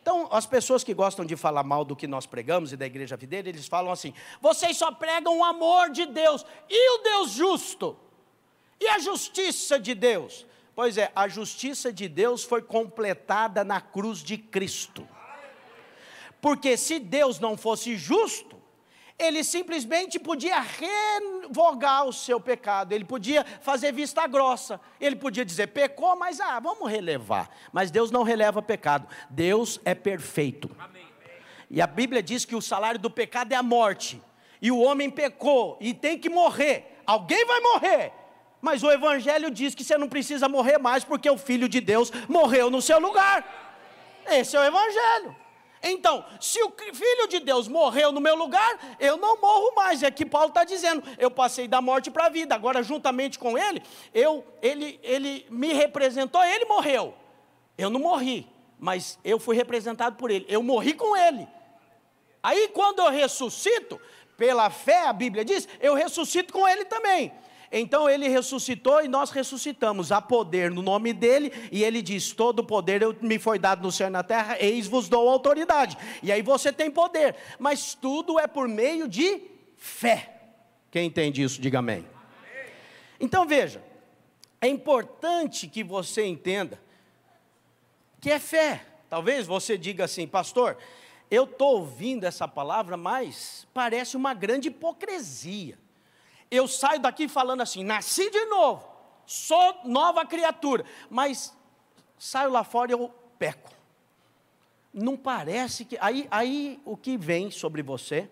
Então, 0.00 0.28
as 0.30 0.46
pessoas 0.46 0.84
que 0.84 0.94
gostam 0.94 1.24
de 1.24 1.34
falar 1.34 1.64
mal 1.64 1.84
do 1.84 1.96
que 1.96 2.06
nós 2.06 2.24
pregamos 2.24 2.72
e 2.72 2.76
da 2.76 2.86
igreja 2.86 3.16
videira, 3.16 3.48
eles 3.48 3.66
falam 3.66 3.90
assim: 3.90 4.14
vocês 4.40 4.76
só 4.76 4.92
pregam 4.92 5.40
o 5.40 5.42
amor 5.42 5.90
de 5.90 6.06
Deus 6.06 6.46
e 6.70 6.90
o 6.94 7.02
Deus 7.02 7.32
justo, 7.32 7.98
e 8.80 8.86
a 8.86 9.00
justiça 9.00 9.76
de 9.76 9.92
Deus. 9.92 10.46
Pois 10.78 10.96
é, 10.96 11.10
a 11.12 11.26
justiça 11.26 11.92
de 11.92 12.08
Deus 12.08 12.44
foi 12.44 12.62
completada 12.62 13.64
na 13.64 13.80
cruz 13.80 14.20
de 14.20 14.38
Cristo. 14.38 15.04
Porque 16.40 16.76
se 16.76 17.00
Deus 17.00 17.40
não 17.40 17.56
fosse 17.56 17.96
justo, 17.96 18.56
ele 19.18 19.42
simplesmente 19.42 20.20
podia 20.20 20.60
revogar 20.60 22.06
o 22.06 22.12
seu 22.12 22.38
pecado, 22.38 22.92
ele 22.92 23.04
podia 23.04 23.44
fazer 23.60 23.92
vista 23.92 24.24
grossa, 24.28 24.80
ele 25.00 25.16
podia 25.16 25.44
dizer 25.44 25.66
pecou, 25.66 26.14
mas 26.14 26.38
ah, 26.38 26.60
vamos 26.60 26.88
relevar. 26.88 27.50
Mas 27.72 27.90
Deus 27.90 28.12
não 28.12 28.22
releva 28.22 28.62
pecado, 28.62 29.08
Deus 29.28 29.80
é 29.84 29.96
perfeito. 29.96 30.70
E 31.68 31.82
a 31.82 31.88
Bíblia 31.88 32.22
diz 32.22 32.44
que 32.44 32.54
o 32.54 32.62
salário 32.62 33.00
do 33.00 33.10
pecado 33.10 33.50
é 33.50 33.56
a 33.56 33.64
morte, 33.64 34.22
e 34.62 34.70
o 34.70 34.78
homem 34.78 35.10
pecou 35.10 35.76
e 35.80 35.92
tem 35.92 36.16
que 36.16 36.30
morrer, 36.30 37.00
alguém 37.04 37.44
vai 37.46 37.60
morrer. 37.62 38.17
Mas 38.60 38.82
o 38.82 38.90
Evangelho 38.90 39.50
diz 39.50 39.74
que 39.74 39.84
você 39.84 39.96
não 39.96 40.08
precisa 40.08 40.48
morrer 40.48 40.78
mais, 40.78 41.04
porque 41.04 41.30
o 41.30 41.38
Filho 41.38 41.68
de 41.68 41.80
Deus 41.80 42.10
morreu 42.28 42.70
no 42.70 42.82
seu 42.82 42.98
lugar. 42.98 43.44
Esse 44.26 44.56
é 44.56 44.60
o 44.60 44.64
Evangelho. 44.64 45.36
Então, 45.82 46.24
se 46.40 46.60
o 46.62 46.72
Filho 46.92 47.28
de 47.28 47.38
Deus 47.38 47.68
morreu 47.68 48.10
no 48.10 48.20
meu 48.20 48.34
lugar, 48.34 48.96
eu 48.98 49.16
não 49.16 49.40
morro 49.40 49.74
mais. 49.76 50.02
É 50.02 50.10
que 50.10 50.26
Paulo 50.26 50.48
está 50.48 50.64
dizendo: 50.64 51.02
eu 51.18 51.30
passei 51.30 51.68
da 51.68 51.80
morte 51.80 52.10
para 52.10 52.26
a 52.26 52.28
vida. 52.28 52.54
Agora, 52.54 52.82
juntamente 52.82 53.38
com 53.38 53.56
ele, 53.56 53.82
eu, 54.12 54.44
ele, 54.60 54.98
ele 55.02 55.46
me 55.48 55.72
representou, 55.72 56.42
ele 56.44 56.64
morreu. 56.64 57.14
Eu 57.76 57.90
não 57.90 58.00
morri, 58.00 58.44
mas 58.78 59.18
eu 59.24 59.38
fui 59.38 59.54
representado 59.54 60.16
por 60.16 60.32
ele. 60.32 60.44
Eu 60.48 60.62
morri 60.62 60.94
com 60.94 61.16
ele. 61.16 61.46
Aí, 62.42 62.68
quando 62.68 63.00
eu 63.00 63.10
ressuscito, 63.10 64.00
pela 64.36 64.70
fé, 64.70 65.06
a 65.06 65.12
Bíblia 65.12 65.44
diz, 65.44 65.68
eu 65.80 65.94
ressuscito 65.94 66.52
com 66.52 66.66
ele 66.66 66.84
também. 66.84 67.32
Então 67.70 68.08
ele 68.08 68.28
ressuscitou 68.28 69.04
e 69.04 69.08
nós 69.08 69.30
ressuscitamos. 69.30 70.10
Há 70.10 70.20
poder 70.22 70.70
no 70.70 70.82
nome 70.82 71.12
dele, 71.12 71.52
e 71.70 71.84
ele 71.84 72.00
diz: 72.00 72.32
Todo 72.32 72.64
poder 72.64 73.02
me 73.20 73.38
foi 73.38 73.58
dado 73.58 73.82
no 73.82 73.92
céu 73.92 74.08
e 74.08 74.10
na 74.10 74.22
terra, 74.22 74.56
eis 74.58 74.86
vos 74.86 75.08
dou 75.08 75.28
autoridade. 75.28 75.96
E 76.22 76.32
aí 76.32 76.42
você 76.42 76.72
tem 76.72 76.90
poder, 76.90 77.36
mas 77.58 77.94
tudo 77.94 78.38
é 78.38 78.46
por 78.46 78.66
meio 78.66 79.06
de 79.06 79.42
fé. 79.76 80.34
Quem 80.90 81.06
entende 81.06 81.42
isso, 81.42 81.60
diga 81.60 81.80
amém. 81.80 82.06
Então 83.20 83.46
veja, 83.46 83.82
é 84.60 84.68
importante 84.68 85.66
que 85.66 85.84
você 85.84 86.24
entenda 86.24 86.80
que 88.20 88.30
é 88.30 88.38
fé. 88.38 88.84
Talvez 89.10 89.46
você 89.46 89.76
diga 89.76 90.04
assim, 90.04 90.26
pastor, 90.26 90.76
eu 91.30 91.44
estou 91.44 91.78
ouvindo 91.78 92.24
essa 92.24 92.46
palavra, 92.46 92.96
mas 92.96 93.66
parece 93.72 94.16
uma 94.16 94.34
grande 94.34 94.68
hipocrisia 94.68 95.78
eu 96.50 96.66
saio 96.66 97.00
daqui 97.00 97.28
falando 97.28 97.60
assim: 97.60 97.84
nasci 97.84 98.30
de 98.30 98.44
novo, 98.46 98.86
sou 99.26 99.80
nova 99.84 100.24
criatura, 100.24 100.84
mas 101.10 101.56
saio 102.18 102.50
lá 102.50 102.64
fora 102.64 102.90
e 102.90 102.94
eu 102.94 103.08
peco. 103.38 103.70
Não 104.92 105.16
parece 105.16 105.84
que. 105.84 105.96
Aí, 106.00 106.26
aí 106.30 106.80
o 106.84 106.96
que 106.96 107.16
vem 107.16 107.50
sobre 107.50 107.82
você, 107.82 108.30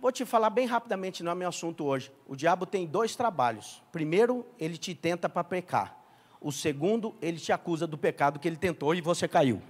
vou 0.00 0.10
te 0.10 0.24
falar 0.24 0.50
bem 0.50 0.66
rapidamente, 0.66 1.22
não 1.22 1.32
é 1.32 1.34
meu 1.34 1.48
assunto 1.48 1.84
hoje. 1.84 2.10
O 2.26 2.34
diabo 2.34 2.66
tem 2.66 2.86
dois 2.86 3.14
trabalhos. 3.14 3.82
Primeiro, 3.92 4.46
ele 4.58 4.76
te 4.76 4.94
tenta 4.94 5.28
para 5.28 5.44
pecar. 5.44 5.96
O 6.40 6.50
segundo, 6.50 7.14
ele 7.22 7.38
te 7.38 7.52
acusa 7.52 7.86
do 7.86 7.96
pecado 7.96 8.40
que 8.40 8.48
ele 8.48 8.56
tentou 8.56 8.94
e 8.94 9.00
você 9.00 9.28
caiu. 9.28 9.62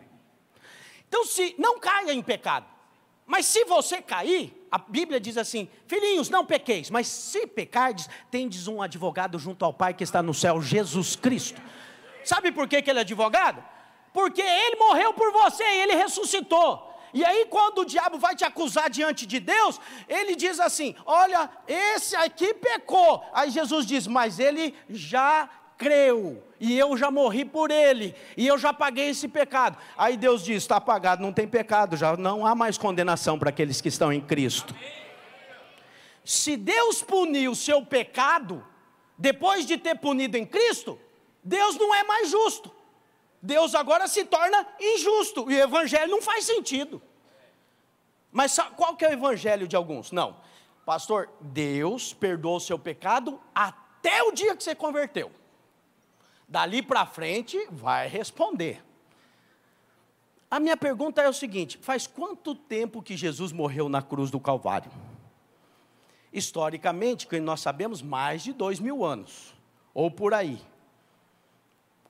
Então, 1.06 1.26
se 1.26 1.54
não 1.58 1.78
caia 1.78 2.14
em 2.14 2.22
pecado, 2.22 2.64
mas 3.32 3.46
se 3.46 3.64
você 3.64 4.02
cair, 4.02 4.52
a 4.70 4.76
Bíblia 4.76 5.18
diz 5.18 5.38
assim: 5.38 5.66
Filhinhos, 5.86 6.28
não 6.28 6.44
pequeis, 6.44 6.90
mas 6.90 7.06
se 7.06 7.46
pecardes, 7.46 8.06
tendes 8.30 8.68
um 8.68 8.82
advogado 8.82 9.38
junto 9.38 9.64
ao 9.64 9.72
Pai 9.72 9.94
que 9.94 10.04
está 10.04 10.22
no 10.22 10.34
céu, 10.34 10.60
Jesus 10.60 11.16
Cristo. 11.16 11.58
Sabe 12.22 12.52
por 12.52 12.68
que, 12.68 12.82
que 12.82 12.90
ele 12.90 12.98
é 12.98 13.00
advogado? 13.00 13.64
Porque 14.12 14.42
ele 14.42 14.76
morreu 14.76 15.14
por 15.14 15.32
você 15.32 15.64
e 15.64 15.78
ele 15.80 15.94
ressuscitou. 15.94 16.94
E 17.14 17.24
aí, 17.24 17.46
quando 17.46 17.78
o 17.78 17.84
diabo 17.86 18.18
vai 18.18 18.36
te 18.36 18.44
acusar 18.44 18.90
diante 18.90 19.24
de 19.24 19.40
Deus, 19.40 19.80
ele 20.06 20.36
diz 20.36 20.60
assim: 20.60 20.94
Olha, 21.06 21.48
esse 21.66 22.14
aqui 22.14 22.52
pecou. 22.52 23.24
Aí 23.32 23.48
Jesus 23.48 23.86
diz: 23.86 24.06
Mas 24.06 24.38
ele 24.38 24.74
já 24.90 25.48
creu, 25.82 26.42
e 26.60 26.78
eu 26.78 26.96
já 26.96 27.10
morri 27.10 27.44
por 27.44 27.72
ele, 27.72 28.14
e 28.36 28.46
eu 28.46 28.56
já 28.56 28.72
paguei 28.72 29.10
esse 29.10 29.26
pecado. 29.26 29.76
Aí 29.98 30.16
Deus 30.16 30.44
diz: 30.44 30.58
está 30.58 30.76
apagado, 30.76 31.20
não 31.20 31.32
tem 31.32 31.48
pecado, 31.48 31.96
já 31.96 32.16
não 32.16 32.46
há 32.46 32.54
mais 32.54 32.78
condenação 32.78 33.38
para 33.38 33.50
aqueles 33.50 33.80
que 33.80 33.88
estão 33.88 34.12
em 34.12 34.20
Cristo. 34.20 34.74
Se 36.24 36.56
Deus 36.56 37.02
punir 37.02 37.48
o 37.48 37.56
seu 37.56 37.84
pecado, 37.84 38.64
depois 39.18 39.66
de 39.66 39.76
ter 39.76 39.96
punido 39.96 40.36
em 40.36 40.46
Cristo, 40.46 40.98
Deus 41.42 41.76
não 41.76 41.92
é 41.92 42.04
mais 42.04 42.30
justo. 42.30 42.72
Deus 43.42 43.74
agora 43.74 44.06
se 44.06 44.24
torna 44.24 44.64
injusto, 44.80 45.50
e 45.50 45.56
o 45.56 45.62
evangelho 45.64 46.12
não 46.12 46.22
faz 46.22 46.44
sentido. 46.44 47.02
Mas 48.30 48.56
qual 48.76 48.94
que 48.94 49.04
é 49.04 49.08
o 49.08 49.12
evangelho 49.12 49.66
de 49.66 49.74
alguns? 49.74 50.12
Não. 50.12 50.36
Pastor, 50.86 51.28
Deus 51.40 52.14
perdoou 52.14 52.56
o 52.56 52.60
seu 52.60 52.78
pecado 52.78 53.40
até 53.52 54.22
o 54.22 54.30
dia 54.30 54.54
que 54.56 54.62
você 54.62 54.74
converteu. 54.74 55.30
Dali 56.52 56.82
para 56.82 57.06
frente, 57.06 57.66
vai 57.70 58.06
responder. 58.06 58.84
A 60.50 60.60
minha 60.60 60.76
pergunta 60.76 61.22
é 61.22 61.26
o 61.26 61.32
seguinte: 61.32 61.78
faz 61.78 62.06
quanto 62.06 62.54
tempo 62.54 63.00
que 63.00 63.16
Jesus 63.16 63.52
morreu 63.52 63.88
na 63.88 64.02
cruz 64.02 64.30
do 64.30 64.38
Calvário? 64.38 64.92
Historicamente, 66.30 67.26
que 67.26 67.40
nós 67.40 67.62
sabemos, 67.62 68.02
mais 68.02 68.42
de 68.42 68.52
dois 68.52 68.78
mil 68.78 69.02
anos, 69.02 69.54
ou 69.94 70.10
por 70.10 70.34
aí, 70.34 70.60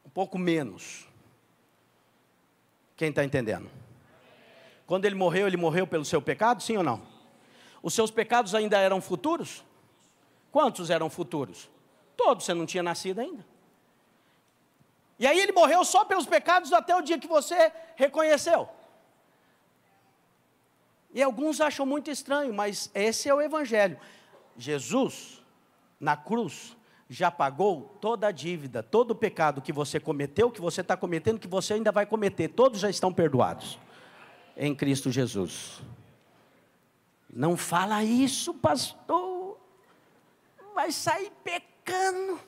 um 0.04 0.10
pouco 0.10 0.36
menos. 0.36 1.06
Quem 2.96 3.10
está 3.10 3.22
entendendo? 3.24 3.70
Quando 4.88 5.04
ele 5.04 5.14
morreu, 5.14 5.46
ele 5.46 5.56
morreu 5.56 5.86
pelo 5.86 6.04
seu 6.04 6.20
pecado, 6.20 6.60
sim 6.64 6.76
ou 6.76 6.82
não? 6.82 7.00
Os 7.80 7.94
seus 7.94 8.10
pecados 8.10 8.56
ainda 8.56 8.76
eram 8.76 9.00
futuros? 9.00 9.62
Quantos 10.50 10.90
eram 10.90 11.08
futuros? 11.08 11.70
Todos, 12.16 12.44
você 12.44 12.52
não 12.52 12.66
tinha 12.66 12.82
nascido 12.82 13.20
ainda. 13.20 13.51
E 15.22 15.26
aí 15.28 15.38
ele 15.38 15.52
morreu 15.52 15.84
só 15.84 16.04
pelos 16.04 16.26
pecados 16.26 16.72
até 16.72 16.96
o 16.96 17.00
dia 17.00 17.16
que 17.16 17.28
você 17.28 17.70
reconheceu. 17.94 18.68
E 21.14 21.22
alguns 21.22 21.60
acham 21.60 21.86
muito 21.86 22.10
estranho, 22.10 22.52
mas 22.52 22.90
esse 22.92 23.28
é 23.28 23.34
o 23.34 23.40
Evangelho. 23.40 23.96
Jesus, 24.58 25.40
na 26.00 26.16
cruz, 26.16 26.76
já 27.08 27.30
pagou 27.30 27.96
toda 28.00 28.26
a 28.26 28.32
dívida, 28.32 28.82
todo 28.82 29.12
o 29.12 29.14
pecado 29.14 29.62
que 29.62 29.72
você 29.72 30.00
cometeu, 30.00 30.50
que 30.50 30.60
você 30.60 30.80
está 30.80 30.96
cometendo, 30.96 31.38
que 31.38 31.46
você 31.46 31.74
ainda 31.74 31.92
vai 31.92 32.04
cometer, 32.04 32.48
todos 32.48 32.80
já 32.80 32.90
estão 32.90 33.14
perdoados 33.14 33.78
em 34.56 34.74
Cristo 34.74 35.08
Jesus. 35.08 35.82
Não 37.32 37.56
fala 37.56 38.02
isso, 38.02 38.52
pastor. 38.54 39.56
Vai 40.74 40.90
sair 40.90 41.30
pecando. 41.44 42.40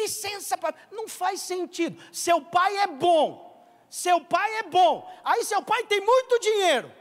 Licença, 0.00 0.58
não 0.90 1.08
faz 1.08 1.40
sentido. 1.40 2.00
Seu 2.12 2.40
pai 2.40 2.76
é 2.78 2.86
bom. 2.86 3.46
Seu 3.90 4.20
pai 4.20 4.58
é 4.58 4.62
bom. 4.64 5.10
Aí 5.24 5.44
seu 5.44 5.62
pai 5.62 5.84
tem 5.84 6.00
muito 6.00 6.38
dinheiro. 6.40 6.92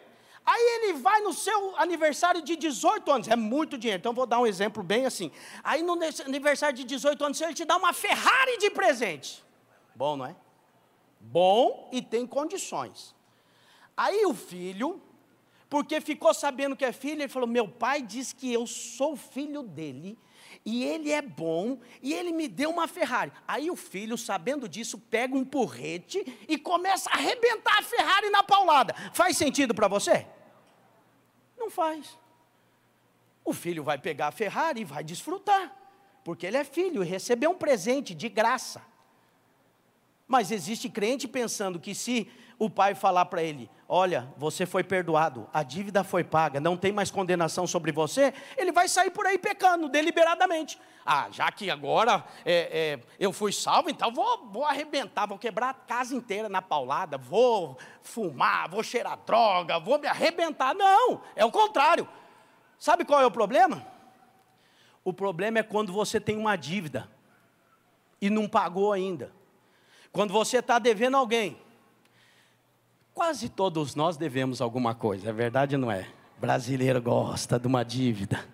Aí 0.45 0.61
ele 0.75 0.93
vai 0.93 1.19
no 1.21 1.33
seu 1.33 1.75
aniversário 1.77 2.41
de 2.41 2.55
18 2.55 3.11
anos, 3.11 3.27
é 3.27 3.35
muito 3.35 3.77
dinheiro, 3.77 3.99
então 3.99 4.13
vou 4.13 4.25
dar 4.25 4.39
um 4.39 4.47
exemplo 4.47 4.81
bem 4.81 5.05
assim. 5.05 5.29
Aí 5.61 5.83
no 5.83 5.99
aniversário 6.25 6.77
de 6.77 6.85
18 6.85 7.21
anos, 7.25 7.41
ele 7.41 7.53
te 7.53 7.65
dá 7.65 7.75
uma 7.75 7.91
Ferrari 7.91 8.57
de 8.57 8.69
presente. 8.69 9.43
Bom, 9.93 10.15
não 10.15 10.25
é? 10.25 10.35
Bom 11.19 11.89
e 11.91 12.01
tem 12.01 12.25
condições. 12.25 13.13
Aí 13.97 14.25
o 14.25 14.33
filho 14.33 15.01
porque 15.69 15.99
ficou 15.99 16.33
sabendo 16.33 16.75
que 16.75 16.85
é 16.85 16.91
filho, 16.91 17.21
ele 17.21 17.27
falou: 17.27 17.47
Meu 17.47 17.67
pai 17.67 18.01
diz 18.01 18.31
que 18.31 18.51
eu 18.51 18.65
sou 18.65 19.15
filho 19.15 19.63
dele, 19.63 20.17
e 20.69 20.83
ele 20.83 21.13
é 21.13 21.21
bom, 21.21 21.79
e 22.03 22.13
ele 22.13 22.33
me 22.33 22.45
deu 22.45 22.69
uma 22.69 22.89
Ferrari. 22.89 23.31
Aí 23.47 23.71
o 23.71 23.75
filho, 23.77 24.17
sabendo 24.17 24.67
disso, 24.67 24.99
pega 24.99 25.33
um 25.33 25.45
porrete 25.45 26.21
e 26.45 26.57
começa 26.57 27.09
a 27.09 27.13
arrebentar 27.13 27.79
a 27.79 27.81
Ferrari 27.81 28.29
na 28.29 28.43
paulada. 28.43 28.93
Faz 29.13 29.37
sentido 29.37 29.73
para 29.73 29.87
você? 29.87 30.27
Não 31.57 31.69
faz. 31.69 32.19
O 33.45 33.53
filho 33.53 33.81
vai 33.81 33.97
pegar 33.97 34.27
a 34.27 34.31
Ferrari 34.33 34.81
e 34.81 34.83
vai 34.83 35.05
desfrutar, 35.05 35.73
porque 36.21 36.45
ele 36.45 36.57
é 36.57 36.65
filho 36.65 37.01
e 37.01 37.07
recebeu 37.07 37.51
um 37.51 37.57
presente 37.57 38.13
de 38.13 38.27
graça. 38.27 38.81
Mas 40.27 40.51
existe 40.51 40.89
crente 40.89 41.29
pensando 41.29 41.79
que 41.79 41.95
se 41.95 42.29
o 42.59 42.69
pai 42.69 42.95
falar 42.95 43.25
para 43.25 43.43
ele: 43.43 43.69
Olha, 43.87 44.27
você 44.37 44.65
foi 44.65 44.83
perdoado, 44.83 45.47
a 45.53 45.63
dívida 45.63 46.03
foi 46.03 46.23
paga, 46.23 46.59
não 46.59 46.75
tem 46.75 46.91
mais 46.91 47.09
condenação 47.09 47.65
sobre 47.65 47.91
você, 47.91 48.33
ele 48.57 48.71
vai 48.71 48.89
sair 48.89 49.11
por 49.11 49.25
aí 49.25 49.37
pecando 49.37 49.87
deliberadamente. 49.87 50.77
Ah, 51.05 51.29
já 51.31 51.49
que 51.51 51.69
agora 51.69 52.25
é, 52.43 52.99
é, 52.99 52.99
eu 53.17 53.31
fui 53.31 53.53
salvo, 53.53 53.89
então 53.89 54.11
vou, 54.11 54.45
vou 54.47 54.65
arrebentar, 54.65 55.25
vou 55.25 55.37
quebrar 55.37 55.69
a 55.69 55.73
casa 55.73 56.13
inteira 56.13 56.49
na 56.49 56.61
paulada, 56.61 57.17
vou 57.17 57.77
fumar, 58.01 58.67
vou 58.69 58.83
cheirar 58.83 59.17
droga, 59.25 59.79
vou 59.79 59.97
me 59.97 60.07
arrebentar. 60.07 60.75
Não, 60.75 61.21
é 61.33 61.45
o 61.45 61.51
contrário. 61.51 62.05
Sabe 62.77 63.05
qual 63.05 63.21
é 63.21 63.25
o 63.25 63.31
problema? 63.31 63.87
O 65.01 65.13
problema 65.13 65.59
é 65.59 65.63
quando 65.63 65.93
você 65.93 66.19
tem 66.19 66.37
uma 66.37 66.57
dívida 66.57 67.09
e 68.21 68.29
não 68.29 68.49
pagou 68.49 68.91
ainda. 68.91 69.31
Quando 70.11 70.33
você 70.33 70.57
está 70.57 70.77
devendo 70.77 71.15
alguém 71.15 71.57
Quase 73.17 73.49
todos 73.49 73.95
nós 73.95 74.15
devemos 74.15 74.61
alguma 74.61 74.93
coisa, 74.93 75.29
é 75.29 75.33
verdade 75.33 75.73
ou 75.73 75.81
não 75.81 75.91
é? 75.91 76.07
Brasileiro 76.37 77.01
gosta 77.01 77.57
de 77.57 77.65
uma 77.65 77.83
dívida. 77.83 78.47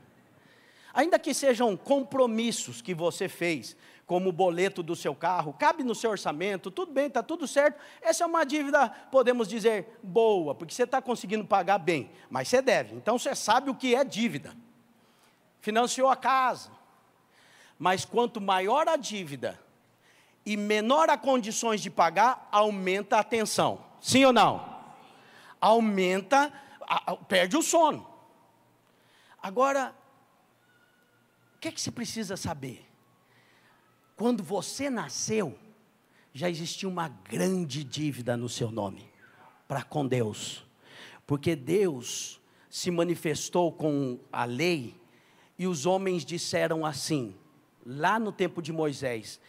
Ainda 0.94 1.20
que 1.20 1.34
sejam 1.34 1.76
compromissos 1.76 2.82
que 2.82 2.94
você 2.94 3.28
fez, 3.28 3.76
como 4.06 4.30
o 4.30 4.32
boleto 4.32 4.82
do 4.82 4.96
seu 4.96 5.14
carro, 5.14 5.52
cabe 5.52 5.84
no 5.84 5.94
seu 5.94 6.12
orçamento, 6.12 6.72
tudo 6.72 6.94
bem, 6.94 7.08
está 7.08 7.22
tudo 7.22 7.46
certo. 7.46 7.78
Essa 8.02 8.24
é 8.24 8.26
uma 8.26 8.46
dívida, 8.46 8.88
podemos 9.12 9.50
dizer, 9.50 10.00
boa, 10.02 10.56
porque 10.56 10.74
você 10.74 10.84
está 10.84 11.02
conseguindo 11.02 11.44
pagar 11.44 11.80
bem, 11.80 12.10
mas 12.30 12.48
você 12.48 12.62
deve. 12.62 12.96
Então 12.96 13.20
você 13.20 13.36
sabe 13.36 13.70
o 13.70 13.76
que 13.76 13.94
é 13.94 14.06
dívida. 14.06 14.56
Financiou 15.60 16.10
a 16.10 16.16
casa. 16.16 16.72
Mas 17.78 18.06
quanto 18.06 18.40
maior 18.40 18.88
a 18.88 18.96
dívida 18.96 19.60
e 20.46 20.56
menor 20.56 21.10
as 21.10 21.20
condições 21.20 21.82
de 21.82 21.90
pagar, 21.90 22.48
aumenta 22.50 23.18
a 23.18 23.24
tensão. 23.26 23.92
Sim 24.04 24.26
ou 24.26 24.34
não? 24.34 24.84
Aumenta, 25.62 26.52
perde 27.30 27.56
o 27.56 27.62
sono. 27.62 28.06
Agora, 29.42 29.96
o 31.56 31.60
que 31.60 31.70
é 31.70 31.72
que 31.72 31.80
você 31.80 31.90
precisa 31.90 32.36
saber? 32.36 32.86
Quando 34.18 34.44
você 34.44 34.90
nasceu, 34.90 35.58
já 36.34 36.50
existia 36.50 36.88
uma 36.90 37.08
grande 37.08 37.82
dívida 37.82 38.36
no 38.36 38.50
seu 38.50 38.70
nome 38.70 39.10
para 39.70 39.84
com 39.84 40.06
Deus, 40.06 40.66
porque 41.26 41.56
Deus 41.56 42.42
se 42.70 42.92
manifestou 42.92 43.72
com 43.72 44.20
a 44.34 44.44
lei 44.44 45.00
e 45.58 45.66
os 45.66 45.86
homens 45.86 46.26
disseram 46.26 46.86
assim, 46.86 47.34
lá 47.86 48.20
no 48.20 48.34
tempo 48.34 48.62
de 48.62 48.74
Moisés: 48.74 49.40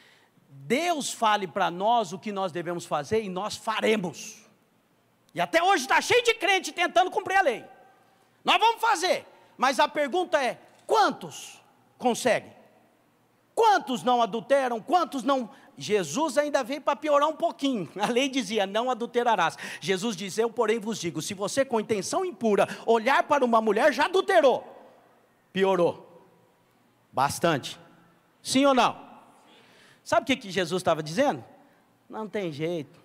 Deus 0.48 1.12
fale 1.12 1.48
para 1.48 1.72
nós 1.72 2.12
o 2.12 2.20
que 2.20 2.30
nós 2.30 2.52
devemos 2.52 2.86
fazer 2.86 3.20
e 3.24 3.28
nós 3.28 3.56
faremos. 3.56 4.43
E 5.34 5.40
até 5.40 5.62
hoje 5.62 5.82
está 5.82 6.00
cheio 6.00 6.22
de 6.22 6.34
crente 6.34 6.70
tentando 6.70 7.10
cumprir 7.10 7.36
a 7.36 7.42
lei. 7.42 7.64
Nós 8.44 8.58
vamos 8.58 8.80
fazer, 8.80 9.26
mas 9.56 9.80
a 9.80 9.88
pergunta 9.88 10.40
é: 10.40 10.58
quantos 10.86 11.60
conseguem? 11.98 12.52
Quantos 13.54 14.02
não 14.02 14.22
adulteram? 14.22 14.80
Quantos 14.80 15.22
não. 15.22 15.50
Jesus 15.76 16.38
ainda 16.38 16.62
veio 16.62 16.80
para 16.80 16.94
piorar 16.94 17.28
um 17.28 17.34
pouquinho. 17.34 17.90
A 18.00 18.06
lei 18.06 18.28
dizia: 18.28 18.64
não 18.64 18.88
adulterarás. 18.88 19.56
Jesus 19.80 20.16
diz: 20.16 20.38
eu, 20.38 20.48
porém, 20.48 20.78
vos 20.78 21.00
digo: 21.00 21.20
se 21.20 21.34
você 21.34 21.64
com 21.64 21.80
intenção 21.80 22.24
impura 22.24 22.68
olhar 22.86 23.24
para 23.24 23.44
uma 23.44 23.60
mulher, 23.60 23.92
já 23.92 24.04
adulterou. 24.04 24.62
Piorou. 25.52 26.26
Bastante. 27.12 27.78
Sim 28.40 28.66
ou 28.66 28.74
não? 28.74 29.02
Sabe 30.04 30.22
o 30.22 30.26
que, 30.26 30.36
que 30.36 30.50
Jesus 30.50 30.80
estava 30.80 31.02
dizendo? 31.02 31.42
Não 32.08 32.28
tem 32.28 32.52
jeito 32.52 33.03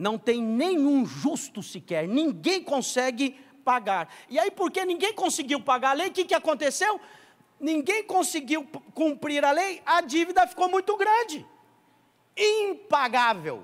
não 0.00 0.16
tem 0.16 0.42
nenhum 0.42 1.04
justo 1.04 1.62
sequer, 1.62 2.08
ninguém 2.08 2.64
consegue 2.64 3.38
pagar. 3.62 4.08
E 4.30 4.38
aí, 4.38 4.50
porque 4.50 4.82
ninguém 4.82 5.12
conseguiu 5.12 5.60
pagar 5.60 5.90
a 5.90 5.92
lei, 5.92 6.08
o 6.08 6.10
que, 6.10 6.24
que 6.24 6.34
aconteceu? 6.34 6.98
Ninguém 7.60 8.02
conseguiu 8.04 8.66
cumprir 8.94 9.44
a 9.44 9.50
lei, 9.50 9.82
a 9.84 10.00
dívida 10.00 10.46
ficou 10.46 10.70
muito 10.70 10.96
grande, 10.96 11.46
impagável. 12.34 13.62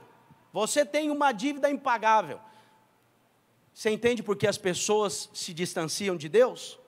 Você 0.52 0.84
tem 0.84 1.10
uma 1.10 1.32
dívida 1.32 1.70
impagável. 1.70 2.38
Você 3.72 3.88
entende 3.88 4.22
por 4.22 4.36
que 4.36 4.46
as 4.46 4.58
pessoas 4.58 5.30
se 5.32 5.54
distanciam 5.54 6.18
de 6.18 6.28
Deus? 6.28 6.78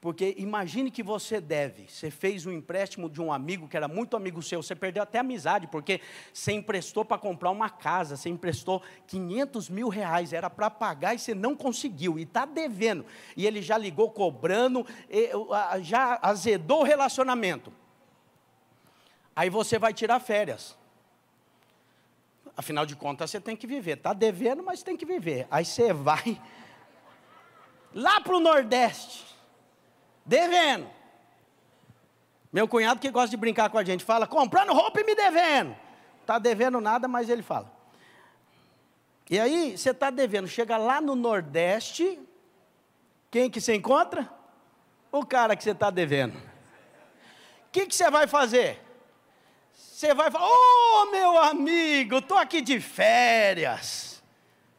Porque 0.00 0.34
imagine 0.38 0.92
que 0.92 1.02
você 1.02 1.40
deve, 1.40 1.88
você 1.88 2.08
fez 2.08 2.46
um 2.46 2.52
empréstimo 2.52 3.10
de 3.10 3.20
um 3.20 3.32
amigo 3.32 3.66
que 3.66 3.76
era 3.76 3.88
muito 3.88 4.16
amigo 4.16 4.40
seu, 4.40 4.62
você 4.62 4.76
perdeu 4.76 5.02
até 5.02 5.18
amizade, 5.18 5.66
porque 5.66 6.00
você 6.32 6.52
emprestou 6.52 7.04
para 7.04 7.18
comprar 7.18 7.50
uma 7.50 7.68
casa, 7.68 8.16
você 8.16 8.28
emprestou 8.28 8.80
500 9.08 9.68
mil 9.68 9.88
reais, 9.88 10.32
era 10.32 10.48
para 10.48 10.70
pagar 10.70 11.14
e 11.14 11.18
você 11.18 11.34
não 11.34 11.56
conseguiu, 11.56 12.16
e 12.16 12.22
está 12.22 12.44
devendo. 12.44 13.04
E 13.36 13.44
ele 13.44 13.60
já 13.60 13.76
ligou 13.76 14.08
cobrando, 14.10 14.86
já 15.82 16.18
azedou 16.22 16.82
o 16.82 16.84
relacionamento. 16.84 17.72
Aí 19.34 19.50
você 19.50 19.80
vai 19.80 19.92
tirar 19.92 20.20
férias. 20.20 20.78
Afinal 22.56 22.84
de 22.84 22.96
contas, 22.96 23.30
você 23.30 23.40
tem 23.40 23.56
que 23.56 23.68
viver. 23.68 23.98
Está 23.98 24.12
devendo, 24.12 24.64
mas 24.64 24.82
tem 24.82 24.96
que 24.96 25.06
viver. 25.06 25.46
Aí 25.48 25.64
você 25.64 25.92
vai 25.94 26.40
lá 27.94 28.20
para 28.20 28.36
o 28.36 28.40
Nordeste, 28.40 29.27
devendo. 30.28 30.86
Meu 32.52 32.68
cunhado 32.68 33.00
que 33.00 33.10
gosta 33.10 33.30
de 33.30 33.36
brincar 33.36 33.70
com 33.70 33.78
a 33.78 33.84
gente 33.84 34.04
fala, 34.04 34.26
comprando 34.26 34.72
roupa 34.72 35.00
e 35.00 35.04
me 35.04 35.14
devendo. 35.14 35.74
Está 36.20 36.38
devendo 36.38 36.80
nada, 36.80 37.08
mas 37.08 37.28
ele 37.28 37.42
fala. 37.42 37.72
E 39.30 39.40
aí, 39.40 39.76
você 39.76 39.90
está 39.90 40.10
devendo, 40.10 40.46
chega 40.46 40.76
lá 40.76 41.00
no 41.00 41.14
Nordeste, 41.14 42.18
quem 43.30 43.50
que 43.50 43.60
você 43.60 43.74
encontra? 43.74 44.30
O 45.10 45.24
cara 45.24 45.56
que 45.56 45.64
você 45.64 45.70
está 45.70 45.90
devendo. 45.90 46.36
O 46.36 47.70
que, 47.72 47.86
que 47.86 47.94
você 47.94 48.10
vai 48.10 48.26
fazer? 48.26 48.82
Você 49.72 50.14
vai 50.14 50.30
falar, 50.30 50.46
ô 50.46 51.02
oh, 51.02 51.10
meu 51.10 51.38
amigo, 51.38 52.18
estou 52.18 52.38
aqui 52.38 52.60
de 52.60 52.80
férias. 52.80 54.22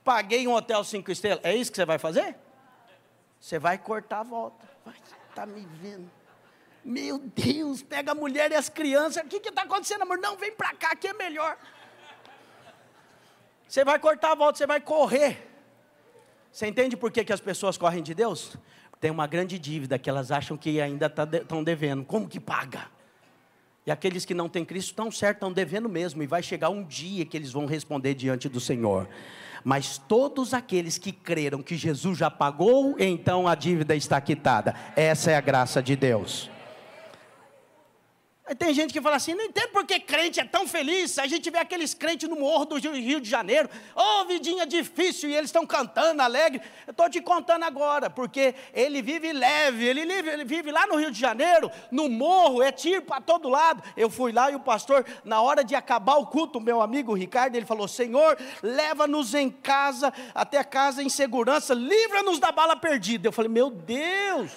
Paguei 0.03 0.47
um 0.47 0.53
hotel 0.53 0.83
cinco 0.83 1.11
estrelas. 1.11 1.43
É 1.43 1.55
isso 1.55 1.71
que 1.71 1.75
você 1.75 1.85
vai 1.85 1.99
fazer? 1.99 2.35
Você 3.39 3.59
vai 3.59 3.77
cortar 3.77 4.21
a 4.21 4.23
volta. 4.23 4.68
Vai, 5.39 5.45
tá 5.45 5.45
me 5.45 5.65
vendo. 5.81 6.09
Meu 6.83 7.17
Deus, 7.19 7.81
pega 7.81 8.11
a 8.11 8.15
mulher 8.15 8.51
e 8.51 8.55
as 8.55 8.67
crianças. 8.67 9.23
O 9.23 9.27
que 9.27 9.37
está 9.47 9.63
acontecendo, 9.63 10.01
amor? 10.01 10.17
Não, 10.17 10.37
vem 10.37 10.51
para 10.51 10.73
cá, 10.73 10.95
que 10.95 11.07
é 11.07 11.13
melhor. 11.13 11.57
Você 13.67 13.85
vai 13.85 13.99
cortar 13.99 14.31
a 14.31 14.35
volta, 14.35 14.57
você 14.57 14.67
vai 14.67 14.81
correr. 14.81 15.47
Você 16.51 16.67
entende 16.67 16.97
por 16.97 17.11
que, 17.11 17.23
que 17.23 17.31
as 17.31 17.39
pessoas 17.39 17.77
correm 17.77 18.01
de 18.01 18.13
Deus? 18.13 18.57
Tem 18.99 19.11
uma 19.11 19.27
grande 19.27 19.59
dívida 19.59 19.97
que 19.99 20.09
elas 20.09 20.31
acham 20.31 20.57
que 20.57 20.81
ainda 20.81 21.05
estão 21.05 21.59
tá 21.59 21.63
devendo. 21.63 22.03
Como 22.03 22.27
que 22.27 22.39
paga? 22.39 22.89
E 23.85 23.91
aqueles 23.91 24.25
que 24.25 24.33
não 24.33 24.49
têm 24.49 24.65
Cristo 24.65 24.89
estão 24.89 25.11
certos, 25.11 25.37
estão 25.37 25.53
devendo 25.53 25.87
mesmo. 25.87 26.21
E 26.23 26.27
vai 26.27 26.41
chegar 26.41 26.69
um 26.69 26.83
dia 26.83 27.25
que 27.25 27.37
eles 27.37 27.51
vão 27.51 27.65
responder 27.65 28.13
diante 28.13 28.49
do 28.49 28.59
Senhor. 28.59 29.07
Mas 29.63 29.97
todos 29.97 30.53
aqueles 30.53 30.97
que 30.97 31.11
creram 31.11 31.61
que 31.61 31.75
Jesus 31.75 32.17
já 32.17 32.29
pagou, 32.29 32.95
então 32.99 33.47
a 33.47 33.55
dívida 33.55 33.95
está 33.95 34.19
quitada. 34.21 34.73
Essa 34.95 35.31
é 35.31 35.35
a 35.35 35.41
graça 35.41 35.81
de 35.81 35.95
Deus. 35.95 36.49
Tem 38.57 38.73
gente 38.73 38.91
que 38.91 39.01
fala 39.01 39.17
assim, 39.17 39.33
não 39.33 39.43
entendo 39.45 39.69
porque 39.69 39.99
crente 39.99 40.39
é 40.39 40.45
tão 40.45 40.67
feliz. 40.67 41.19
A 41.19 41.27
gente 41.27 41.49
vê 41.49 41.59
aqueles 41.59 41.93
crentes 41.93 42.27
no 42.27 42.35
morro 42.35 42.65
do 42.65 42.75
Rio 42.77 43.21
de 43.21 43.29
Janeiro, 43.29 43.69
ô 43.95 44.01
oh, 44.01 44.25
vidinha 44.25 44.65
difícil, 44.65 45.29
e 45.29 45.35
eles 45.35 45.49
estão 45.49 45.65
cantando 45.65 46.21
alegre. 46.21 46.61
Eu 46.87 46.91
estou 46.91 47.09
te 47.09 47.21
contando 47.21 47.63
agora, 47.63 48.09
porque 48.09 48.55
ele 48.73 49.01
vive 49.01 49.31
leve, 49.31 49.85
ele 49.85 50.05
vive, 50.05 50.29
ele 50.29 50.43
vive 50.43 50.71
lá 50.71 50.87
no 50.87 50.95
Rio 50.95 51.11
de 51.11 51.19
Janeiro, 51.19 51.69
no 51.91 52.09
morro, 52.09 52.63
é 52.63 52.71
tiro 52.71 53.03
para 53.03 53.21
todo 53.21 53.49
lado. 53.49 53.83
Eu 53.95 54.09
fui 54.09 54.31
lá 54.31 54.49
e 54.49 54.55
o 54.55 54.59
pastor, 54.59 55.05
na 55.23 55.41
hora 55.41 55.63
de 55.63 55.75
acabar 55.75 56.15
o 56.15 56.25
culto, 56.25 56.59
meu 56.59 56.81
amigo 56.81 57.13
Ricardo, 57.13 57.55
ele 57.55 57.65
falou: 57.65 57.87
Senhor, 57.87 58.37
leva-nos 58.63 59.35
em 59.35 59.49
casa, 59.49 60.11
até 60.33 60.63
casa 60.63 61.03
em 61.03 61.09
segurança, 61.09 61.73
livra-nos 61.73 62.39
da 62.39 62.51
bala 62.51 62.75
perdida. 62.75 63.27
Eu 63.27 63.31
falei, 63.31 63.49
meu 63.49 63.69
Deus. 63.69 64.51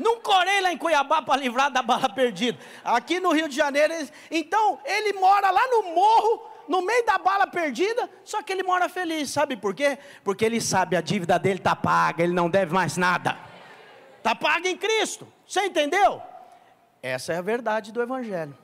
Não 0.00 0.18
corei 0.20 0.62
lá 0.62 0.72
em 0.72 0.78
Cuiabá 0.78 1.20
para 1.20 1.38
livrar 1.38 1.70
da 1.70 1.82
bala 1.82 2.08
perdida. 2.08 2.58
Aqui 2.82 3.20
no 3.20 3.32
Rio 3.32 3.48
de 3.48 3.54
Janeiro, 3.54 3.92
então 4.30 4.80
ele 4.82 5.12
mora 5.12 5.50
lá 5.50 5.60
no 5.68 5.94
morro, 5.94 6.50
no 6.66 6.80
meio 6.80 7.04
da 7.04 7.18
bala 7.18 7.46
perdida, 7.46 8.08
só 8.24 8.42
que 8.42 8.50
ele 8.50 8.62
mora 8.62 8.88
feliz. 8.88 9.30
Sabe 9.30 9.56
por 9.56 9.74
quê? 9.74 9.98
Porque 10.24 10.42
ele 10.42 10.58
sabe 10.58 10.96
a 10.96 11.02
dívida 11.02 11.38
dele 11.38 11.58
está 11.58 11.76
paga, 11.76 12.24
ele 12.24 12.32
não 12.32 12.48
deve 12.48 12.72
mais 12.72 12.96
nada. 12.96 13.36
Está 14.16 14.34
paga 14.34 14.70
em 14.70 14.76
Cristo. 14.76 15.30
Você 15.46 15.66
entendeu? 15.66 16.22
Essa 17.02 17.34
é 17.34 17.36
a 17.36 17.42
verdade 17.42 17.92
do 17.92 18.00
Evangelho. 18.00 18.56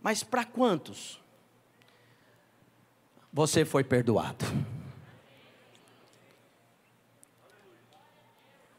Mas 0.00 0.22
para 0.22 0.44
quantos 0.44 1.20
você 3.32 3.64
foi 3.64 3.82
perdoado? 3.82 4.44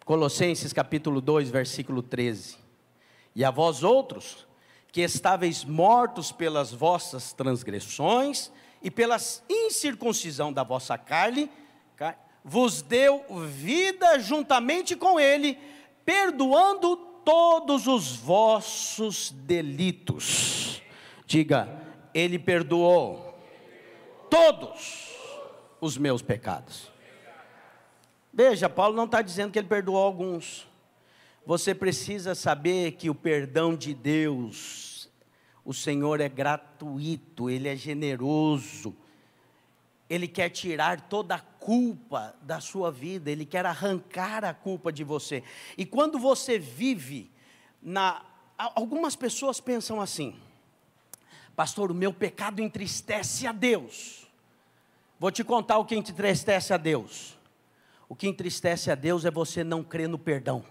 Colossenses 0.06 0.74
capítulo 0.74 1.22
2, 1.22 1.50
versículo 1.50 2.02
13. 2.02 2.58
E 3.36 3.46
a 3.46 3.52
vós 3.52 3.84
outros, 3.84 4.48
que 4.92 5.02
estáveis 5.02 5.64
mortos 5.64 6.32
pelas 6.32 6.72
vossas 6.72 7.32
transgressões 7.34 8.52
e 8.82 8.90
pela 8.92 9.18
incircuncisão 9.50 10.52
da 10.52 10.64
vossa 10.64 10.98
carne, 10.98 11.50
vos 12.44 12.82
deu 12.82 13.24
vida 13.46 14.20
juntamente 14.20 14.96
com 14.96 15.20
ele, 15.20 15.58
perdoando 16.04 16.96
todos 17.24 17.88
os 17.88 18.16
vossos 18.16 19.32
delitos. 19.32 20.82
Diga, 21.26 21.70
ele 22.14 22.40
perdoou 22.40 23.38
todos 24.30 25.12
os 25.80 25.98
meus 25.98 26.22
pecados. 26.22 26.91
Veja, 28.34 28.70
Paulo 28.70 28.96
não 28.96 29.06
está 29.06 29.22
dizendo 29.22 29.52
que 29.52 29.60
ele 29.60 29.68
perdoou 29.68 29.98
alguns. 29.98 30.68
Você 31.46 31.76
precisa 31.76 32.34
saber 32.34 32.94
que 32.94 33.10
o 33.10 33.16
perdão 33.16 33.76
de 33.76 33.94
Deus, 33.94 35.10
o 35.66 35.74
Senhor 35.74 36.22
é 36.22 36.30
gratuito, 36.30 37.50
Ele 37.50 37.68
é 37.68 37.76
generoso, 37.76 38.96
Ele 40.10 40.28
quer 40.28 40.50
tirar 40.50 41.02
toda 41.02 41.36
a 41.36 41.40
culpa 41.40 42.36
da 42.42 42.60
sua 42.60 42.92
vida, 42.92 43.30
Ele 43.30 43.46
quer 43.46 43.66
arrancar 43.66 44.46
a 44.46 44.54
culpa 44.54 44.94
de 44.94 45.04
você. 45.04 45.44
E 45.78 45.86
quando 45.86 46.20
você 46.20 46.58
vive 46.58 47.30
na. 47.82 48.24
Algumas 48.76 49.16
pessoas 49.16 49.60
pensam 49.60 50.00
assim, 50.00 50.36
pastor, 51.56 51.90
o 51.90 51.96
meu 51.96 52.14
pecado 52.14 52.62
entristece 52.62 53.48
a 53.48 53.52
Deus. 53.52 54.28
Vou 55.20 55.32
te 55.32 55.44
contar 55.44 55.80
o 55.80 55.86
que 55.86 55.96
entristece 55.96 56.72
a 56.72 56.78
Deus 56.78 57.41
o 58.12 58.16
que 58.16 58.28
entristece 58.28 58.92
a 58.92 58.96
Deus 58.96 59.24
é 59.24 59.32
você 59.32 59.64
não 59.64 59.86
crer 59.86 60.10
no 60.10 60.20
perdão. 60.20 60.66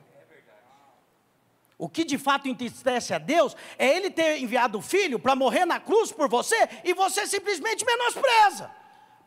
O 1.78 1.88
que 1.88 2.04
de 2.04 2.18
fato 2.18 2.46
entristece 2.46 3.14
a 3.14 3.18
Deus 3.18 3.56
é 3.78 3.96
Ele 3.96 4.10
ter 4.10 4.42
enviado 4.42 4.76
o 4.76 4.82
filho 4.82 5.18
para 5.18 5.34
morrer 5.34 5.64
na 5.64 5.80
cruz 5.80 6.12
por 6.12 6.28
você 6.28 6.54
e 6.84 6.92
você 6.92 7.26
simplesmente 7.26 7.82
menospreza 7.82 8.70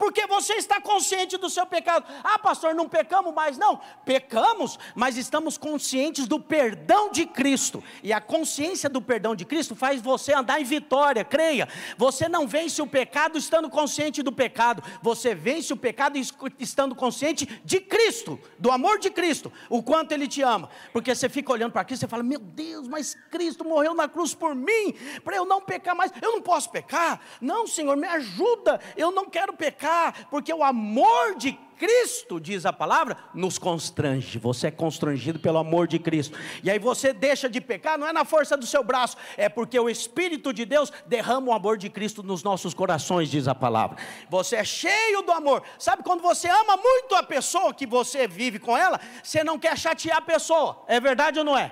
porque 0.04 0.28
você 0.28 0.56
está 0.56 0.82
consciente 0.82 1.38
do 1.38 1.49
seu 1.49 1.66
pecado. 1.66 2.06
Ah, 2.26 2.38
pastor, 2.38 2.76
não 2.76 2.89
pecamos 2.89 3.34
mais, 3.34 3.58
não. 3.58 3.80
Pecamos, 4.04 4.78
mas 4.93 5.16
estamos 5.16 5.58
conscientes 5.58 6.28
do 6.28 6.41
perdão 6.41 7.10
de 7.10 7.26
Cristo. 7.26 7.82
E 8.04 8.12
a 8.12 8.20
consciência 8.20 8.89
do 8.89 9.01
perdão 9.01 9.34
de 9.34 9.45
Cristo 9.45 9.78
faz 9.78 10.01
você 10.01 10.34
andar 10.34 10.60
em 10.60 10.66
vitória, 10.66 11.24
creia. 11.24 11.70
Você 11.97 12.28
não 12.28 12.45
vence 12.45 12.82
o 12.82 12.86
pecado 12.86 13.38
estando 13.38 13.70
consciente 13.70 14.22
do 14.22 14.30
pecado, 14.34 14.84
você 15.01 15.34
vence 15.34 15.72
o 15.72 15.78
pecado 15.78 16.20
estando 16.60 16.93
consciente 16.95 17.45
de 17.64 17.80
Cristo, 17.80 18.38
do 18.60 18.72
amor 18.72 18.99
de 18.99 19.10
Cristo, 19.10 19.54
o 19.70 19.82
quanto 19.82 20.12
Ele 20.12 20.28
te 20.28 20.41
ama. 20.41 20.70
Porque 20.91 21.16
você 21.16 21.30
fica 21.30 21.54
olhando 21.54 21.72
para 21.72 21.86
Cristo 21.86 22.04
e 22.04 22.10
fala: 22.10 22.24
Meu 22.24 22.39
Deus, 22.39 22.89
mas 22.89 23.16
Cristo 23.32 23.64
morreu 23.64 23.93
na 23.93 24.10
cruz 24.10 24.36
por 24.36 24.54
mim, 24.54 24.93
para 25.24 25.38
eu 25.38 25.45
não 25.45 25.62
pecar 25.62 25.95
mais. 25.95 26.12
Eu 26.22 26.34
não 26.34 26.41
posso 26.41 26.70
pecar? 26.70 27.22
Não, 27.39 27.66
Senhor, 27.66 27.95
me 27.95 28.08
ajuda. 28.08 28.82
Eu 28.97 29.10
não 29.10 29.30
quero 29.30 29.54
pecar 29.54 29.92
porque 30.29 30.53
o 30.53 30.63
amor 30.63 31.35
de 31.35 31.57
Cristo, 31.77 32.39
diz 32.39 32.65
a 32.65 32.71
palavra, 32.71 33.17
nos 33.33 33.57
constrange. 33.57 34.39
Você 34.39 34.67
é 34.67 34.71
constrangido 34.71 35.37
pelo 35.37 35.57
amor 35.57 35.85
de 35.87 35.99
Cristo. 35.99 36.37
E 36.63 36.71
aí 36.71 36.79
você 36.79 37.11
deixa 37.11 37.49
de 37.49 37.59
pecar, 37.59 37.97
não 37.97 38.07
é 38.07 38.13
na 38.13 38.23
força 38.23 38.55
do 38.55 38.65
seu 38.65 38.83
braço, 38.83 39.17
é 39.35 39.49
porque 39.49 39.77
o 39.77 39.89
Espírito 39.89 40.53
de 40.53 40.63
Deus 40.63 40.93
derrama 41.05 41.47
o 41.49 41.53
amor 41.53 41.77
de 41.77 41.89
Cristo 41.89 42.23
nos 42.23 42.41
nossos 42.41 42.73
corações, 42.73 43.29
diz 43.29 43.47
a 43.47 43.55
palavra. 43.55 43.97
Você 44.29 44.55
é 44.55 44.63
cheio 44.63 45.23
do 45.23 45.31
amor. 45.31 45.63
Sabe 45.77 46.03
quando 46.03 46.21
você 46.21 46.47
ama 46.47 46.77
muito 46.77 47.15
a 47.15 47.23
pessoa 47.23 47.73
que 47.73 47.85
você 47.85 48.27
vive 48.27 48.59
com 48.59 48.77
ela, 48.77 48.99
você 49.21 49.43
não 49.43 49.59
quer 49.59 49.77
chatear 49.77 50.17
a 50.17 50.21
pessoa. 50.21 50.83
É 50.87 50.99
verdade 50.99 51.39
ou 51.39 51.45
não 51.45 51.57
é? 51.57 51.71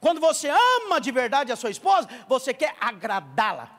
Quando 0.00 0.20
você 0.20 0.48
ama 0.48 1.00
de 1.00 1.10
verdade 1.10 1.52
a 1.52 1.56
sua 1.56 1.70
esposa, 1.70 2.08
você 2.28 2.52
quer 2.52 2.74
agradá-la. 2.80 3.70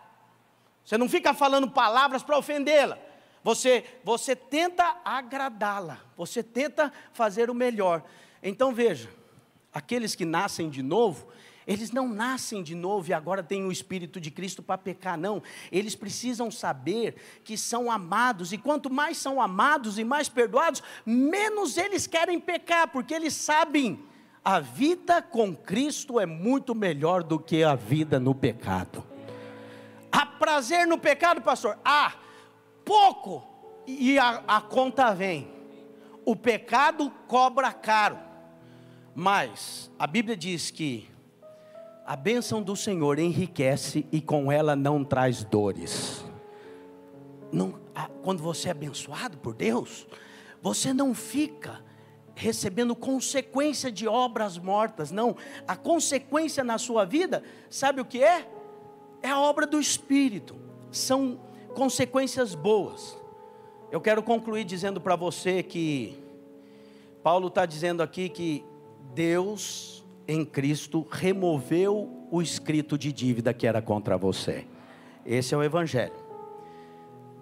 Você 0.84 0.97
não 0.97 1.07
fica 1.07 1.34
falando 1.34 1.69
palavras 1.69 2.24
para 2.24 2.38
ofendê-la. 2.38 2.97
Você, 3.44 3.84
você 4.04 4.36
tenta 4.36 5.02
agradá-la, 5.04 6.00
você 6.16 6.44
tenta 6.44 6.92
fazer 7.12 7.50
o 7.50 7.56
melhor. 7.56 8.04
Então 8.44 8.74
veja, 8.74 9.10
aqueles 9.74 10.14
que 10.14 10.26
nascem 10.26 10.70
de 10.70 10.84
novo, 10.84 11.28
eles 11.66 11.92
não 11.92 12.08
nascem 12.08 12.62
de 12.62 12.76
novo 12.76 13.10
e 13.10 13.14
agora 13.14 13.42
têm 13.42 13.66
o 13.66 13.72
Espírito 13.72 14.20
de 14.20 14.30
Cristo 14.30 14.62
para 14.62 14.78
pecar, 14.78 15.18
não. 15.18 15.42
Eles 15.72 15.96
precisam 15.96 16.52
saber 16.52 17.16
que 17.44 17.58
são 17.58 17.92
amados, 17.92 18.52
e 18.52 18.58
quanto 18.58 18.92
mais 18.92 19.18
são 19.18 19.42
amados 19.42 19.98
e 19.98 20.04
mais 20.04 20.28
perdoados, 20.28 20.84
menos 21.06 21.78
eles 21.78 22.08
querem 22.08 22.39
pecar, 22.39 22.88
porque 22.89 23.14
eles 23.14 23.34
sabem 23.34 24.04
a 24.44 24.60
vida 24.60 25.22
com 25.22 25.56
Cristo 25.56 26.20
é 26.20 26.26
muito 26.26 26.74
melhor 26.74 27.22
do 27.22 27.39
que 27.39 27.64
a 27.64 27.76
vida 27.76 28.20
no 28.20 28.34
pecado. 28.34 29.06
Há 30.12 30.26
prazer 30.26 30.88
no 30.88 30.98
pecado, 30.98 31.42
pastor? 31.42 31.78
Ah, 31.86 32.14
pouco 32.92 33.42
e 33.88 34.20
a, 34.20 34.44
a 34.46 34.60
conta 34.60 35.14
vem. 35.14 35.48
O 36.26 36.36
pecado 36.36 37.10
cobra 37.26 37.72
caro. 37.72 38.20
Mas 39.16 39.89
a 39.98 40.06
Bíblia 40.06 40.36
diz 40.36 40.70
que 40.70 41.10
A 42.06 42.16
bênção 42.18 42.62
do 42.62 42.76
Senhor 42.76 43.20
enriquece 43.20 44.06
e 44.12 44.20
com 44.20 44.52
ela 44.52 44.76
não 44.76 45.04
traz 45.04 45.44
dores. 45.46 46.26
Não, 47.52 47.80
quando 48.24 48.44
você 48.44 48.68
é 48.68 48.72
abençoado 48.72 49.38
por 49.38 49.54
Deus, 49.54 50.08
você 50.62 50.94
não 50.94 51.14
fica 51.14 51.82
recebendo 52.36 52.96
consequência 52.96 53.92
de 53.92 54.08
obras 54.08 54.58
mortas, 54.58 55.12
não. 55.12 55.38
A 55.68 55.78
consequência 55.78 56.64
na 56.64 56.78
sua 56.78 57.06
vida, 57.06 57.44
sabe 57.70 58.02
o 58.02 58.06
que 58.06 58.22
é? 58.22 58.50
É 59.22 59.30
a 59.30 59.39
obra 59.39 59.66
do 59.66 59.80
Espírito. 59.80 60.60
São 60.92 61.39
consequências 61.74 62.55
boas. 62.55 63.17
Eu 63.91 63.99
quero 63.99 64.24
concluir 64.24 64.63
dizendo 64.63 65.01
para 65.01 65.15
você 65.15 65.61
que 65.61 66.17
Paulo 67.24 67.47
está 67.47 67.65
dizendo 67.65 68.01
aqui 68.01 68.30
que 68.30 68.63
Deus 69.13 70.03
em 70.28 70.45
Cristo 70.45 71.05
removeu 71.09 72.28
o 72.32 72.41
escrito 72.41 72.97
de 72.97 73.11
dívida 73.11 73.53
que 73.53 73.67
era 73.67 73.82
contra 73.82 74.17
você. 74.17 74.65
Esse 75.26 75.53
é 75.53 75.57
o 75.57 75.63
Evangelho. 75.63 76.22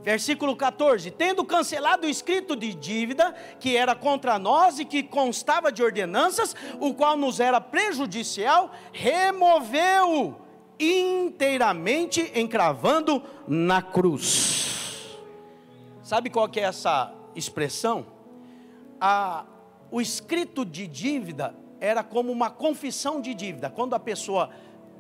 Versículo 0.02 0.56
14: 0.56 1.12
Tendo 1.12 1.46
cancelado 1.46 2.08
o 2.08 2.10
escrito 2.10 2.56
de 2.56 2.74
dívida 2.74 3.34
que 3.60 3.76
era 3.76 3.94
contra 3.94 4.40
nós 4.40 4.80
e 4.80 4.86
que 4.86 5.04
constava 5.04 5.72
de 5.72 5.84
ordenanças, 5.84 6.56
o 6.80 6.94
qual 6.94 7.16
nos 7.16 7.40
era 7.40 7.62
prejudicial, 7.62 8.72
removeu 8.92 10.49
inteiramente, 10.80 12.32
encravando 12.36 13.22
na 13.48 13.82
cruz. 13.82 15.18
Sabe 16.02 16.30
qual 16.30 16.48
que 16.48 16.60
é 16.60 16.64
essa 16.64 17.14
expressão? 17.36 18.06
A, 19.00 19.46
o 19.92 20.00
escrito 20.00 20.66
de 20.66 20.88
dívida 20.88 21.56
era 21.80 22.04
como 22.04 22.32
uma 22.32 22.50
confissão 22.50 23.22
de 23.22 23.34
dívida. 23.34 23.70
Quando 23.70 23.94
a 23.94 24.00
pessoa 24.00 24.50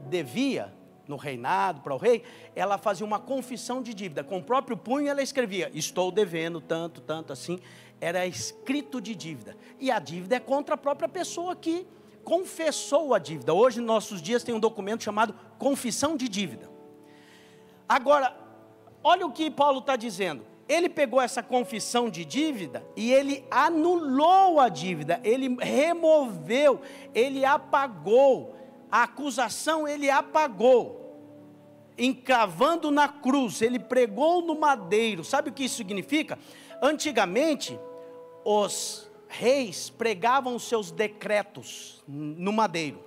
devia 0.07 0.73
no 1.07 1.15
reinado 1.15 1.81
para 1.81 1.95
o 1.95 1.97
rei, 1.97 2.23
ela 2.55 2.77
fazia 2.77 3.05
uma 3.05 3.19
confissão 3.19 3.81
de 3.81 3.93
dívida. 3.93 4.23
Com 4.23 4.37
o 4.37 4.43
próprio 4.43 4.77
punho 4.77 5.07
ela 5.07 5.21
escrevia: 5.21 5.71
Estou 5.73 6.11
devendo 6.11 6.61
tanto, 6.61 7.01
tanto 7.01 7.33
assim. 7.33 7.59
Era 7.99 8.25
escrito 8.25 9.01
de 9.01 9.15
dívida. 9.15 9.57
E 9.79 9.91
a 9.91 9.99
dívida 9.99 10.35
é 10.35 10.39
contra 10.39 10.75
a 10.75 10.77
própria 10.77 11.09
pessoa 11.09 11.55
que 11.55 11.85
confessou 12.23 13.13
a 13.13 13.19
dívida. 13.19 13.53
Hoje, 13.53 13.79
nos 13.79 13.87
nossos 13.87 14.21
dias, 14.21 14.43
tem 14.43 14.53
um 14.53 14.59
documento 14.59 15.03
chamado 15.03 15.33
confissão 15.57 16.15
de 16.15 16.27
dívida. 16.27 16.69
Agora, 17.87 18.35
olha 19.03 19.25
o 19.25 19.31
que 19.31 19.49
Paulo 19.49 19.79
está 19.79 19.95
dizendo 19.95 20.49
ele 20.69 20.87
pegou 20.87 21.19
essa 21.19 21.41
confissão 21.41 22.11
de 22.11 22.23
dívida 22.23 22.85
e 22.95 23.11
ele 23.11 23.43
anulou 23.49 24.59
a 24.59 24.69
dívida, 24.69 25.19
ele 25.23 25.57
removeu, 25.59 26.79
ele 27.13 27.43
apagou, 27.43 28.55
a 28.91 29.03
acusação 29.03 29.87
ele 29.87 30.11
apagou, 30.11 31.17
encravando 31.97 32.91
na 32.91 33.07
cruz, 33.07 33.63
ele 33.63 33.79
pregou 33.79 34.43
no 34.43 34.53
madeiro, 34.53 35.23
sabe 35.23 35.49
o 35.49 35.53
que 35.53 35.63
isso 35.63 35.77
significa? 35.77 36.37
Antigamente, 36.83 37.77
os 38.45 39.08
reis 39.29 39.89
pregavam 39.89 40.55
os 40.55 40.63
seus 40.63 40.91
decretos 40.91 42.03
no 42.05 42.51
madeiro, 42.51 42.99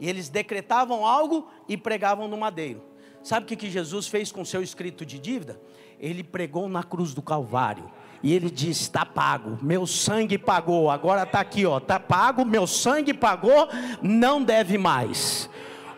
e 0.00 0.08
eles 0.08 0.28
decretavam 0.28 1.06
algo 1.06 1.48
e 1.68 1.76
pregavam 1.76 2.26
no 2.26 2.36
madeiro. 2.36 2.82
Sabe 3.22 3.44
o 3.44 3.56
que, 3.56 3.70
Jesus 3.70 4.08
fez 4.08 4.32
com 4.32 4.42
o 4.42 4.46
seu 4.46 4.62
escrito 4.62 5.06
de 5.06 5.18
dívida? 5.18 5.60
ele 5.98 6.22
pregou 6.22 6.68
na 6.68 6.82
cruz 6.82 7.14
do 7.14 7.22
Calvário. 7.22 7.90
E 8.22 8.32
ele 8.32 8.50
disse: 8.50 8.82
está 8.82 9.04
pago, 9.04 9.58
meu 9.62 9.86
sangue 9.86 10.38
pagou. 10.38 10.90
Agora 10.90 11.22
está 11.22 11.40
aqui, 11.40 11.66
ó, 11.66 11.78
está 11.78 12.00
pago, 12.00 12.44
meu 12.44 12.66
sangue 12.66 13.12
pagou, 13.12 13.68
não 14.02 14.42
deve 14.42 14.78
mais. 14.78 15.48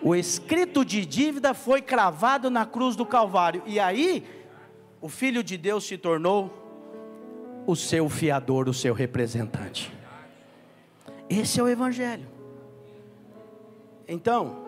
O 0.03 0.15
escrito 0.15 0.85
de 0.85 1.05
dívida 1.05 1.55
foi 1.55 1.81
cravado 1.81 2.51
na 2.51 2.67
cruz 2.67 2.97
do 2.97 3.07
Calvário. 3.07 3.63
E 3.67 3.81
aí, 3.81 4.25
o 5.01 5.09
Filho 5.09 5.43
de 5.43 5.57
Deus 5.57 5.85
se 5.85 5.97
tornou 5.97 6.66
o 7.67 7.75
seu 7.75 8.09
fiador, 8.09 8.69
o 8.69 8.75
seu 8.75 8.95
representante. 8.95 9.93
Esse 11.29 11.59
é 11.59 11.63
o 11.63 11.69
Evangelho. 11.69 12.29
Então, 14.07 14.67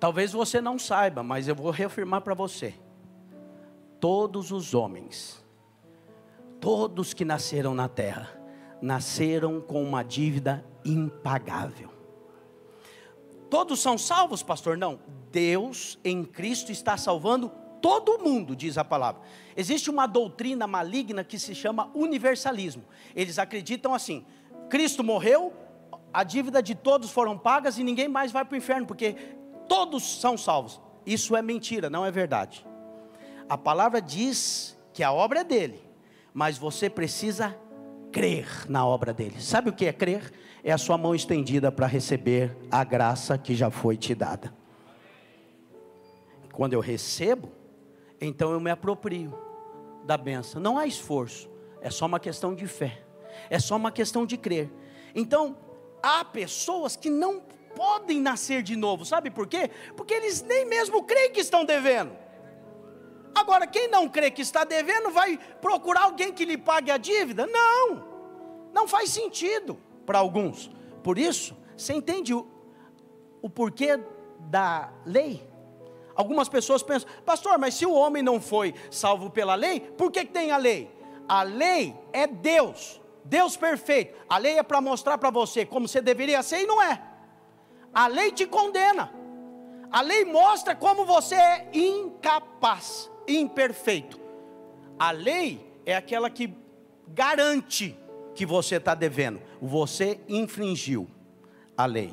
Talvez 0.00 0.32
você 0.32 0.62
não 0.62 0.78
saiba, 0.78 1.22
mas 1.22 1.46
eu 1.46 1.54
vou 1.54 1.70
reafirmar 1.70 2.22
para 2.22 2.32
você. 2.32 2.74
Todos 4.00 4.50
os 4.50 4.72
homens, 4.72 5.44
todos 6.58 7.12
que 7.12 7.22
nasceram 7.22 7.74
na 7.74 7.86
terra, 7.86 8.30
nasceram 8.80 9.60
com 9.60 9.82
uma 9.82 10.02
dívida 10.02 10.64
impagável. 10.82 11.90
Todos 13.50 13.78
são 13.78 13.98
salvos, 13.98 14.42
pastor? 14.42 14.78
Não. 14.78 14.98
Deus 15.30 15.98
em 16.02 16.24
Cristo 16.24 16.72
está 16.72 16.96
salvando 16.96 17.52
todo 17.80 18.18
mundo, 18.18 18.54
diz 18.54 18.78
a 18.78 18.84
palavra. 18.84 19.22
Existe 19.56 19.90
uma 19.90 20.06
doutrina 20.06 20.66
maligna 20.66 21.24
que 21.24 21.38
se 21.38 21.54
chama 21.54 21.90
universalismo. 21.94 22.84
Eles 23.14 23.38
acreditam 23.38 23.94
assim: 23.94 24.24
Cristo 24.68 25.02
morreu, 25.02 25.52
a 26.12 26.22
dívida 26.24 26.62
de 26.62 26.74
todos 26.74 27.10
foram 27.10 27.36
pagas 27.38 27.78
e 27.78 27.84
ninguém 27.84 28.08
mais 28.08 28.32
vai 28.32 28.44
para 28.44 28.54
o 28.54 28.58
inferno, 28.58 28.86
porque 28.86 29.14
todos 29.68 30.20
são 30.20 30.36
salvos. 30.36 30.80
Isso 31.06 31.36
é 31.36 31.42
mentira, 31.42 31.88
não 31.88 32.04
é 32.04 32.10
verdade. 32.10 32.66
A 33.48 33.56
palavra 33.58 34.00
diz 34.00 34.78
que 34.92 35.02
a 35.02 35.12
obra 35.12 35.40
é 35.40 35.44
dele, 35.44 35.82
mas 36.32 36.58
você 36.58 36.88
precisa 36.88 37.56
crer 38.12 38.46
na 38.68 38.86
obra 38.86 39.12
dele. 39.12 39.40
Sabe 39.40 39.70
o 39.70 39.72
que 39.72 39.86
é 39.86 39.92
crer? 39.92 40.32
É 40.62 40.72
a 40.72 40.78
sua 40.78 40.98
mão 40.98 41.14
estendida 41.14 41.72
para 41.72 41.86
receber 41.86 42.56
a 42.70 42.84
graça 42.84 43.38
que 43.38 43.54
já 43.54 43.70
foi 43.70 43.96
te 43.96 44.14
dada. 44.14 44.52
Quando 46.52 46.74
eu 46.74 46.80
recebo, 46.80 47.50
então 48.20 48.52
eu 48.52 48.60
me 48.60 48.70
aproprio 48.70 49.32
da 50.04 50.16
benção. 50.16 50.60
Não 50.60 50.78
há 50.78 50.86
esforço, 50.86 51.50
é 51.80 51.90
só 51.90 52.06
uma 52.06 52.20
questão 52.20 52.54
de 52.54 52.66
fé, 52.66 53.02
é 53.48 53.58
só 53.58 53.76
uma 53.76 53.90
questão 53.90 54.26
de 54.26 54.36
crer. 54.36 54.70
Então, 55.14 55.56
há 56.02 56.24
pessoas 56.24 56.96
que 56.96 57.08
não 57.08 57.40
podem 57.74 58.20
nascer 58.20 58.62
de 58.62 58.76
novo, 58.76 59.04
sabe 59.04 59.30
por 59.30 59.46
quê? 59.46 59.70
Porque 59.96 60.12
eles 60.14 60.42
nem 60.42 60.66
mesmo 60.66 61.02
creem 61.04 61.32
que 61.32 61.40
estão 61.40 61.64
devendo. 61.64 62.16
Agora, 63.34 63.66
quem 63.66 63.88
não 63.88 64.08
crê 64.08 64.30
que 64.30 64.42
está 64.42 64.64
devendo, 64.64 65.10
vai 65.10 65.38
procurar 65.60 66.02
alguém 66.02 66.32
que 66.32 66.44
lhe 66.44 66.58
pague 66.58 66.90
a 66.90 66.96
dívida? 66.96 67.46
Não, 67.46 68.04
não 68.72 68.88
faz 68.88 69.10
sentido 69.10 69.78
para 70.04 70.18
alguns. 70.18 70.70
Por 71.02 71.16
isso, 71.16 71.56
você 71.76 71.94
entende 71.94 72.34
o, 72.34 72.46
o 73.40 73.48
porquê 73.48 73.98
da 74.40 74.92
lei? 75.06 75.48
Algumas 76.20 76.50
pessoas 76.50 76.82
pensam, 76.82 77.08
pastor, 77.24 77.58
mas 77.58 77.72
se 77.72 77.86
o 77.86 77.94
homem 77.94 78.22
não 78.22 78.38
foi 78.38 78.74
salvo 78.90 79.30
pela 79.30 79.54
lei, 79.54 79.80
por 79.80 80.12
que, 80.12 80.22
tem 80.22 80.50
a 80.50 80.58
lei? 80.58 80.94
A 81.26 81.42
lei 81.42 81.96
é 82.12 82.26
Deus, 82.26 83.00
Deus 83.24 83.56
perfeito. 83.56 84.14
A 84.28 84.36
lei 84.36 84.58
é 84.58 84.62
para 84.62 84.82
mostrar 84.82 85.16
para 85.16 85.30
você 85.30 85.64
como 85.64 85.88
você 85.88 86.02
deveria 86.02 86.42
ser 86.42 86.60
e 86.60 86.66
não 86.66 86.82
é. 86.82 87.02
A 87.94 88.06
lei 88.06 88.30
te 88.32 88.46
condena. 88.46 89.10
A 89.90 90.02
lei 90.02 90.26
mostra 90.26 90.76
como 90.76 91.06
você 91.06 91.36
é 91.36 91.70
incapaz, 91.72 93.10
imperfeito. 93.26 94.20
A 94.98 95.10
lei 95.12 95.72
é 95.86 95.96
aquela 95.96 96.28
que 96.28 96.54
garante 97.08 97.98
que 98.34 98.44
você 98.44 98.76
está 98.76 98.94
devendo. 98.94 99.40
Você 99.58 100.20
infringiu 100.28 101.08
a 101.78 101.86
lei. 101.86 102.12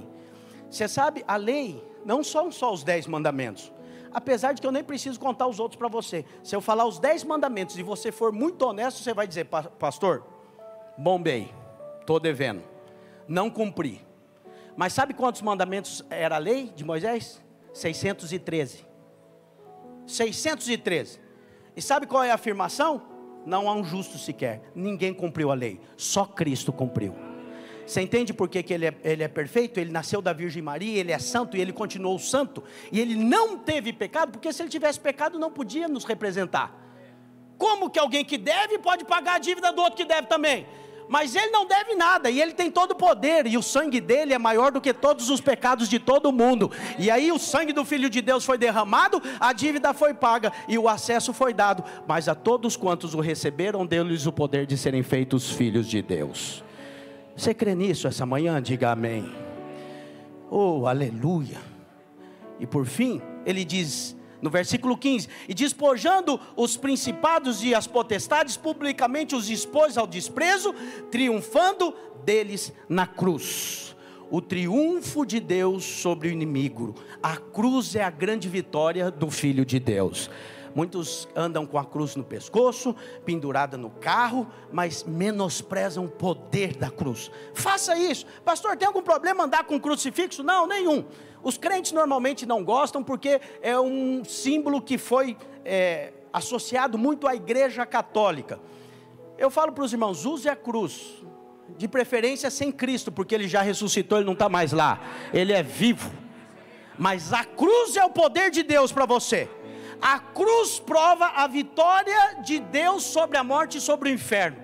Você 0.72 0.88
sabe, 0.88 1.26
a 1.28 1.36
lei 1.36 1.84
não 2.06 2.24
são 2.24 2.50
só 2.50 2.72
os 2.72 2.86
dez 2.86 3.06
mandamentos. 3.06 3.76
Apesar 4.18 4.54
de 4.54 4.60
que 4.60 4.66
eu 4.66 4.72
nem 4.72 4.84
preciso 4.84 5.20
contar 5.20 5.46
os 5.46 5.60
outros 5.60 5.78
para 5.78 5.88
você. 5.88 6.26
Se 6.44 6.56
eu 6.56 6.60
falar 6.60 6.88
os 6.88 6.98
dez 6.98 7.24
mandamentos 7.24 7.78
e 7.78 7.84
você 7.84 8.12
for 8.12 8.32
muito 8.32 8.64
honesto, 8.64 9.04
você 9.04 9.14
vai 9.14 9.28
dizer, 9.28 9.46
pastor, 9.46 10.26
bombei, 10.98 11.54
estou 12.02 12.20
devendo, 12.20 12.64
não 13.28 13.48
cumpri. 13.48 14.04
Mas 14.76 14.94
sabe 14.94 15.14
quantos 15.14 15.44
mandamentos 15.44 16.04
era 16.10 16.38
a 16.38 16.40
lei 16.40 16.74
de 16.76 16.84
Moisés? 16.84 17.40
613. 17.76 18.88
613. 20.08 21.22
E 21.76 21.82
sabe 21.84 22.08
qual 22.08 22.24
é 22.24 22.32
a 22.32 22.34
afirmação? 22.34 23.04
Não 23.46 23.70
há 23.70 23.74
um 23.76 23.84
justo 23.84 24.18
sequer. 24.18 24.64
Ninguém 24.74 25.14
cumpriu 25.14 25.52
a 25.52 25.54
lei. 25.54 25.80
Só 25.96 26.26
Cristo 26.26 26.74
cumpriu. 26.74 27.27
Você 27.88 28.02
entende 28.02 28.34
por 28.34 28.50
que, 28.50 28.62
que 28.62 28.74
ele, 28.74 28.88
é, 28.88 28.96
ele 29.04 29.24
é 29.24 29.28
perfeito? 29.28 29.80
Ele 29.80 29.92
nasceu 29.92 30.22
da 30.22 30.34
Virgem 30.34 30.62
Maria, 30.62 31.00
ele 31.00 31.12
é 31.12 31.20
santo 31.20 31.56
e 31.56 31.62
ele 31.62 31.72
continuou 31.72 32.20
santo. 32.20 32.62
E 32.92 33.00
ele 33.00 33.16
não 33.16 33.58
teve 33.58 33.94
pecado, 33.94 34.34
porque 34.34 34.52
se 34.52 34.62
ele 34.62 34.70
tivesse 34.70 35.00
pecado, 35.00 35.40
não 35.40 35.50
podia 35.50 35.88
nos 35.88 36.04
representar. 36.04 36.76
Como 37.58 37.90
que 37.90 37.98
alguém 37.98 38.26
que 38.26 38.38
deve 38.38 38.78
pode 38.78 39.06
pagar 39.06 39.36
a 39.36 39.40
dívida 39.40 39.72
do 39.72 39.82
outro 39.82 39.96
que 39.96 40.06
deve 40.06 40.28
também? 40.28 40.68
mas 41.10 41.36
ele 41.36 41.52
não 41.52 41.66
deve 41.66 41.96
nada, 41.96 42.30
e 42.30 42.42
ele 42.42 42.52
tem 42.52 42.70
todo 42.70 42.92
o 42.92 42.96
poder, 42.96 43.48
e 43.48 43.58
o 43.58 43.64
sangue 43.64 44.02
dele 44.02 44.34
é 44.34 44.38
maior 44.38 44.72
do 44.72 44.82
que 44.82 44.94
todos 44.94 45.30
os 45.30 45.40
pecados 45.40 45.88
de 45.88 46.00
todo 46.00 46.32
mundo. 46.32 46.72
E 47.00 47.10
aí 47.10 47.32
o 47.32 47.40
sangue 47.40 47.72
do 47.72 47.86
Filho 47.86 48.10
de 48.10 48.22
Deus 48.22 48.44
foi 48.44 48.58
derramado, 48.58 49.22
a 49.40 49.54
dívida 49.54 49.94
foi 49.94 50.14
paga 50.14 50.52
e 50.68 50.78
o 50.78 50.90
acesso 50.90 51.34
foi 51.34 51.54
dado, 51.54 51.84
mas 52.06 52.28
a 52.28 52.36
todos 52.36 52.76
quantos 52.76 53.14
o 53.14 53.20
receberam, 53.20 53.86
deu-lhes 53.86 54.26
o 54.26 54.32
poder 54.32 54.66
de 54.66 54.78
serem 54.78 55.04
feitos 55.04 55.50
filhos 55.50 55.88
de 55.88 56.02
Deus. 56.02 56.67
Você 57.38 57.54
crê 57.54 57.76
nisso 57.76 58.08
essa 58.08 58.26
manhã? 58.26 58.60
Diga 58.60 58.92
amém. 58.92 59.32
Oh, 60.50 60.88
aleluia. 60.88 61.60
E 62.60 62.66
por 62.66 62.88
fim, 62.88 63.22
ele 63.46 63.64
diz 63.64 64.18
no 64.42 64.50
versículo 64.50 64.98
15: 64.98 65.30
E 65.48 65.54
despojando 65.54 66.40
os 66.56 66.76
principados 66.76 67.64
e 67.64 67.76
as 67.76 67.86
potestades, 67.86 68.58
publicamente 68.58 69.36
os 69.36 69.52
expôs 69.52 70.00
ao 70.00 70.08
desprezo, 70.08 70.74
triunfando 71.12 71.94
deles 72.26 72.74
na 72.90 73.06
cruz. 73.06 73.96
O 74.32 74.42
triunfo 74.42 75.24
de 75.24 75.40
Deus 75.40 75.84
sobre 75.86 76.30
o 76.30 76.32
inimigo. 76.32 76.96
A 77.22 77.38
cruz 77.38 77.96
é 77.96 78.04
a 78.04 78.10
grande 78.10 78.50
vitória 78.50 79.12
do 79.12 79.30
Filho 79.30 79.64
de 79.64 79.80
Deus. 79.80 80.28
Muitos 80.78 81.28
andam 81.36 81.66
com 81.66 81.80
a 81.80 81.84
cruz 81.84 82.16
no 82.16 82.24
pescoço, 82.24 82.96
pendurada 83.26 83.76
no 83.80 83.90
carro, 83.90 84.46
mas 84.72 85.04
menosprezam 85.04 86.06
o 86.06 86.08
poder 86.08 86.78
da 86.78 86.92
cruz. 86.92 87.32
Faça 87.52 87.98
isso. 87.98 88.28
Pastor, 88.46 88.78
tem 88.78 88.88
algum 88.88 89.02
problema 89.02 89.46
andar 89.46 89.64
com 89.64 89.80
crucifixo? 89.80 90.44
Não, 90.44 90.68
nenhum. 90.68 91.04
Os 91.42 91.58
crentes 91.58 91.94
normalmente 91.94 92.46
não 92.46 92.64
gostam 92.64 93.04
porque 93.04 93.42
é 93.60 93.80
um 93.80 94.24
símbolo 94.24 94.80
que 94.80 95.00
foi 95.00 95.36
é, 95.66 96.14
associado 96.32 96.96
muito 96.96 97.28
à 97.28 97.34
igreja 97.34 97.84
católica. 97.84 98.60
Eu 99.36 99.50
falo 99.50 99.72
para 99.72 99.84
os 99.84 99.92
irmãos: 99.92 100.28
use 100.28 100.48
a 100.48 100.56
cruz, 100.56 101.24
de 101.76 101.88
preferência 101.88 102.52
sem 102.52 102.72
Cristo, 102.72 103.12
porque 103.12 103.34
ele 103.34 103.48
já 103.48 103.64
ressuscitou, 103.64 104.20
ele 104.20 104.28
não 104.28 104.34
está 104.34 104.48
mais 104.48 104.74
lá, 104.74 105.02
ele 105.34 105.54
é 105.54 105.64
vivo. 105.64 106.12
Mas 107.00 107.34
a 107.34 107.44
cruz 107.44 107.98
é 107.98 108.06
o 108.06 108.12
poder 108.12 108.52
de 108.52 108.62
Deus 108.62 108.92
para 108.92 109.08
você. 109.08 109.50
A 110.02 110.20
cruz 110.20 110.80
prova 110.80 111.28
a 111.36 111.48
vitória 111.48 112.38
de 112.44 112.60
Deus 112.60 113.04
sobre 113.04 113.38
a 113.38 113.44
morte 113.44 113.78
e 113.78 113.82
sobre 113.82 114.10
o 114.10 114.14
inferno. 114.14 114.58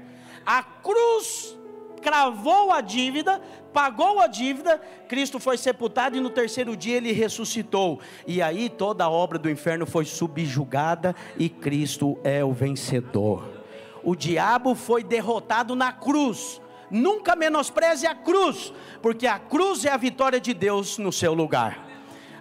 A 0.46 0.62
cruz 0.62 1.58
cravou 2.02 2.72
a 2.72 2.82
dívida, 2.82 3.42
pagou 3.74 4.20
a 4.20 4.28
dívida, 4.28 4.80
Cristo 5.08 5.40
foi 5.40 5.58
sepultado 5.58 6.18
e 6.18 6.20
no 6.20 6.30
terceiro 6.30 6.76
dia 6.76 6.98
ele 6.98 7.12
ressuscitou. 7.12 8.00
E 8.28 8.42
aí 8.42 8.70
toda 8.70 9.06
a 9.06 9.10
obra 9.10 9.40
do 9.40 9.50
inferno 9.50 9.86
foi 9.86 10.06
subjugada 10.06 11.16
e 11.38 11.50
Cristo 11.50 12.20
é 12.24 12.44
o 12.44 12.52
vencedor. 12.52 13.64
O 14.04 14.16
diabo 14.16 14.76
foi 14.76 15.04
derrotado 15.04 15.76
na 15.76 15.92
cruz. 15.94 16.62
Nunca 16.92 17.36
menospreze 17.36 18.06
a 18.06 18.14
cruz, 18.14 18.72
porque 19.02 19.26
a 19.26 19.40
cruz 19.40 19.84
é 19.84 19.90
a 19.90 19.98
vitória 19.98 20.40
de 20.40 20.54
Deus 20.54 21.00
no 21.00 21.12
seu 21.12 21.34
lugar. 21.34 21.93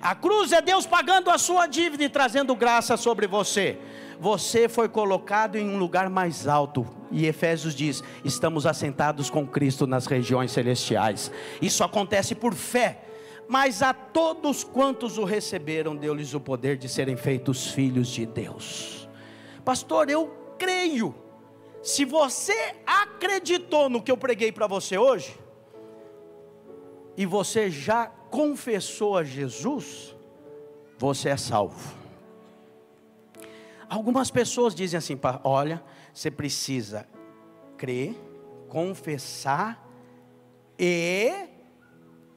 A 0.03 0.17
cruz 0.17 0.51
é 0.51 0.61
Deus 0.61 0.85
pagando 0.85 1.31
a 1.31 1.39
sua 1.39 1.69
dívida 1.69 2.03
e 2.03 2.09
trazendo 2.09 2.57
graça 2.57 2.97
sobre 2.97 3.29
você. 3.29 3.79
Você 4.19 4.69
foi 4.69 4.89
colocado 4.89 5.55
em 5.55 5.71
um 5.71 5.79
lugar 5.79 6.11
mais 6.11 6.49
alto. 6.49 6.85
E 7.13 7.25
Efésios 7.25 7.73
diz: 7.73 8.03
estamos 8.25 8.67
assentados 8.67 9.31
com 9.31 9.47
Cristo 9.47 9.87
nas 9.87 10.07
regiões 10.07 10.51
celestiais. 10.51 11.31
Isso 11.61 11.85
acontece 11.85 12.35
por 12.35 12.53
fé. 12.53 13.05
Mas 13.47 13.81
a 13.81 13.95
todos 13.95 14.65
quantos 14.65 15.19
o 15.19 15.25
receberam, 15.25 15.95
deu-lhes 15.95 16.35
o 16.35 16.41
poder 16.41 16.77
de 16.77 16.89
serem 16.89 17.17
feitos 17.17 17.69
filhos 17.69 18.09
de 18.09 18.27
Deus. 18.27 19.09
Pastor, 19.65 20.11
eu 20.11 20.35
creio. 20.59 21.15
Se 21.81 22.05
você 22.05 22.75
acreditou 22.85 23.89
no 23.89 24.03
que 24.03 24.11
eu 24.11 24.17
preguei 24.17 24.51
para 24.51 24.67
você 24.67 24.99
hoje, 24.99 25.39
e 27.17 27.27
você 27.27 27.71
já 27.71 28.11
confessou 28.33 29.19
a 29.19 29.23
Jesus, 29.23 30.17
você 30.99 31.29
é 31.29 31.37
salvo. 31.37 31.95
Algumas 33.89 34.31
pessoas 34.31 34.75
dizem 34.75 34.97
assim: 34.97 35.21
olha, 35.45 35.85
você 36.15 36.31
precisa 36.31 37.07
crer, 37.77 38.17
confessar 38.69 39.87
e 40.79 41.47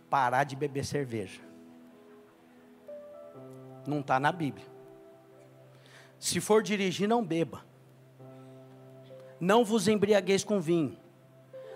parar 0.09 0.43
de 0.43 0.57
beber 0.57 0.83
cerveja. 0.83 1.39
Não 3.87 4.01
está 4.01 4.19
na 4.19 4.33
Bíblia. 4.33 4.65
Se 6.19 6.41
for 6.41 6.61
dirigir, 6.61 7.07
não 7.07 7.23
beba. 7.23 7.63
Não 9.39 9.63
vos 9.63 9.87
embriagueis 9.87 10.43
com 10.43 10.59
vinho. 10.59 10.97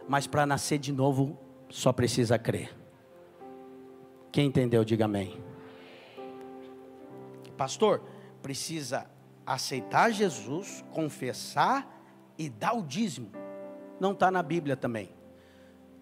Mas 0.10 0.28
para 0.28 0.46
nascer 0.46 0.78
de 0.78 0.92
novo, 0.92 1.38
só 1.70 1.94
precisa 1.94 2.38
crer. 2.38 2.79
Quem 4.32 4.48
entendeu, 4.48 4.84
diga 4.84 5.06
amém. 5.06 5.42
Pastor, 7.58 8.02
precisa 8.42 9.06
aceitar 9.46 10.12
Jesus, 10.12 10.84
confessar 10.92 12.04
e 12.38 12.50
dar 12.50 12.74
o 12.74 12.84
dízimo. 12.84 13.32
Não 14.00 14.14
está 14.14 14.30
na 14.32 14.42
Bíblia 14.44 14.78
também. 14.78 15.12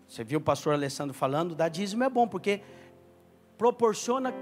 Você 0.08 0.24
viu 0.24 0.40
o 0.40 0.42
pastor 0.42 0.74
Alessandro 0.74 1.14
falando, 1.14 1.56
dar 1.56 1.70
dízimo 1.70 2.04
é 2.04 2.10
bom, 2.10 2.28
porque 2.28 2.62
proporciona 3.58 4.34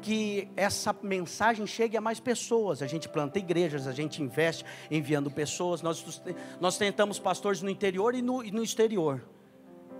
que 0.00 0.48
essa 0.56 0.94
mensagem 1.02 1.66
chegue 1.66 1.96
a 1.96 2.00
mais 2.00 2.18
pessoas. 2.18 2.82
A 2.82 2.86
gente 2.86 3.08
planta 3.08 3.38
igrejas, 3.38 3.86
a 3.86 3.92
gente 3.92 4.22
investe 4.22 4.64
enviando 4.90 5.30
pessoas. 5.30 5.82
Nós, 5.82 6.22
nós 6.60 6.76
tentamos 6.76 7.18
pastores 7.18 7.62
no 7.62 7.70
interior 7.70 8.14
e 8.14 8.22
no, 8.22 8.42
e 8.42 8.50
no 8.50 8.62
exterior, 8.62 9.22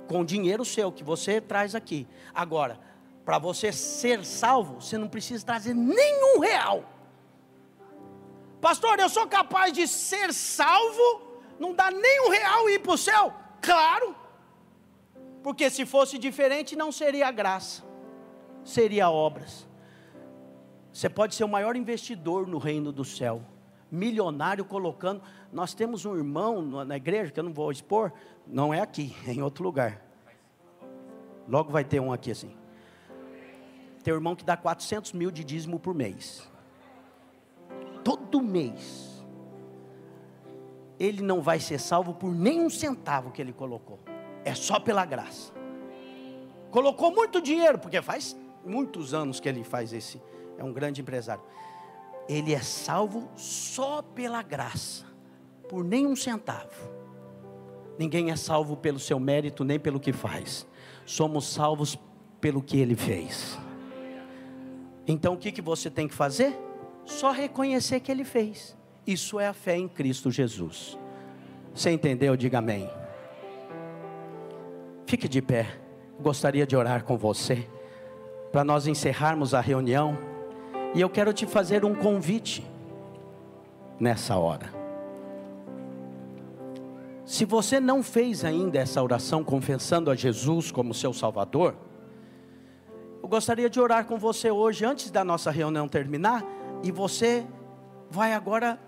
com 0.08 0.24
dinheiro 0.24 0.64
seu 0.64 0.90
que 0.90 1.04
você 1.04 1.40
traz 1.40 1.74
aqui. 1.74 2.06
Agora, 2.34 2.80
para 3.24 3.38
você 3.38 3.72
ser 3.72 4.24
salvo, 4.24 4.80
você 4.80 4.98
não 4.98 5.08
precisa 5.08 5.44
trazer 5.44 5.74
nenhum 5.74 6.40
real. 6.40 6.84
Pastor, 8.60 8.98
eu 8.98 9.08
sou 9.08 9.26
capaz 9.26 9.72
de 9.72 9.86
ser 9.86 10.32
salvo, 10.32 11.22
não 11.58 11.74
dá 11.74 11.90
nenhum 11.90 12.30
real 12.30 12.68
e 12.68 12.74
ir 12.74 12.78
para 12.78 12.92
o 12.92 12.98
céu? 12.98 13.32
Claro, 13.60 14.14
porque 15.42 15.70
se 15.70 15.84
fosse 15.84 16.18
diferente, 16.18 16.76
não 16.76 16.90
seria 16.92 17.30
graça, 17.30 17.82
seria 18.64 19.10
obras. 19.10 19.66
Você 20.92 21.08
pode 21.08 21.34
ser 21.34 21.44
o 21.44 21.48
maior 21.48 21.74
investidor 21.74 22.46
no 22.46 22.58
reino 22.58 22.92
do 22.92 23.04
céu, 23.04 23.42
milionário 23.90 24.64
colocando. 24.64 25.22
Nós 25.52 25.74
temos 25.74 26.04
um 26.04 26.16
irmão 26.16 26.84
na 26.84 26.96
igreja, 26.96 27.32
que 27.32 27.40
eu 27.40 27.44
não 27.44 27.52
vou 27.52 27.70
expor, 27.72 28.12
não 28.46 28.74
é 28.74 28.80
aqui, 28.80 29.16
é 29.26 29.32
em 29.32 29.42
outro 29.42 29.64
lugar. 29.64 30.00
Logo 31.48 31.72
vai 31.72 31.84
ter 31.84 32.00
um 32.00 32.12
aqui 32.12 32.30
assim. 32.30 32.61
Tem 34.02 34.12
um 34.12 34.16
irmão 34.16 34.34
que 34.34 34.44
dá 34.44 34.56
400 34.56 35.12
mil 35.12 35.30
de 35.30 35.44
dízimo 35.44 35.78
por 35.78 35.94
mês. 35.94 36.50
Todo 38.02 38.40
mês. 38.40 39.24
Ele 40.98 41.22
não 41.22 41.40
vai 41.40 41.60
ser 41.60 41.78
salvo 41.78 42.14
por 42.14 42.32
nenhum 42.32 42.68
centavo 42.68 43.30
que 43.30 43.40
ele 43.40 43.52
colocou. 43.52 44.00
É 44.44 44.54
só 44.54 44.80
pela 44.80 45.04
graça. 45.04 45.52
Colocou 46.70 47.12
muito 47.12 47.40
dinheiro, 47.40 47.78
porque 47.78 48.00
faz 48.02 48.36
muitos 48.64 49.12
anos 49.12 49.38
que 49.38 49.48
ele 49.48 49.62
faz 49.62 49.92
esse. 49.92 50.20
É 50.58 50.64
um 50.64 50.72
grande 50.72 51.00
empresário. 51.00 51.42
Ele 52.28 52.54
é 52.54 52.60
salvo 52.60 53.28
só 53.36 54.00
pela 54.02 54.42
graça, 54.42 55.04
por 55.68 55.84
nenhum 55.84 56.14
centavo. 56.14 56.90
Ninguém 57.98 58.30
é 58.30 58.36
salvo 58.36 58.76
pelo 58.76 58.98
seu 58.98 59.18
mérito, 59.20 59.64
nem 59.64 59.78
pelo 59.78 60.00
que 60.00 60.12
faz. 60.12 60.66
Somos 61.04 61.52
salvos 61.52 61.98
pelo 62.40 62.62
que 62.62 62.78
ele 62.78 62.96
fez. 62.96 63.58
Então 65.06 65.34
o 65.34 65.36
que, 65.36 65.50
que 65.50 65.62
você 65.62 65.90
tem 65.90 66.06
que 66.06 66.14
fazer? 66.14 66.58
Só 67.04 67.30
reconhecer 67.30 68.00
que 68.00 68.10
Ele 68.10 68.24
fez. 68.24 68.76
Isso 69.06 69.40
é 69.40 69.48
a 69.48 69.52
fé 69.52 69.76
em 69.76 69.88
Cristo 69.88 70.30
Jesus. 70.30 70.98
Você 71.74 71.90
entendeu? 71.90 72.36
Diga 72.36 72.58
amém. 72.58 72.88
Fique 75.06 75.28
de 75.28 75.42
pé. 75.42 75.66
Gostaria 76.20 76.66
de 76.66 76.76
orar 76.76 77.04
com 77.04 77.16
você. 77.16 77.68
Para 78.52 78.62
nós 78.62 78.86
encerrarmos 78.86 79.54
a 79.54 79.60
reunião. 79.60 80.16
E 80.94 81.00
eu 81.00 81.10
quero 81.10 81.32
te 81.32 81.46
fazer 81.46 81.84
um 81.84 81.94
convite. 81.94 82.64
Nessa 83.98 84.36
hora. 84.36 84.82
Se 87.24 87.44
você 87.44 87.80
não 87.80 88.02
fez 88.02 88.44
ainda 88.44 88.78
essa 88.78 89.02
oração 89.02 89.42
confessando 89.42 90.10
a 90.10 90.14
Jesus 90.14 90.70
como 90.70 90.92
seu 90.92 91.12
Salvador, 91.12 91.74
eu 93.22 93.28
gostaria 93.28 93.70
de 93.70 93.80
orar 93.80 94.04
com 94.04 94.18
você 94.18 94.50
hoje, 94.50 94.84
antes 94.84 95.08
da 95.08 95.22
nossa 95.22 95.50
reunião 95.50 95.86
terminar, 95.86 96.44
e 96.82 96.90
você 96.90 97.46
vai 98.10 98.34
agora 98.34 98.80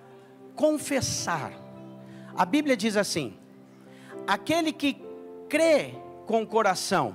confessar. 0.56 1.52
A 2.34 2.44
Bíblia 2.44 2.76
diz 2.76 2.96
assim: 2.96 3.38
aquele 4.26 4.72
que 4.72 5.00
crê 5.48 5.94
com 6.26 6.42
o 6.42 6.46
coração 6.46 7.14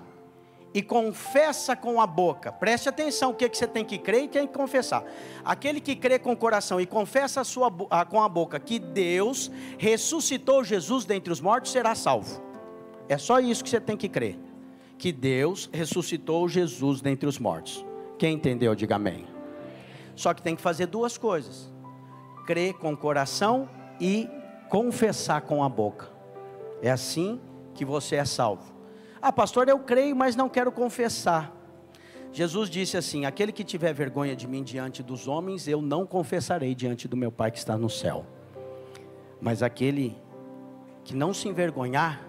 e 0.73 0.81
confessa 0.81 1.75
com 1.75 1.99
a 1.99 2.07
boca, 2.07 2.53
preste 2.53 2.87
atenção 2.87 3.31
o 3.31 3.33
que, 3.33 3.49
que 3.49 3.57
você 3.57 3.67
tem 3.67 3.83
que 3.83 3.97
crer 3.97 4.23
e 4.23 4.27
tem 4.29 4.47
que 4.47 4.53
confessar. 4.53 5.03
Aquele 5.43 5.81
que 5.81 5.97
crê 5.97 6.19
com 6.19 6.31
o 6.31 6.37
coração 6.37 6.79
e 6.79 6.85
confessa 6.85 7.41
a 7.41 7.43
sua, 7.43 7.69
a, 7.89 8.05
com 8.05 8.23
a 8.23 8.29
boca 8.29 8.57
que 8.61 8.79
Deus 8.79 9.51
ressuscitou 9.77 10.63
Jesus 10.63 11.03
dentre 11.03 11.33
os 11.33 11.41
mortos 11.41 11.73
será 11.73 11.93
salvo. 11.95 12.41
É 13.09 13.17
só 13.17 13.41
isso 13.41 13.61
que 13.61 13.69
você 13.69 13.81
tem 13.81 13.97
que 13.97 14.07
crer 14.07 14.48
que 14.99 15.13
Deus 15.13 15.69
ressuscitou 15.71 16.49
Jesus 16.49 16.99
dentre 16.99 17.27
os 17.27 17.39
mortos. 17.39 17.83
Quem 18.17 18.35
entendeu, 18.35 18.75
diga 18.75 18.97
amém. 18.97 19.25
Só 20.13 20.33
que 20.33 20.41
tem 20.41 20.55
que 20.55 20.61
fazer 20.61 20.85
duas 20.87 21.17
coisas: 21.17 21.71
crer 22.45 22.73
com 22.73 22.91
o 22.91 22.97
coração 22.97 23.69
e 23.99 24.29
confessar 24.69 25.41
com 25.41 25.63
a 25.63 25.69
boca. 25.69 26.09
É 26.81 26.91
assim 26.91 27.39
que 27.73 27.85
você 27.85 28.17
é 28.17 28.25
salvo. 28.25 28.73
Ah, 29.21 29.31
pastor, 29.31 29.69
eu 29.69 29.79
creio, 29.79 30.15
mas 30.15 30.35
não 30.35 30.49
quero 30.49 30.71
confessar. 30.71 31.55
Jesus 32.33 32.69
disse 32.69 32.97
assim: 32.97 33.25
Aquele 33.25 33.53
que 33.53 33.63
tiver 33.63 33.93
vergonha 33.93 34.35
de 34.35 34.47
mim 34.47 34.63
diante 34.63 35.01
dos 35.01 35.29
homens, 35.29 35.65
eu 35.65 35.81
não 35.81 36.05
confessarei 36.05 36.75
diante 36.75 37.07
do 37.07 37.15
meu 37.15 37.31
Pai 37.31 37.51
que 37.51 37.57
está 37.57 37.77
no 37.77 37.89
céu. 37.89 38.25
Mas 39.39 39.63
aquele 39.63 40.17
que 41.05 41.15
não 41.15 41.33
se 41.33 41.47
envergonhar, 41.47 42.28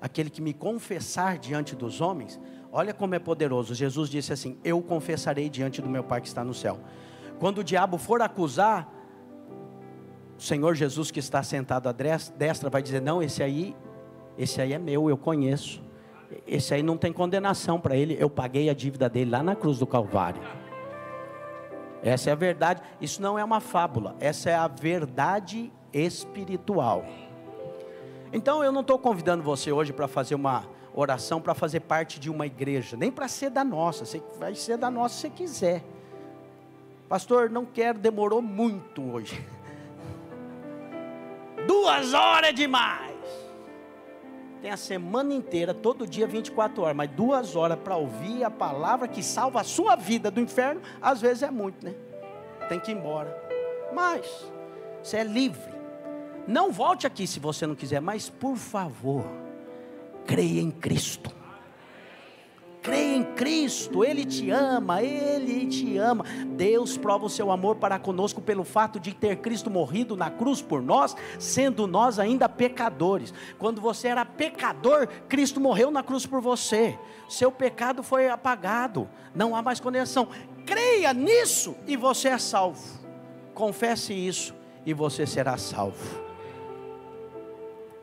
aquele 0.00 0.30
que 0.30 0.40
me 0.40 0.52
confessar 0.52 1.38
diante 1.38 1.74
dos 1.74 2.00
homens, 2.00 2.40
olha 2.72 2.94
como 2.94 3.14
é 3.14 3.18
poderoso. 3.18 3.74
Jesus 3.74 4.08
disse 4.08 4.32
assim: 4.32 4.58
Eu 4.64 4.80
confessarei 4.82 5.48
diante 5.48 5.82
do 5.82 5.88
meu 5.88 6.04
Pai 6.04 6.20
que 6.20 6.28
está 6.28 6.44
no 6.44 6.54
céu. 6.54 6.78
Quando 7.38 7.58
o 7.58 7.64
diabo 7.64 7.98
for 7.98 8.20
acusar, 8.22 8.92
o 10.36 10.42
Senhor 10.42 10.74
Jesus 10.74 11.10
que 11.10 11.18
está 11.18 11.42
sentado 11.42 11.88
à 11.88 11.92
destra 11.92 12.70
vai 12.70 12.82
dizer: 12.82 13.00
Não, 13.00 13.22
esse 13.22 13.42
aí, 13.42 13.76
esse 14.36 14.60
aí 14.60 14.72
é 14.72 14.78
meu, 14.78 15.08
eu 15.08 15.16
conheço. 15.16 15.82
Esse 16.46 16.74
aí 16.74 16.82
não 16.82 16.96
tem 16.96 17.12
condenação 17.12 17.80
para 17.80 17.96
ele, 17.96 18.16
eu 18.20 18.28
paguei 18.28 18.68
a 18.68 18.74
dívida 18.74 19.08
dele 19.08 19.30
lá 19.30 19.42
na 19.42 19.56
cruz 19.56 19.78
do 19.78 19.86
Calvário. 19.86 20.42
Essa 22.02 22.30
é 22.30 22.32
a 22.32 22.36
verdade, 22.36 22.82
isso 23.00 23.20
não 23.20 23.38
é 23.38 23.44
uma 23.44 23.60
fábula, 23.60 24.14
essa 24.20 24.50
é 24.50 24.54
a 24.54 24.68
verdade 24.68 25.72
espiritual. 25.92 27.04
Então 28.32 28.62
eu 28.62 28.70
não 28.70 28.82
estou 28.82 28.98
convidando 28.98 29.42
você 29.42 29.72
hoje 29.72 29.92
para 29.92 30.06
fazer 30.06 30.34
uma 30.34 30.66
oração, 30.94 31.40
para 31.40 31.54
fazer 31.54 31.80
parte 31.80 32.18
de 32.18 32.28
uma 32.30 32.46
igreja, 32.46 32.96
nem 32.96 33.10
para 33.10 33.28
ser 33.28 33.50
da 33.50 33.64
nossa, 33.64 34.04
você 34.04 34.22
vai 34.38 34.54
ser 34.54 34.76
da 34.76 34.90
nossa 34.90 35.14
se 35.14 35.30
quiser. 35.30 35.82
Pastor, 37.08 37.48
não 37.48 37.64
quero, 37.64 37.98
demorou 37.98 38.42
muito 38.42 39.02
hoje. 39.02 39.46
Duas 41.66 42.12
horas 42.12 42.54
demais. 42.54 43.08
Tem 44.60 44.70
a 44.70 44.76
semana 44.76 45.32
inteira, 45.32 45.72
todo 45.72 46.06
dia 46.06 46.26
24 46.26 46.82
horas, 46.82 46.96
mas 46.96 47.10
duas 47.10 47.54
horas 47.54 47.78
para 47.78 47.96
ouvir 47.96 48.42
a 48.42 48.50
palavra 48.50 49.06
que 49.06 49.22
salva 49.22 49.60
a 49.60 49.64
sua 49.64 49.94
vida 49.94 50.32
do 50.32 50.40
inferno, 50.40 50.82
às 51.00 51.20
vezes 51.20 51.44
é 51.44 51.50
muito, 51.50 51.84
né? 51.84 51.94
Tem 52.68 52.80
que 52.80 52.90
ir 52.90 52.96
embora. 52.96 53.34
Mas 53.94 54.26
você 55.00 55.18
é 55.18 55.24
livre. 55.24 55.77
Não 56.48 56.72
volte 56.72 57.06
aqui 57.06 57.26
se 57.26 57.38
você 57.38 57.66
não 57.66 57.74
quiser, 57.74 58.00
mas 58.00 58.30
por 58.30 58.56
favor, 58.56 59.22
creia 60.24 60.62
em 60.62 60.70
Cristo. 60.70 61.30
Creia 62.80 63.16
em 63.16 63.24
Cristo, 63.34 64.02
Ele 64.02 64.24
te 64.24 64.48
ama, 64.48 65.02
Ele 65.02 65.66
te 65.66 65.98
ama. 65.98 66.24
Deus 66.56 66.96
prova 66.96 67.26
o 67.26 67.28
seu 67.28 67.50
amor 67.50 67.76
para 67.76 67.98
conosco 67.98 68.40
pelo 68.40 68.64
fato 68.64 68.98
de 68.98 69.14
ter 69.14 69.36
Cristo 69.36 69.68
morrido 69.68 70.16
na 70.16 70.30
cruz 70.30 70.62
por 70.62 70.80
nós, 70.80 71.14
sendo 71.38 71.86
nós 71.86 72.18
ainda 72.18 72.48
pecadores. 72.48 73.34
Quando 73.58 73.82
você 73.82 74.08
era 74.08 74.24
pecador, 74.24 75.06
Cristo 75.28 75.60
morreu 75.60 75.90
na 75.90 76.02
cruz 76.02 76.24
por 76.24 76.40
você. 76.40 76.98
Seu 77.28 77.52
pecado 77.52 78.02
foi 78.02 78.30
apagado, 78.30 79.06
não 79.34 79.54
há 79.54 79.60
mais 79.60 79.80
condenação. 79.80 80.28
Creia 80.64 81.12
nisso 81.12 81.76
e 81.86 81.94
você 81.94 82.28
é 82.28 82.38
salvo. 82.38 83.06
Confesse 83.52 84.14
isso 84.14 84.54
e 84.86 84.94
você 84.94 85.26
será 85.26 85.58
salvo. 85.58 86.27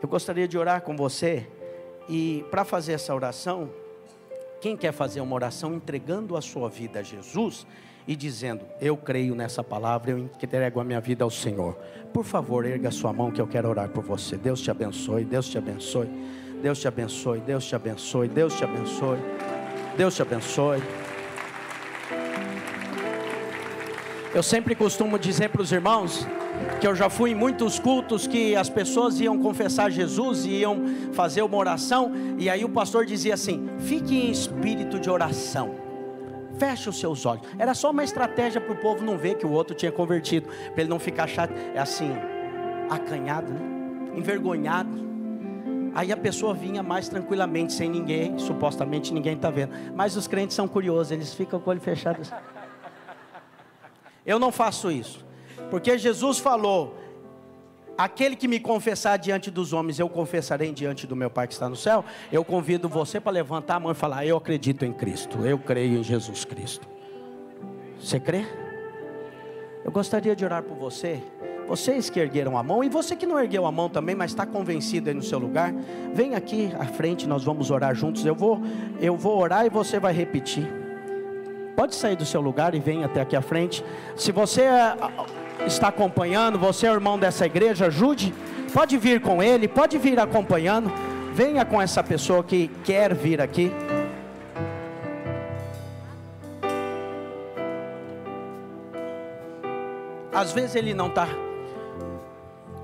Eu 0.01 0.09
gostaria 0.09 0.47
de 0.47 0.57
orar 0.57 0.81
com 0.81 0.95
você 0.95 1.47
e 2.07 2.45
para 2.51 2.63
fazer 2.63 2.93
essa 2.93 3.13
oração, 3.13 3.69
quem 4.61 4.75
quer 4.77 4.91
fazer 4.91 5.21
uma 5.21 5.35
oração 5.35 5.73
entregando 5.73 6.37
a 6.37 6.41
sua 6.41 6.69
vida 6.69 6.99
a 6.99 7.03
Jesus 7.03 7.65
e 8.07 8.15
dizendo: 8.15 8.65
Eu 8.79 8.95
creio 8.95 9.33
nessa 9.35 9.63
palavra, 9.63 10.11
eu 10.11 10.19
entrego 10.19 10.79
a 10.79 10.83
minha 10.83 10.99
vida 10.99 11.23
ao 11.23 11.31
Senhor. 11.31 11.75
Por 12.13 12.23
favor, 12.23 12.65
erga 12.65 12.91
sua 12.91 13.11
mão 13.11 13.31
que 13.31 13.41
eu 13.41 13.47
quero 13.47 13.69
orar 13.69 13.89
por 13.89 14.03
você. 14.03 14.37
Deus 14.37 14.61
te 14.61 14.69
abençoe, 14.69 15.23
Deus 15.23 15.49
te 15.49 15.57
abençoe, 15.57 16.09
Deus 16.61 16.79
te 16.79 16.87
abençoe, 16.87 17.39
Deus 17.39 17.65
te 17.65 17.75
abençoe, 17.75 18.27
Deus 18.27 18.55
te 18.55 18.63
abençoe, 18.63 19.19
Deus 19.97 20.15
te 20.15 20.21
abençoe. 20.21 20.83
Eu 24.33 24.43
sempre 24.43 24.75
costumo 24.75 25.17
dizer 25.17 25.49
para 25.49 25.61
os 25.61 25.71
irmãos 25.71 26.27
que 26.79 26.87
eu 26.87 26.95
já 26.95 27.09
fui 27.09 27.31
em 27.31 27.35
muitos 27.35 27.79
cultos 27.79 28.27
que 28.27 28.55
as 28.55 28.69
pessoas 28.69 29.19
iam 29.19 29.39
confessar 29.39 29.89
Jesus 29.89 30.45
e 30.45 30.51
iam 30.59 30.83
fazer 31.13 31.41
uma 31.41 31.57
oração, 31.57 32.11
e 32.37 32.49
aí 32.49 32.63
o 32.63 32.69
pastor 32.69 33.05
dizia 33.05 33.33
assim: 33.33 33.69
fique 33.79 34.15
em 34.15 34.29
espírito 34.29 34.99
de 34.99 35.09
oração. 35.09 35.75
Feche 36.57 36.87
os 36.87 36.99
seus 36.99 37.25
olhos. 37.25 37.45
Era 37.57 37.73
só 37.73 37.91
uma 37.91 38.03
estratégia 38.03 38.61
para 38.61 38.71
o 38.71 38.77
povo 38.77 39.03
não 39.03 39.17
ver 39.17 39.35
que 39.35 39.45
o 39.45 39.51
outro 39.51 39.75
tinha 39.75 39.91
convertido, 39.91 40.47
para 40.73 40.81
ele 40.81 40.89
não 40.89 40.99
ficar 40.99 41.27
chato, 41.27 41.51
é 41.73 41.79
assim, 41.79 42.11
acanhado, 42.89 43.51
né? 43.51 43.59
envergonhado. 44.15 45.03
Aí 45.93 46.11
a 46.11 46.17
pessoa 46.17 46.53
vinha 46.53 46.83
mais 46.83 47.09
tranquilamente, 47.09 47.73
sem 47.73 47.89
ninguém, 47.89 48.37
supostamente 48.37 49.13
ninguém 49.13 49.35
está 49.35 49.49
vendo. 49.49 49.71
Mas 49.95 50.15
os 50.15 50.27
crentes 50.27 50.55
são 50.55 50.67
curiosos, 50.67 51.11
eles 51.11 51.33
ficam 51.33 51.59
com 51.59 51.69
o 51.69 51.71
olho 51.71 51.81
fechado. 51.81 52.21
Eu 54.25 54.37
não 54.37 54.51
faço 54.51 54.91
isso. 54.91 55.24
Porque 55.69 55.97
Jesus 55.97 56.39
falou: 56.39 56.95
Aquele 57.97 58.35
que 58.35 58.47
me 58.47 58.59
confessar 58.59 59.17
diante 59.17 59.49
dos 59.49 59.71
homens, 59.71 59.99
eu 59.99 60.09
confessarei 60.09 60.71
diante 60.73 61.07
do 61.07 61.15
meu 61.15 61.29
Pai 61.29 61.47
que 61.47 61.53
está 61.53 61.69
no 61.69 61.75
céu. 61.75 62.03
Eu 62.31 62.43
convido 62.43 62.89
você 62.89 63.19
para 63.21 63.31
levantar 63.31 63.75
a 63.75 63.79
mão 63.79 63.91
e 63.91 63.95
falar: 63.95 64.25
Eu 64.25 64.35
acredito 64.35 64.83
em 64.83 64.91
Cristo, 64.91 65.45
eu 65.45 65.57
creio 65.57 65.99
em 65.99 66.03
Jesus 66.03 66.43
Cristo. 66.43 66.87
Você 67.99 68.19
crê? 68.19 68.45
Eu 69.83 69.91
gostaria 69.91 70.35
de 70.35 70.43
orar 70.43 70.63
por 70.63 70.75
você. 70.75 71.21
Vocês 71.67 72.09
que 72.09 72.19
ergueram 72.19 72.57
a 72.57 72.63
mão 72.63 72.83
e 72.83 72.89
você 72.89 73.15
que 73.15 73.25
não 73.25 73.39
ergueu 73.39 73.65
a 73.65 73.71
mão 73.71 73.89
também, 73.89 74.13
mas 74.13 74.31
está 74.31 74.45
convencido 74.45 75.09
aí 75.09 75.15
no 75.15 75.23
seu 75.23 75.39
lugar, 75.39 75.73
vem 76.13 76.35
aqui 76.35 76.71
à 76.77 76.85
frente, 76.85 77.27
nós 77.27 77.43
vamos 77.43 77.71
orar 77.71 77.95
juntos. 77.95 78.23
Eu 78.25 78.35
vou, 78.35 78.61
eu 78.99 79.15
vou 79.15 79.39
orar 79.39 79.65
e 79.65 79.69
você 79.69 79.99
vai 79.99 80.13
repetir. 80.13 80.67
Pode 81.75 81.95
sair 81.95 82.15
do 82.15 82.25
seu 82.25 82.39
lugar 82.39 82.75
e 82.75 82.79
vem 82.79 83.03
até 83.03 83.21
aqui 83.21 83.35
à 83.35 83.41
frente. 83.41 83.83
Se 84.15 84.31
você 84.31 84.61
é 84.61 84.95
está 85.65 85.87
acompanhando, 85.87 86.59
você 86.59 86.87
é 86.87 86.91
irmão 86.91 87.17
dessa 87.17 87.45
igreja, 87.45 87.87
ajude. 87.87 88.33
Pode 88.73 88.97
vir 88.97 89.21
com 89.21 89.41
ele, 89.41 89.67
pode 89.67 89.97
vir 89.97 90.19
acompanhando. 90.19 90.91
Venha 91.33 91.65
com 91.65 91.81
essa 91.81 92.03
pessoa 92.03 92.43
que 92.43 92.69
quer 92.83 93.13
vir 93.13 93.41
aqui. 93.41 93.71
Às 100.33 100.51
vezes 100.51 100.75
ele 100.75 100.93
não 100.93 101.07
está 101.07 101.27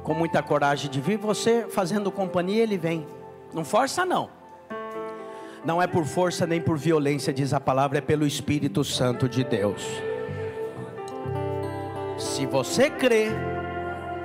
com 0.03 0.13
muita 0.13 0.41
coragem 0.41 0.89
de 0.89 0.99
vir, 0.99 1.17
você 1.17 1.67
fazendo 1.69 2.11
companhia, 2.11 2.63
ele 2.63 2.77
vem. 2.77 3.05
Não 3.53 3.65
força, 3.65 4.05
não. 4.05 4.29
Não 5.63 5.81
é 5.81 5.85
por 5.85 6.05
força 6.05 6.47
nem 6.47 6.59
por 6.59 6.77
violência, 6.77 7.33
diz 7.33 7.53
a 7.53 7.59
palavra, 7.59 7.99
é 7.99 8.01
pelo 8.01 8.25
Espírito 8.25 8.83
Santo 8.83 9.29
de 9.29 9.43
Deus. 9.43 10.10
Se 12.21 12.45
você 12.45 12.87
crê, 12.87 13.29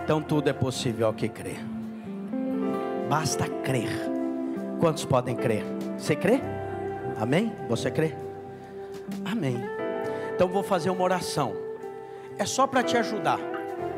então 0.05 0.20
tudo 0.20 0.51
é 0.51 0.52
possível 0.52 1.06
ao 1.06 1.14
que 1.14 1.31
crê. 1.31 1.56
Basta 3.09 3.48
crer. 3.48 3.89
Quantos 4.78 5.06
podem 5.06 5.35
crer? 5.35 5.64
Você 5.97 6.14
crê? 6.14 6.43
Amém? 7.18 7.51
Você 7.70 7.90
crê? 7.90 8.14
Amém. 9.24 9.56
Então 10.35 10.47
vou 10.47 10.62
fazer 10.62 10.90
uma 10.90 11.02
oração. 11.02 11.55
É 12.39 12.44
só 12.44 12.66
para 12.66 12.82
te 12.82 12.98
ajudar. 12.98 13.40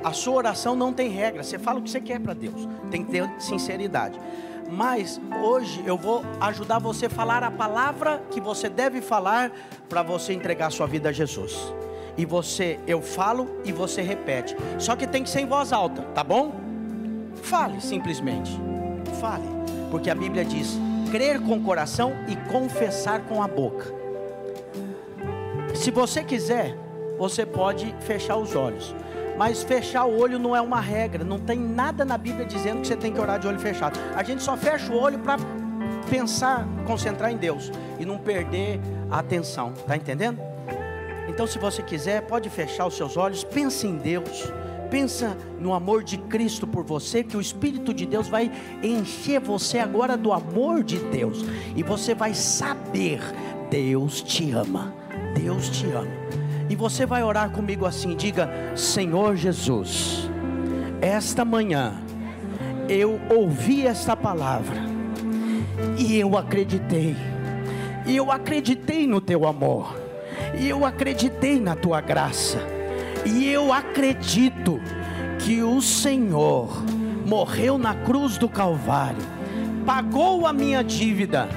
A 0.05 0.13
sua 0.13 0.35
oração 0.35 0.77
não 0.77 0.93
tem 0.93 1.11
regra. 1.11 1.43
Você 1.43 1.59
fala 1.59 1.81
o 1.81 1.83
que 1.83 1.91
você 1.91 2.01
quer 2.01 2.21
para 2.21 2.35
Deus. 2.35 2.69
Tem 2.93 3.05
que 3.05 3.11
ter 3.11 3.29
sinceridade. 3.41 4.19
Mas 4.71 5.21
hoje 5.43 5.83
eu 5.85 5.97
vou 5.97 6.23
ajudar 6.41 6.79
você 6.79 7.07
a 7.07 7.11
falar 7.11 7.43
a 7.43 7.51
palavra 7.51 8.23
que 8.31 8.41
você 8.41 8.69
deve 8.69 9.01
falar 9.01 9.51
para 9.89 10.03
você 10.03 10.33
entregar 10.33 10.71
sua 10.71 10.87
vida 10.87 11.09
a 11.09 11.13
Jesus 11.13 11.75
e 12.19 12.27
você, 12.27 12.81
eu 12.85 13.01
falo 13.01 13.49
e 13.65 13.71
você 13.71 14.03
repete. 14.03 14.57
Só 14.77 14.97
que 14.97 15.07
tem 15.07 15.23
que 15.23 15.31
ser 15.31 15.41
em 15.41 15.47
voz 15.47 15.73
alta, 15.73 16.03
tá 16.15 16.25
bom? 16.25 16.53
Fale 17.43 17.81
simplesmente. 17.81 18.51
Fale, 19.21 19.45
porque 19.89 20.11
a 20.11 20.15
Bíblia 20.17 20.45
diz: 20.45 20.77
crer 21.13 21.41
com 21.41 21.57
o 21.57 21.63
coração 21.63 22.13
e 22.27 22.35
confessar 22.51 23.23
com 23.23 23.41
a 23.41 23.47
boca. 23.47 23.95
Se 25.75 25.93
você 25.93 26.25
quiser, 26.25 26.77
você 27.17 27.47
pode 27.47 27.95
fechar 28.01 28.37
os 28.37 28.57
olhos. 28.57 28.95
Mas 29.37 29.63
fechar 29.63 30.05
o 30.05 30.19
olho 30.19 30.37
não 30.37 30.57
é 30.57 30.61
uma 30.61 30.81
regra, 30.81 31.23
não 31.23 31.39
tem 31.39 31.57
nada 31.57 32.05
na 32.05 32.19
Bíblia 32.19 32.45
dizendo 32.45 32.81
que 32.81 32.89
você 32.89 32.97
tem 32.97 33.13
que 33.13 33.21
orar 33.21 33.39
de 33.39 33.47
olho 33.47 33.61
fechado. 33.61 33.97
A 34.17 34.25
gente 34.25 34.43
só 34.43 34.57
fecha 34.57 34.93
o 34.93 34.99
olho 34.99 35.21
para 35.21 35.37
pensar, 36.11 36.67
concentrar 36.85 37.31
em 37.31 37.37
Deus 37.37 37.71
e 38.01 38.05
não 38.05 38.19
perder 38.19 38.81
a 39.09 39.21
atenção, 39.21 39.73
tá 39.87 39.97
entendendo? 39.97 40.48
Então, 41.39 41.47
se 41.47 41.57
você 41.57 41.85
quiser, 41.85 42.23
pode 42.23 42.51
fechar 42.51 42.85
os 42.85 42.97
seus 42.97 43.17
olhos, 43.17 43.45
pense 43.45 43.87
em 43.87 43.97
Deus. 43.97 44.53
Pensa 44.91 45.39
no 45.61 45.73
amor 45.73 46.03
de 46.03 46.19
Cristo 46.19 46.67
por 46.67 46.83
você, 46.83 47.23
que 47.23 47.37
o 47.37 47.41
Espírito 47.41 47.95
de 47.95 48.05
Deus 48.05 48.27
vai 48.27 48.51
encher 48.83 49.39
você 49.39 49.79
agora 49.79 50.17
do 50.17 50.33
amor 50.33 50.83
de 50.83 50.99
Deus, 50.99 51.45
e 51.77 51.83
você 51.85 52.13
vai 52.13 52.35
saber: 52.35 53.21
Deus 53.71 54.21
te 54.21 54.51
ama, 54.51 54.93
Deus 55.33 55.69
te 55.69 55.87
ama. 55.93 56.11
E 56.69 56.75
você 56.75 57.07
vai 57.07 57.23
orar 57.23 57.51
comigo 57.51 57.87
assim: 57.87 58.17
diga, 58.17 58.51
Senhor 58.75 59.37
Jesus, 59.37 60.29
esta 61.01 61.45
manhã 61.45 62.03
eu 62.89 63.21
ouvi 63.31 63.87
esta 63.87 64.17
palavra, 64.17 64.81
e 65.97 66.19
eu 66.19 66.37
acreditei, 66.37 67.15
e 68.05 68.17
eu 68.17 68.33
acreditei 68.33 69.07
no 69.07 69.21
teu 69.21 69.47
amor, 69.47 70.08
e 70.57 70.69
eu 70.69 70.85
acreditei 70.85 71.61
na 71.61 71.75
tua 71.75 72.01
graça, 72.01 72.59
e 73.25 73.49
eu 73.49 73.73
acredito 73.73 74.81
que 75.39 75.63
o 75.63 75.81
Senhor 75.81 76.85
morreu 77.27 77.77
na 77.79 77.95
cruz 77.95 78.39
do 78.39 78.49
Calvário, 78.49 79.23
pagou 79.85 80.47
a 80.47 80.53
minha 80.53 80.83
dívida 80.83 81.49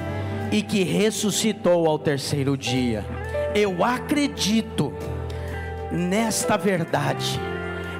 e 0.50 0.62
que 0.62 0.82
ressuscitou 0.82 1.86
ao 1.86 1.98
terceiro 1.98 2.56
dia. 2.56 3.04
Eu 3.54 3.84
acredito 3.84 4.92
nesta 5.90 6.56
verdade. 6.56 7.40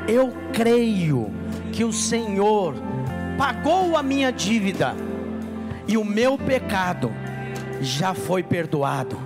Eu 0.08 0.32
creio 0.52 1.30
que 1.72 1.84
o 1.84 1.92
Senhor 1.92 2.74
pagou 3.38 3.96
a 3.96 4.02
minha 4.02 4.30
dívida 4.30 4.94
e 5.86 5.96
o 5.96 6.04
meu 6.04 6.36
pecado 6.36 7.10
já 7.80 8.14
foi 8.14 8.42
perdoado. 8.42 9.18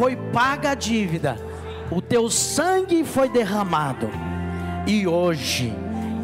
Foi 0.00 0.16
paga 0.16 0.70
a 0.70 0.74
dívida. 0.74 1.36
O 1.90 2.00
teu 2.00 2.30
sangue 2.30 3.04
foi 3.04 3.28
derramado. 3.28 4.08
E 4.86 5.06
hoje 5.06 5.74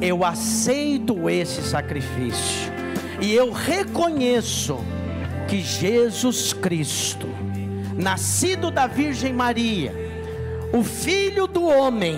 eu 0.00 0.24
aceito 0.24 1.28
esse 1.28 1.60
sacrifício. 1.60 2.72
E 3.20 3.34
eu 3.34 3.52
reconheço 3.52 4.78
que 5.46 5.60
Jesus 5.60 6.54
Cristo, 6.54 7.28
nascido 7.94 8.70
da 8.70 8.86
Virgem 8.86 9.34
Maria, 9.34 9.92
o 10.72 10.82
Filho 10.82 11.46
do 11.46 11.66
Homem, 11.66 12.16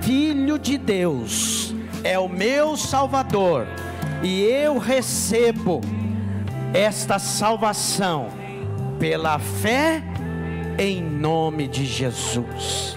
Filho 0.00 0.58
de 0.58 0.78
Deus, 0.78 1.74
é 2.02 2.18
o 2.18 2.26
meu 2.26 2.74
Salvador, 2.74 3.66
e 4.22 4.40
eu 4.40 4.78
recebo 4.78 5.82
esta 6.72 7.18
salvação 7.18 8.28
pela 8.98 9.38
fé 9.38 10.02
em 10.78 11.02
nome 11.02 11.68
de 11.68 11.84
Jesus. 11.84 12.94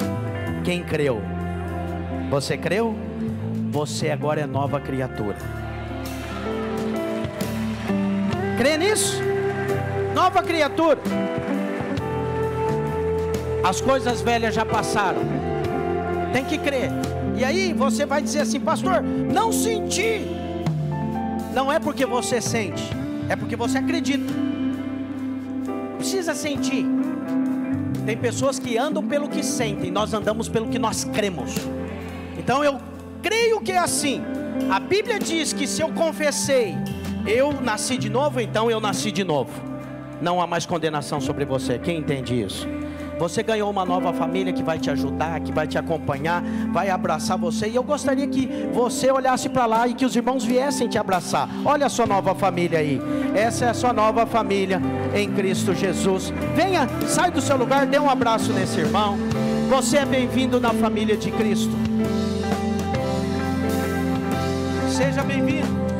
Quem 0.64 0.84
creu? 0.84 1.22
Você 2.30 2.58
creu? 2.58 2.96
Você 3.72 4.10
agora 4.10 4.42
é 4.42 4.46
nova 4.46 4.80
criatura. 4.80 5.38
Crê 8.58 8.78
nisso? 8.78 9.22
Nova 10.14 10.42
criatura. 10.42 11.00
As 13.64 13.82
coisas 13.82 14.22
velhas 14.22 14.56
já 14.56 14.66
passaram. 14.66 15.22
Tem 16.32 16.46
que 16.46 16.58
crer. 16.58 16.90
E 17.38 17.44
aí 17.44 17.74
você 17.74 18.06
vai 18.06 18.22
dizer 18.22 18.42
assim, 18.42 18.60
pastor, 18.60 19.02
não 19.04 19.52
senti. 19.52 20.22
Não 21.54 21.72
é 21.72 21.80
porque 21.80 22.06
você 22.06 22.42
sente, 22.42 22.84
é 23.30 23.36
porque 23.36 23.56
você 23.56 23.78
acredita. 23.78 24.34
Precisa 25.98 26.34
sentir. 26.36 26.86
Tem 28.06 28.16
pessoas 28.16 28.60
que 28.60 28.78
andam 28.78 29.04
pelo 29.04 29.28
que 29.28 29.44
sentem, 29.44 29.90
nós 29.90 30.14
andamos 30.14 30.48
pelo 30.48 30.68
que 30.68 30.78
nós 30.78 31.04
cremos. 31.04 31.56
Então 32.38 32.64
eu 32.64 32.80
creio 33.22 33.60
que 33.60 33.72
é 33.72 33.80
assim. 33.80 34.22
A 34.70 34.80
Bíblia 34.80 35.20
diz 35.20 35.52
que 35.52 35.68
se 35.68 35.82
eu 35.82 35.90
confessei, 35.90 36.76
eu 37.26 37.52
nasci 37.52 37.98
de 37.98 38.10
novo, 38.10 38.40
então 38.40 38.70
eu 38.70 38.80
nasci 38.80 39.12
de 39.12 39.24
novo. 39.24 39.52
Não 40.22 40.40
há 40.40 40.48
mais 40.48 40.66
condenação 40.66 41.20
sobre 41.20 41.46
você. 41.46 41.80
Quem 41.80 41.98
entende 41.98 42.40
isso? 42.40 42.68
Você 43.18 43.42
ganhou 43.42 43.70
uma 43.70 43.86
nova 43.86 44.12
família 44.14 44.52
que 44.52 44.64
vai 44.64 44.78
te 44.78 44.90
ajudar, 44.90 45.40
que 45.40 45.52
vai 45.52 45.68
te 45.68 45.78
acompanhar, 45.78 46.44
vai 46.72 46.90
abraçar 46.90 47.38
você. 47.38 47.68
E 47.68 47.76
eu 47.76 47.84
gostaria 47.84 48.28
que 48.28 48.48
você 48.74 49.12
olhasse 49.12 49.48
para 49.50 49.66
lá 49.66 49.88
e 49.88 49.94
que 49.94 50.06
os 50.06 50.16
irmãos 50.16 50.44
viessem 50.44 50.88
te 50.88 50.98
abraçar. 50.98 51.50
Olha 51.64 51.86
a 51.86 51.90
sua 51.90 52.06
nova 52.06 52.36
família 52.36 52.80
aí. 52.80 53.02
Essa 53.34 53.66
é 53.66 53.70
a 53.70 53.74
sua 53.74 53.94
nova 53.94 54.26
família 54.26 54.82
em 55.14 55.32
Cristo 55.32 55.74
Jesus. 55.74 56.34
Venha, 56.56 56.88
sai 57.08 57.32
do 57.32 57.42
seu 57.42 57.58
lugar, 57.58 57.86
dê 57.86 58.00
um 58.00 58.10
abraço 58.10 58.52
nesse 58.52 58.80
irmão. 58.80 59.18
Você 59.70 59.98
é 59.98 60.06
bem-vindo 60.06 60.60
na 60.60 60.74
família 60.74 61.16
de 61.16 61.32
Cristo. 61.32 61.74
Seja 64.90 65.24
bem-vindo. 65.24 65.95